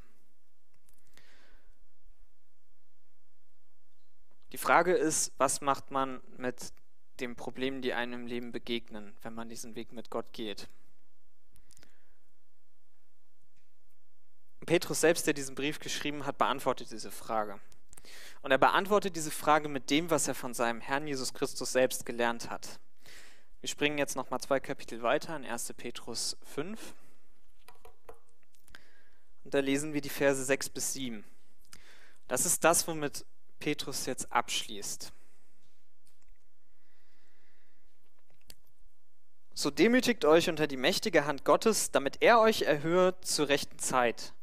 Die 4.51 4.57
Frage 4.57 4.93
ist, 4.93 5.33
was 5.37 5.61
macht 5.61 5.91
man 5.91 6.21
mit 6.37 6.71
den 7.19 7.35
Problemen, 7.35 7.81
die 7.81 7.93
einem 7.93 8.21
im 8.21 8.27
Leben 8.27 8.51
begegnen, 8.51 9.15
wenn 9.21 9.33
man 9.33 9.49
diesen 9.49 9.75
Weg 9.75 9.91
mit 9.91 10.09
Gott 10.09 10.31
geht? 10.31 10.69
Petrus 14.65 15.01
selbst, 15.01 15.25
der 15.25 15.33
diesen 15.33 15.55
Brief 15.55 15.79
geschrieben 15.79 16.25
hat, 16.25 16.37
beantwortet 16.37 16.91
diese 16.91 17.09
Frage. 17.09 17.59
Und 18.41 18.51
er 18.51 18.57
beantwortet 18.57 19.15
diese 19.15 19.31
Frage 19.31 19.69
mit 19.69 19.89
dem, 19.89 20.09
was 20.09 20.27
er 20.27 20.35
von 20.35 20.53
seinem 20.53 20.81
Herrn 20.81 21.07
Jesus 21.07 21.33
Christus 21.33 21.71
selbst 21.71 22.05
gelernt 22.05 22.49
hat. 22.49 22.79
Wir 23.61 23.69
springen 23.69 23.97
jetzt 23.97 24.15
nochmal 24.15 24.39
zwei 24.39 24.59
Kapitel 24.59 25.01
weiter 25.01 25.35
in 25.35 25.45
1. 25.45 25.73
Petrus 25.75 26.37
5. 26.43 26.93
Und 29.43 29.53
da 29.53 29.59
lesen 29.59 29.93
wir 29.93 30.01
die 30.01 30.09
Verse 30.09 30.43
6 30.43 30.69
bis 30.69 30.93
7. 30.93 31.23
Das 32.27 32.45
ist 32.45 32.63
das, 32.63 32.87
womit 32.87 33.25
Petrus 33.59 34.05
jetzt 34.05 34.31
abschließt. 34.31 35.11
So 39.53 39.71
demütigt 39.71 40.23
euch 40.23 40.49
unter 40.49 40.67
die 40.67 40.77
mächtige 40.77 41.25
Hand 41.25 41.43
Gottes, 41.43 41.89
damit 41.89 42.21
er 42.21 42.39
euch 42.39 42.61
erhöht 42.61 43.25
zur 43.25 43.49
rechten 43.49 43.79
Zeit, 43.79 44.33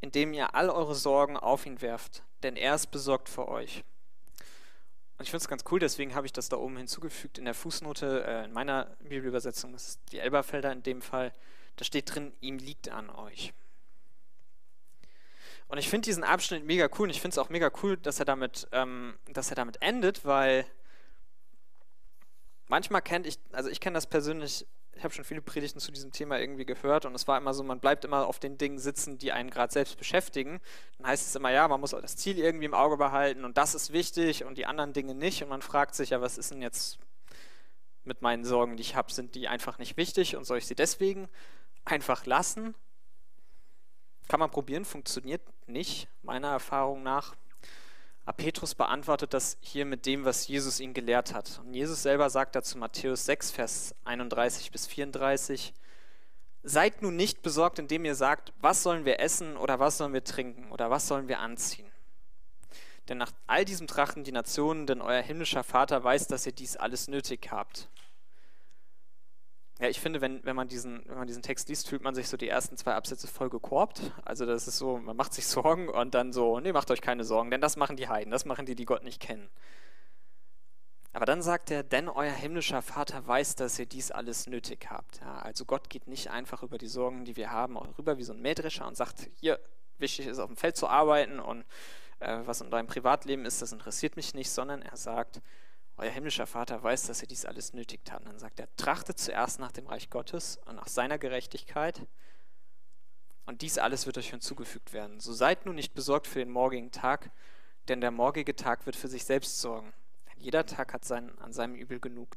indem 0.00 0.32
ihr 0.32 0.54
all 0.54 0.70
eure 0.70 0.94
Sorgen 0.94 1.36
auf 1.36 1.66
ihn 1.66 1.82
werft, 1.82 2.22
denn 2.42 2.56
er 2.56 2.74
ist 2.74 2.90
besorgt 2.90 3.28
für 3.28 3.46
euch. 3.48 3.84
Und 5.18 5.24
ich 5.24 5.30
finde 5.30 5.42
es 5.42 5.48
ganz 5.48 5.64
cool, 5.70 5.80
deswegen 5.80 6.14
habe 6.14 6.26
ich 6.26 6.32
das 6.32 6.48
da 6.48 6.56
oben 6.56 6.78
hinzugefügt 6.78 7.36
in 7.36 7.44
der 7.44 7.52
Fußnote, 7.52 8.24
äh, 8.26 8.44
in 8.44 8.52
meiner 8.52 8.86
Bibelübersetzung, 9.00 9.74
ist 9.74 10.00
die 10.12 10.18
Elberfelder 10.18 10.72
in 10.72 10.82
dem 10.82 11.02
Fall, 11.02 11.32
da 11.76 11.84
steht 11.84 12.14
drin, 12.14 12.32
ihm 12.40 12.58
liegt 12.58 12.88
an 12.88 13.10
euch. 13.10 13.52
Und 15.68 15.78
ich 15.78 15.88
finde 15.88 16.06
diesen 16.06 16.24
Abschnitt 16.24 16.64
mega 16.64 16.88
cool 16.98 17.04
und 17.04 17.10
ich 17.10 17.20
finde 17.20 17.34
es 17.34 17.38
auch 17.38 17.48
mega 17.48 17.70
cool, 17.82 17.96
dass 17.96 18.18
er 18.18 18.24
damit, 18.24 18.68
ähm, 18.72 19.18
dass 19.26 19.50
er 19.50 19.56
damit 19.56 19.80
endet, 19.82 20.24
weil 20.24 20.66
manchmal 22.68 23.02
kennt 23.02 23.26
ich, 23.26 23.38
also 23.52 23.70
ich 23.70 23.80
kenne 23.80 23.94
das 23.94 24.06
persönlich, 24.06 24.66
ich 24.96 25.02
habe 25.02 25.12
schon 25.12 25.24
viele 25.24 25.42
Predigten 25.42 25.80
zu 25.80 25.90
diesem 25.90 26.12
Thema 26.12 26.38
irgendwie 26.38 26.64
gehört 26.64 27.04
und 27.04 27.14
es 27.14 27.26
war 27.26 27.38
immer 27.38 27.52
so, 27.54 27.62
man 27.62 27.80
bleibt 27.80 28.04
immer 28.04 28.26
auf 28.26 28.38
den 28.38 28.58
Dingen 28.58 28.78
sitzen, 28.78 29.18
die 29.18 29.32
einen 29.32 29.50
gerade 29.50 29.72
selbst 29.72 29.96
beschäftigen. 29.96 30.60
Dann 30.98 31.08
heißt 31.08 31.26
es 31.26 31.34
immer, 31.34 31.50
ja, 31.50 31.66
man 31.66 31.80
muss 31.80 31.90
das 31.90 32.16
Ziel 32.16 32.38
irgendwie 32.38 32.66
im 32.66 32.74
Auge 32.74 32.96
behalten 32.96 33.44
und 33.44 33.56
das 33.56 33.74
ist 33.74 33.92
wichtig 33.92 34.44
und 34.44 34.56
die 34.56 34.66
anderen 34.66 34.92
Dinge 34.92 35.14
nicht. 35.14 35.42
Und 35.42 35.48
man 35.48 35.62
fragt 35.62 35.94
sich 35.94 36.10
ja, 36.10 36.20
was 36.20 36.38
ist 36.38 36.52
denn 36.52 36.62
jetzt 36.62 36.98
mit 38.04 38.22
meinen 38.22 38.44
Sorgen, 38.44 38.76
die 38.76 38.82
ich 38.82 38.94
habe, 38.94 39.12
sind 39.12 39.34
die 39.34 39.48
einfach 39.48 39.78
nicht 39.78 39.96
wichtig 39.96 40.36
und 40.36 40.44
soll 40.44 40.58
ich 40.58 40.66
sie 40.66 40.74
deswegen 40.74 41.28
einfach 41.84 42.26
lassen? 42.26 42.74
Kann 44.28 44.40
man 44.40 44.50
probieren, 44.50 44.84
funktioniert 44.84 45.42
nicht, 45.66 46.08
meiner 46.22 46.48
Erfahrung 46.48 47.02
nach. 47.02 47.34
Aber 48.24 48.36
Petrus 48.36 48.74
beantwortet 48.74 49.34
das 49.34 49.58
hier 49.60 49.84
mit 49.84 50.06
dem, 50.06 50.24
was 50.24 50.48
Jesus 50.48 50.80
ihn 50.80 50.94
gelehrt 50.94 51.34
hat. 51.34 51.60
Und 51.64 51.74
Jesus 51.74 52.02
selber 52.02 52.30
sagt 52.30 52.56
dazu 52.56 52.78
Matthäus 52.78 53.26
6, 53.26 53.50
Vers 53.50 53.94
31 54.04 54.70
bis 54.70 54.86
34, 54.86 55.74
Seid 56.62 57.02
nun 57.02 57.16
nicht 57.16 57.42
besorgt, 57.42 57.78
indem 57.78 58.06
ihr 58.06 58.14
sagt, 58.14 58.54
was 58.62 58.82
sollen 58.82 59.04
wir 59.04 59.20
essen 59.20 59.58
oder 59.58 59.78
was 59.80 59.98
sollen 59.98 60.14
wir 60.14 60.24
trinken 60.24 60.72
oder 60.72 60.88
was 60.88 61.06
sollen 61.06 61.28
wir 61.28 61.40
anziehen. 61.40 61.92
Denn 63.10 63.18
nach 63.18 63.32
all 63.46 63.66
diesem 63.66 63.86
trachten 63.86 64.24
die 64.24 64.32
Nationen, 64.32 64.86
denn 64.86 65.02
euer 65.02 65.20
himmlischer 65.20 65.62
Vater 65.62 66.02
weiß, 66.02 66.26
dass 66.26 66.46
ihr 66.46 66.52
dies 66.52 66.78
alles 66.78 67.06
nötig 67.06 67.48
habt. 67.50 67.90
Ja, 69.84 69.90
ich 69.90 70.00
finde, 70.00 70.22
wenn, 70.22 70.42
wenn, 70.46 70.56
man 70.56 70.66
diesen, 70.66 71.02
wenn 71.04 71.18
man 71.18 71.26
diesen 71.26 71.42
Text 71.42 71.68
liest, 71.68 71.90
fühlt 71.90 72.02
man 72.02 72.14
sich 72.14 72.30
so 72.30 72.38
die 72.38 72.48
ersten 72.48 72.78
zwei 72.78 72.94
Absätze 72.94 73.26
voll 73.26 73.50
gekorbt. 73.50 74.00
Also 74.24 74.46
das 74.46 74.66
ist 74.66 74.78
so, 74.78 74.96
man 74.96 75.14
macht 75.14 75.34
sich 75.34 75.46
Sorgen 75.46 75.90
und 75.90 76.14
dann 76.14 76.32
so, 76.32 76.58
nee, 76.58 76.72
macht 76.72 76.90
euch 76.90 77.02
keine 77.02 77.22
Sorgen, 77.22 77.50
denn 77.50 77.60
das 77.60 77.76
machen 77.76 77.96
die 77.96 78.08
Heiden, 78.08 78.30
das 78.30 78.46
machen 78.46 78.64
die, 78.64 78.76
die 78.76 78.86
Gott 78.86 79.04
nicht 79.04 79.20
kennen. 79.20 79.50
Aber 81.12 81.26
dann 81.26 81.42
sagt 81.42 81.70
er, 81.70 81.82
denn 81.82 82.08
euer 82.08 82.32
himmlischer 82.32 82.80
Vater 82.80 83.26
weiß, 83.26 83.56
dass 83.56 83.78
ihr 83.78 83.84
dies 83.84 84.10
alles 84.10 84.46
nötig 84.46 84.86
habt. 84.88 85.20
Ja, 85.20 85.40
also 85.40 85.66
Gott 85.66 85.90
geht 85.90 86.06
nicht 86.06 86.30
einfach 86.30 86.62
über 86.62 86.78
die 86.78 86.88
Sorgen, 86.88 87.26
die 87.26 87.36
wir 87.36 87.50
haben, 87.50 87.76
rüber 87.76 88.16
wie 88.16 88.24
so 88.24 88.32
ein 88.32 88.40
Mähdrescher 88.40 88.86
und 88.86 88.96
sagt, 88.96 89.28
hier, 89.34 89.60
wichtig 89.98 90.28
ist 90.28 90.38
auf 90.38 90.48
dem 90.48 90.56
Feld 90.56 90.78
zu 90.78 90.88
arbeiten 90.88 91.40
und 91.40 91.66
äh, 92.20 92.38
was 92.46 92.62
in 92.62 92.70
deinem 92.70 92.86
Privatleben 92.86 93.44
ist, 93.44 93.60
das 93.60 93.72
interessiert 93.72 94.16
mich 94.16 94.32
nicht, 94.32 94.48
sondern 94.48 94.80
er 94.80 94.96
sagt, 94.96 95.42
euer 95.96 96.10
himmlischer 96.10 96.46
Vater 96.46 96.82
weiß, 96.82 97.06
dass 97.06 97.22
ihr 97.22 97.28
dies 97.28 97.44
alles 97.44 97.72
nötigt 97.72 98.10
habt. 98.10 98.22
Und 98.22 98.32
dann 98.32 98.38
sagt 98.38 98.58
er, 98.58 98.68
trachtet 98.76 99.18
zuerst 99.18 99.60
nach 99.60 99.72
dem 99.72 99.86
Reich 99.86 100.10
Gottes 100.10 100.58
und 100.64 100.76
nach 100.76 100.88
seiner 100.88 101.18
Gerechtigkeit. 101.18 102.06
Und 103.46 103.62
dies 103.62 103.78
alles 103.78 104.06
wird 104.06 104.18
euch 104.18 104.30
hinzugefügt 104.30 104.92
werden. 104.92 105.20
So 105.20 105.32
seid 105.32 105.66
nun 105.66 105.76
nicht 105.76 105.94
besorgt 105.94 106.26
für 106.26 106.40
den 106.40 106.50
morgigen 106.50 106.90
Tag, 106.90 107.30
denn 107.88 108.00
der 108.00 108.10
morgige 108.10 108.56
Tag 108.56 108.86
wird 108.86 108.96
für 108.96 109.08
sich 109.08 109.24
selbst 109.24 109.60
sorgen. 109.60 109.92
Jeder 110.36 110.66
Tag 110.66 110.92
hat 110.92 111.04
sein, 111.04 111.38
an 111.38 111.52
seinem 111.52 111.74
Übel 111.74 112.00
genug. 112.00 112.36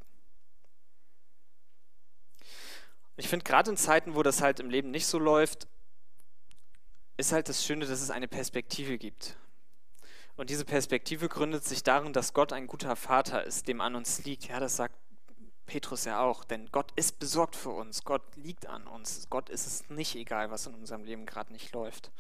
Ich 3.16 3.28
finde, 3.28 3.44
gerade 3.44 3.72
in 3.72 3.78
Zeiten, 3.78 4.16
wo 4.16 4.22
das 4.22 4.42
halt 4.42 4.60
im 4.60 4.70
Leben 4.70 4.92
nicht 4.92 5.08
so 5.08 5.18
läuft, 5.18 5.68
ist 7.18 7.32
halt 7.32 7.50
das 7.50 7.66
Schöne, 7.66 7.86
dass 7.86 8.02
es 8.02 8.12
eine 8.12 8.28
Perspektive 8.28 9.00
gibt. 9.00 9.36
Und 10.38 10.52
diese 10.52 10.66
Perspektive 10.66 11.30
gründet 11.30 11.66
sich 11.66 11.84
darin, 11.84 12.14
dass 12.14 12.34
Gott 12.34 12.54
ein 12.54 12.68
guter 12.68 12.96
Vater 12.96 13.44
ist, 13.44 13.68
dem 13.68 13.82
an 13.82 13.96
uns 13.96 14.24
liegt. 14.24 14.48
Ja, 14.48 14.60
das 14.60 14.76
sagt 14.76 14.96
Petrus 15.66 16.06
ja 16.06 16.22
auch, 16.22 16.44
denn 16.44 16.70
Gott 16.72 16.92
ist 16.96 17.20
besorgt 17.20 17.56
für 17.56 17.72
uns. 17.72 18.04
Gott 18.04 18.24
liegt 18.36 18.68
an 18.68 18.88
uns. 18.88 19.28
Gott 19.30 19.50
ist 19.50 19.66
es 19.66 19.90
nicht 19.90 20.16
egal, 20.16 20.52
was 20.52 20.68
in 20.68 20.76
unserem 20.76 21.04
Leben 21.04 21.26
gerade 21.26 21.52
nicht 21.52 21.74
läuft. 21.74 22.12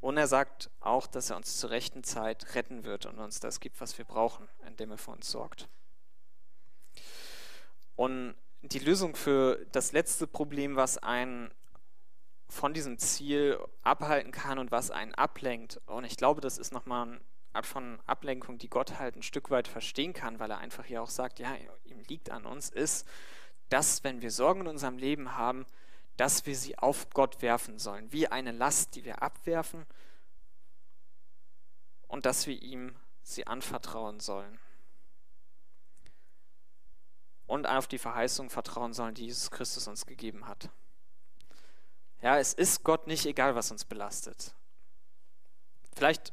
Und 0.00 0.16
er 0.16 0.28
sagt 0.28 0.70
auch, 0.80 1.08
dass 1.08 1.30
er 1.30 1.36
uns 1.36 1.58
zur 1.58 1.70
rechten 1.70 2.04
Zeit 2.04 2.54
retten 2.54 2.84
wird 2.84 3.06
und 3.06 3.18
uns 3.18 3.40
das 3.40 3.58
gibt, 3.58 3.80
was 3.80 3.98
wir 3.98 4.04
brauchen, 4.04 4.48
indem 4.66 4.92
er 4.92 4.98
für 4.98 5.10
uns 5.10 5.28
sorgt. 5.28 5.68
Und 7.96 8.36
die 8.62 8.78
Lösung 8.78 9.16
für 9.16 9.64
das 9.72 9.92
letzte 9.92 10.26
Problem, 10.26 10.76
was 10.76 10.98
einen 10.98 11.50
von 12.48 12.74
diesem 12.74 12.98
Ziel 12.98 13.58
abhalten 13.82 14.32
kann 14.32 14.58
und 14.58 14.70
was 14.70 14.90
einen 14.90 15.14
ablenkt. 15.14 15.80
Und 15.86 16.04
ich 16.04 16.16
glaube, 16.16 16.40
das 16.40 16.58
ist 16.58 16.72
nochmal 16.72 17.08
eine 17.08 17.20
Art 17.52 17.66
von 17.66 17.98
Ablenkung, 18.06 18.58
die 18.58 18.68
Gott 18.68 18.98
halt 18.98 19.16
ein 19.16 19.22
Stück 19.22 19.50
weit 19.50 19.68
verstehen 19.68 20.12
kann, 20.12 20.38
weil 20.38 20.50
er 20.50 20.58
einfach 20.58 20.84
hier 20.84 21.02
auch 21.02 21.10
sagt, 21.10 21.38
ja, 21.38 21.54
ihm 21.84 22.00
liegt 22.08 22.30
an 22.30 22.46
uns, 22.46 22.68
ist, 22.68 23.06
dass 23.68 24.04
wenn 24.04 24.22
wir 24.22 24.30
Sorgen 24.30 24.60
in 24.60 24.68
unserem 24.68 24.98
Leben 24.98 25.36
haben, 25.36 25.66
dass 26.16 26.46
wir 26.46 26.56
sie 26.56 26.78
auf 26.78 27.10
Gott 27.10 27.42
werfen 27.42 27.78
sollen, 27.78 28.12
wie 28.12 28.28
eine 28.28 28.52
Last, 28.52 28.94
die 28.94 29.04
wir 29.04 29.22
abwerfen 29.22 29.86
und 32.08 32.26
dass 32.26 32.46
wir 32.46 32.60
ihm 32.62 32.96
sie 33.22 33.46
anvertrauen 33.46 34.20
sollen. 34.20 34.58
Und 37.46 37.66
auf 37.66 37.86
die 37.86 37.98
Verheißung 37.98 38.50
vertrauen 38.50 38.92
sollen, 38.92 39.14
die 39.14 39.26
Jesus 39.26 39.50
Christus 39.50 39.86
uns 39.86 40.06
gegeben 40.06 40.46
hat. 40.48 40.70
Ja, 42.22 42.38
es 42.38 42.54
ist 42.54 42.82
Gott 42.82 43.06
nicht 43.06 43.26
egal, 43.26 43.54
was 43.54 43.70
uns 43.70 43.84
belastet. 43.84 44.54
Vielleicht 45.94 46.32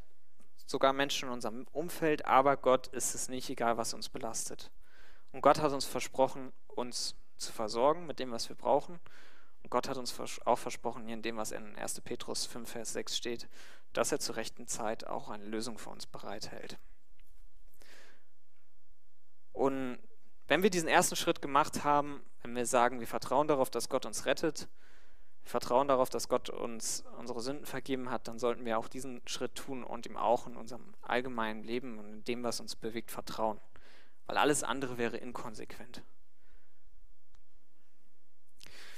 sogar 0.66 0.94
Menschen 0.94 1.28
in 1.28 1.34
unserem 1.34 1.68
Umfeld, 1.72 2.26
aber 2.26 2.58
Gott 2.58 2.88
ist 2.88 3.16
es 3.16 3.30
nicht 3.30 3.50
egal, 3.50 3.78
was 3.78 3.94
uns 3.94 4.10
belastet. 4.10 4.72
Und 5.32 5.42
Gott 5.42 5.60
hat 5.60 5.72
uns 5.72 5.86
versprochen, 5.86 6.54
uns 6.68 7.16
zu 7.38 7.52
versorgen 7.52 8.06
mit 8.06 8.20
dem, 8.20 8.32
was 8.32 8.50
wir 8.50 8.56
brauchen. 8.56 9.00
Und 9.64 9.70
Gott 9.70 9.88
hat 9.88 9.98
uns 9.98 10.18
auch 10.46 10.58
versprochen, 10.58 11.06
hier 11.06 11.16
in 11.16 11.22
dem, 11.22 11.38
was 11.38 11.52
in 11.52 11.76
1. 11.76 12.02
Petrus 12.02 12.46
5, 12.46 12.70
Vers 12.70 12.94
6 12.94 13.18
steht, 13.18 13.48
dass 13.94 14.12
er 14.12 14.20
zur 14.20 14.36
rechten 14.36 14.68
Zeit 14.68 15.06
auch 15.08 15.30
eine 15.30 15.46
Lösung 15.46 15.78
für 15.78 15.90
uns 15.90 16.06
bereithält. 16.06 16.78
Und 19.54 20.00
wenn 20.48 20.64
wir 20.64 20.70
diesen 20.70 20.90
ersten 20.90 21.16
Schritt 21.16 21.42
gemacht 21.42 21.84
haben, 21.84 22.22
wenn 22.42 22.56
wir 22.56 22.66
sagen, 22.66 23.00
wir 23.00 23.08
vertrauen 23.08 23.48
darauf, 23.48 23.70
dass 23.70 23.90
Gott 23.90 24.06
uns 24.06 24.26
rettet, 24.26 24.68
vertrauen 25.44 25.88
darauf, 25.88 26.10
dass 26.10 26.30
Gott 26.30 26.50
uns 26.50 27.04
unsere 27.18 27.42
Sünden 27.42 27.66
vergeben 27.66 28.10
hat, 28.10 28.28
dann 28.28 28.40
sollten 28.40 28.66
wir 28.66 28.78
auch 28.78 28.88
diesen 28.88 29.22
Schritt 29.26 29.56
tun 29.56 29.84
und 29.84 30.06
ihm 30.06 30.18
auch 30.18 30.48
in 30.48 30.56
unserem 30.56 30.94
allgemeinen 31.02 31.64
Leben 31.64 32.00
und 32.00 32.10
in 32.10 32.24
dem, 32.24 32.44
was 32.44 32.60
uns 32.60 32.76
bewegt, 32.76 33.12
vertrauen. 33.12 33.60
Weil 34.26 34.38
alles 34.38 34.64
andere 34.64 34.98
wäre 34.98 35.18
inkonsequent. 35.18 36.02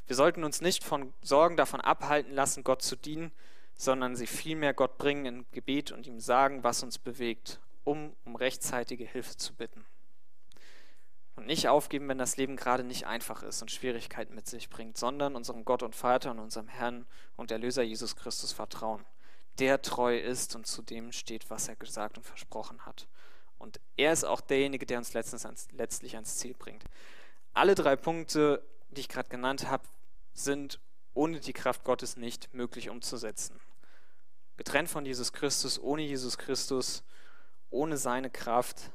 Wir 0.07 0.15
sollten 0.15 0.43
uns 0.43 0.61
nicht 0.61 0.83
von 0.83 1.13
Sorgen 1.21 1.57
davon 1.57 1.81
abhalten 1.81 2.33
lassen, 2.33 2.63
Gott 2.63 2.83
zu 2.83 2.95
dienen, 2.95 3.31
sondern 3.75 4.15
sie 4.15 4.27
vielmehr 4.27 4.73
Gott 4.73 4.97
bringen 4.99 5.25
in 5.25 5.45
Gebet 5.51 5.91
und 5.91 6.05
ihm 6.05 6.19
sagen, 6.19 6.63
was 6.63 6.83
uns 6.83 6.99
bewegt, 6.99 7.59
um 7.83 8.15
um 8.23 8.35
rechtzeitige 8.35 9.05
Hilfe 9.05 9.35
zu 9.35 9.53
bitten. 9.55 9.85
Und 11.35 11.47
nicht 11.47 11.67
aufgeben, 11.67 12.07
wenn 12.07 12.17
das 12.17 12.37
Leben 12.37 12.55
gerade 12.55 12.83
nicht 12.83 13.07
einfach 13.07 13.43
ist 13.43 13.61
und 13.61 13.69
Schwierigkeiten 13.69 14.35
mit 14.35 14.47
sich 14.47 14.69
bringt, 14.69 14.97
sondern 14.97 15.35
unserem 15.35 15.65
Gott 15.65 15.83
und 15.83 15.95
Vater 15.95 16.31
und 16.31 16.39
unserem 16.39 16.69
Herrn 16.69 17.05
und 17.35 17.51
Erlöser 17.51 17.83
Jesus 17.83 18.15
Christus 18.15 18.53
vertrauen, 18.53 19.05
der 19.59 19.81
treu 19.81 20.17
ist 20.17 20.55
und 20.55 20.65
zu 20.65 20.81
dem 20.81 21.11
steht, 21.11 21.49
was 21.49 21.67
er 21.67 21.75
gesagt 21.75 22.17
und 22.17 22.23
versprochen 22.23 22.85
hat. 22.85 23.07
Und 23.57 23.79
er 23.97 24.13
ist 24.13 24.23
auch 24.23 24.41
derjenige, 24.41 24.85
der 24.85 24.97
uns 24.97 25.15
ans, 25.15 25.67
letztlich 25.71 26.15
ans 26.15 26.37
Ziel 26.37 26.53
bringt. 26.53 26.83
Alle 27.53 27.75
drei 27.75 27.95
Punkte, 27.95 28.61
die 28.89 29.01
ich 29.01 29.09
gerade 29.09 29.29
genannt 29.29 29.69
habe, 29.69 29.83
sind 30.33 30.79
ohne 31.13 31.39
die 31.39 31.53
Kraft 31.53 31.83
Gottes 31.83 32.17
nicht 32.17 32.53
möglich 32.53 32.89
umzusetzen. 32.89 33.59
Getrennt 34.57 34.89
von 34.89 35.05
Jesus 35.05 35.33
Christus, 35.33 35.79
ohne 35.79 36.01
Jesus 36.01 36.37
Christus, 36.37 37.03
ohne 37.69 37.97
seine 37.97 38.29
Kraft 38.29 38.91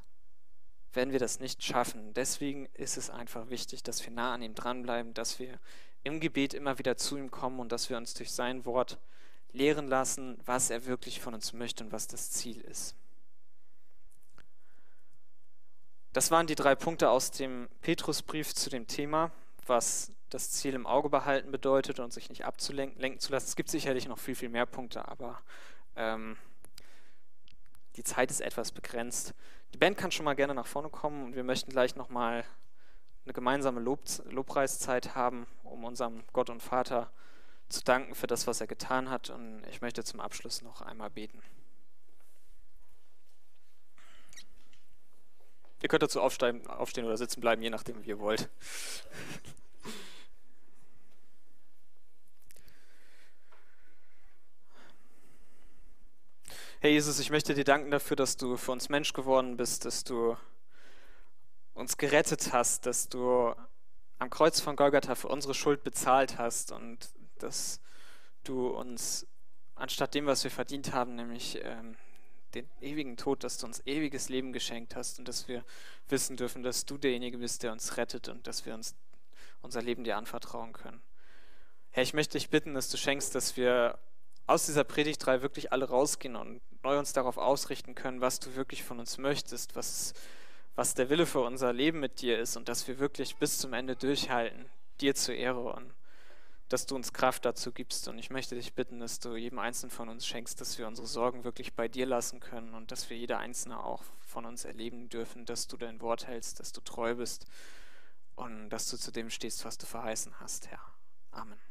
werden 0.92 1.12
wir 1.12 1.18
das 1.18 1.40
nicht 1.40 1.62
schaffen. 1.62 2.12
Deswegen 2.14 2.66
ist 2.74 2.96
es 2.96 3.10
einfach 3.10 3.48
wichtig, 3.48 3.82
dass 3.82 4.04
wir 4.04 4.12
nah 4.12 4.34
an 4.34 4.42
ihm 4.42 4.54
dranbleiben, 4.54 5.14
dass 5.14 5.38
wir 5.38 5.58
im 6.02 6.20
Gebet 6.20 6.54
immer 6.54 6.78
wieder 6.78 6.96
zu 6.96 7.16
ihm 7.16 7.30
kommen 7.30 7.60
und 7.60 7.72
dass 7.72 7.90
wir 7.90 7.96
uns 7.96 8.14
durch 8.14 8.32
sein 8.32 8.64
Wort 8.64 8.98
lehren 9.52 9.88
lassen, 9.88 10.38
was 10.44 10.70
er 10.70 10.86
wirklich 10.86 11.20
von 11.20 11.34
uns 11.34 11.52
möchte 11.52 11.84
und 11.84 11.92
was 11.92 12.06
das 12.06 12.30
Ziel 12.30 12.60
ist. 12.60 12.94
Das 16.12 16.30
waren 16.30 16.46
die 16.46 16.56
drei 16.56 16.74
Punkte 16.74 17.10
aus 17.10 17.30
dem 17.30 17.68
Petrusbrief 17.82 18.54
zu 18.54 18.68
dem 18.68 18.86
Thema, 18.86 19.30
was 19.66 20.12
das 20.28 20.50
Ziel 20.50 20.74
im 20.74 20.86
Auge 20.86 21.08
behalten 21.08 21.50
bedeutet 21.50 22.00
und 22.00 22.12
sich 22.12 22.28
nicht 22.28 22.44
abzulenken 22.44 23.18
zu 23.18 23.32
lassen. 23.32 23.46
Es 23.46 23.56
gibt 23.56 23.70
sicherlich 23.70 24.08
noch 24.08 24.18
viel, 24.18 24.34
viel 24.34 24.48
mehr 24.48 24.66
Punkte, 24.66 25.06
aber 25.06 25.40
ähm, 25.96 26.36
die 27.96 28.04
Zeit 28.04 28.30
ist 28.30 28.40
etwas 28.40 28.72
begrenzt. 28.72 29.34
Die 29.72 29.78
Band 29.78 29.96
kann 29.96 30.10
schon 30.10 30.24
mal 30.24 30.34
gerne 30.34 30.54
nach 30.54 30.66
vorne 30.66 30.88
kommen 30.88 31.24
und 31.24 31.36
wir 31.36 31.44
möchten 31.44 31.70
gleich 31.70 31.96
nochmal 31.96 32.44
eine 33.24 33.32
gemeinsame 33.32 33.80
Lob, 33.80 34.00
Lobpreiszeit 34.30 35.14
haben, 35.14 35.46
um 35.62 35.84
unserem 35.84 36.24
Gott 36.32 36.50
und 36.50 36.62
Vater 36.62 37.10
zu 37.68 37.82
danken 37.84 38.14
für 38.14 38.26
das, 38.26 38.46
was 38.46 38.60
er 38.60 38.66
getan 38.66 39.10
hat. 39.10 39.30
Und 39.30 39.64
ich 39.70 39.80
möchte 39.80 40.02
zum 40.04 40.20
Abschluss 40.20 40.62
noch 40.62 40.80
einmal 40.80 41.10
beten. 41.10 41.40
Ihr 45.82 45.88
könnt 45.88 46.02
dazu 46.02 46.20
aufstehen, 46.20 46.66
aufstehen 46.66 47.06
oder 47.06 47.16
sitzen 47.16 47.40
bleiben, 47.40 47.62
je 47.62 47.70
nachdem, 47.70 48.02
wie 48.02 48.08
ihr 48.08 48.18
wollt. 48.18 48.50
Herr 56.82 56.88
Jesus, 56.88 57.18
ich 57.18 57.28
möchte 57.28 57.52
dir 57.52 57.64
danken 57.64 57.90
dafür, 57.90 58.16
dass 58.16 58.38
du 58.38 58.56
für 58.56 58.72
uns 58.72 58.88
Mensch 58.88 59.12
geworden 59.12 59.58
bist, 59.58 59.84
dass 59.84 60.02
du 60.02 60.34
uns 61.74 61.98
gerettet 61.98 62.54
hast, 62.54 62.86
dass 62.86 63.06
du 63.06 63.54
am 64.18 64.30
Kreuz 64.30 64.60
von 64.60 64.76
Golgatha 64.76 65.14
für 65.14 65.28
unsere 65.28 65.52
Schuld 65.52 65.84
bezahlt 65.84 66.38
hast 66.38 66.72
und 66.72 67.10
dass 67.36 67.82
du 68.44 68.68
uns 68.68 69.26
anstatt 69.74 70.14
dem, 70.14 70.24
was 70.24 70.42
wir 70.42 70.50
verdient 70.50 70.94
haben, 70.94 71.16
nämlich 71.16 71.60
ähm, 71.62 71.98
den 72.54 72.66
ewigen 72.80 73.18
Tod, 73.18 73.44
dass 73.44 73.58
du 73.58 73.66
uns 73.66 73.82
ewiges 73.84 74.30
Leben 74.30 74.54
geschenkt 74.54 74.96
hast 74.96 75.18
und 75.18 75.28
dass 75.28 75.48
wir 75.48 75.66
wissen 76.08 76.38
dürfen, 76.38 76.62
dass 76.62 76.86
du 76.86 76.96
derjenige 76.96 77.36
bist, 77.36 77.62
der 77.62 77.72
uns 77.72 77.98
rettet 77.98 78.30
und 78.30 78.46
dass 78.46 78.64
wir 78.64 78.72
uns 78.72 78.94
unser 79.60 79.82
Leben 79.82 80.02
dir 80.02 80.16
anvertrauen 80.16 80.72
können. 80.72 81.02
Herr, 81.90 82.04
ich 82.04 82.14
möchte 82.14 82.38
dich 82.38 82.48
bitten, 82.48 82.72
dass 82.72 82.88
du 82.88 82.96
schenkst, 82.96 83.34
dass 83.34 83.58
wir 83.58 83.98
aus 84.50 84.66
dieser 84.66 84.82
Predigt 84.82 85.24
3 85.24 85.42
wirklich 85.42 85.72
alle 85.72 85.88
rausgehen 85.88 86.34
und 86.34 86.60
neu 86.82 86.98
uns 86.98 87.12
darauf 87.12 87.38
ausrichten 87.38 87.94
können, 87.94 88.20
was 88.20 88.40
du 88.40 88.56
wirklich 88.56 88.82
von 88.82 88.98
uns 88.98 89.16
möchtest, 89.16 89.76
was, 89.76 90.12
was 90.74 90.94
der 90.94 91.08
Wille 91.08 91.26
für 91.26 91.40
unser 91.40 91.72
Leben 91.72 92.00
mit 92.00 92.20
dir 92.20 92.38
ist 92.38 92.56
und 92.56 92.68
dass 92.68 92.88
wir 92.88 92.98
wirklich 92.98 93.36
bis 93.36 93.58
zum 93.58 93.72
Ende 93.72 93.94
durchhalten, 93.94 94.68
dir 95.00 95.14
zur 95.14 95.36
Ehre 95.36 95.72
und 95.72 95.94
dass 96.68 96.86
du 96.86 96.96
uns 96.96 97.12
Kraft 97.12 97.44
dazu 97.44 97.70
gibst. 97.70 98.08
Und 98.08 98.18
ich 98.18 98.30
möchte 98.30 98.56
dich 98.56 98.74
bitten, 98.74 98.98
dass 98.98 99.20
du 99.20 99.36
jedem 99.36 99.60
Einzelnen 99.60 99.90
von 99.90 100.08
uns 100.08 100.26
schenkst, 100.26 100.60
dass 100.60 100.78
wir 100.78 100.88
unsere 100.88 101.06
Sorgen 101.06 101.44
wirklich 101.44 101.74
bei 101.74 101.86
dir 101.86 102.06
lassen 102.06 102.40
können 102.40 102.74
und 102.74 102.90
dass 102.90 103.08
wir 103.08 103.16
jeder 103.16 103.38
Einzelne 103.38 103.82
auch 103.82 104.02
von 104.20 104.46
uns 104.46 104.64
erleben 104.64 105.08
dürfen, 105.08 105.46
dass 105.46 105.68
du 105.68 105.76
dein 105.76 106.00
Wort 106.00 106.26
hältst, 106.26 106.58
dass 106.58 106.72
du 106.72 106.80
treu 106.80 107.14
bist 107.14 107.46
und 108.34 108.70
dass 108.70 108.90
du 108.90 108.96
zu 108.96 109.12
dem 109.12 109.30
stehst, 109.30 109.64
was 109.64 109.78
du 109.78 109.86
verheißen 109.86 110.40
hast, 110.40 110.68
Herr. 110.68 110.80
Amen. 111.30 111.69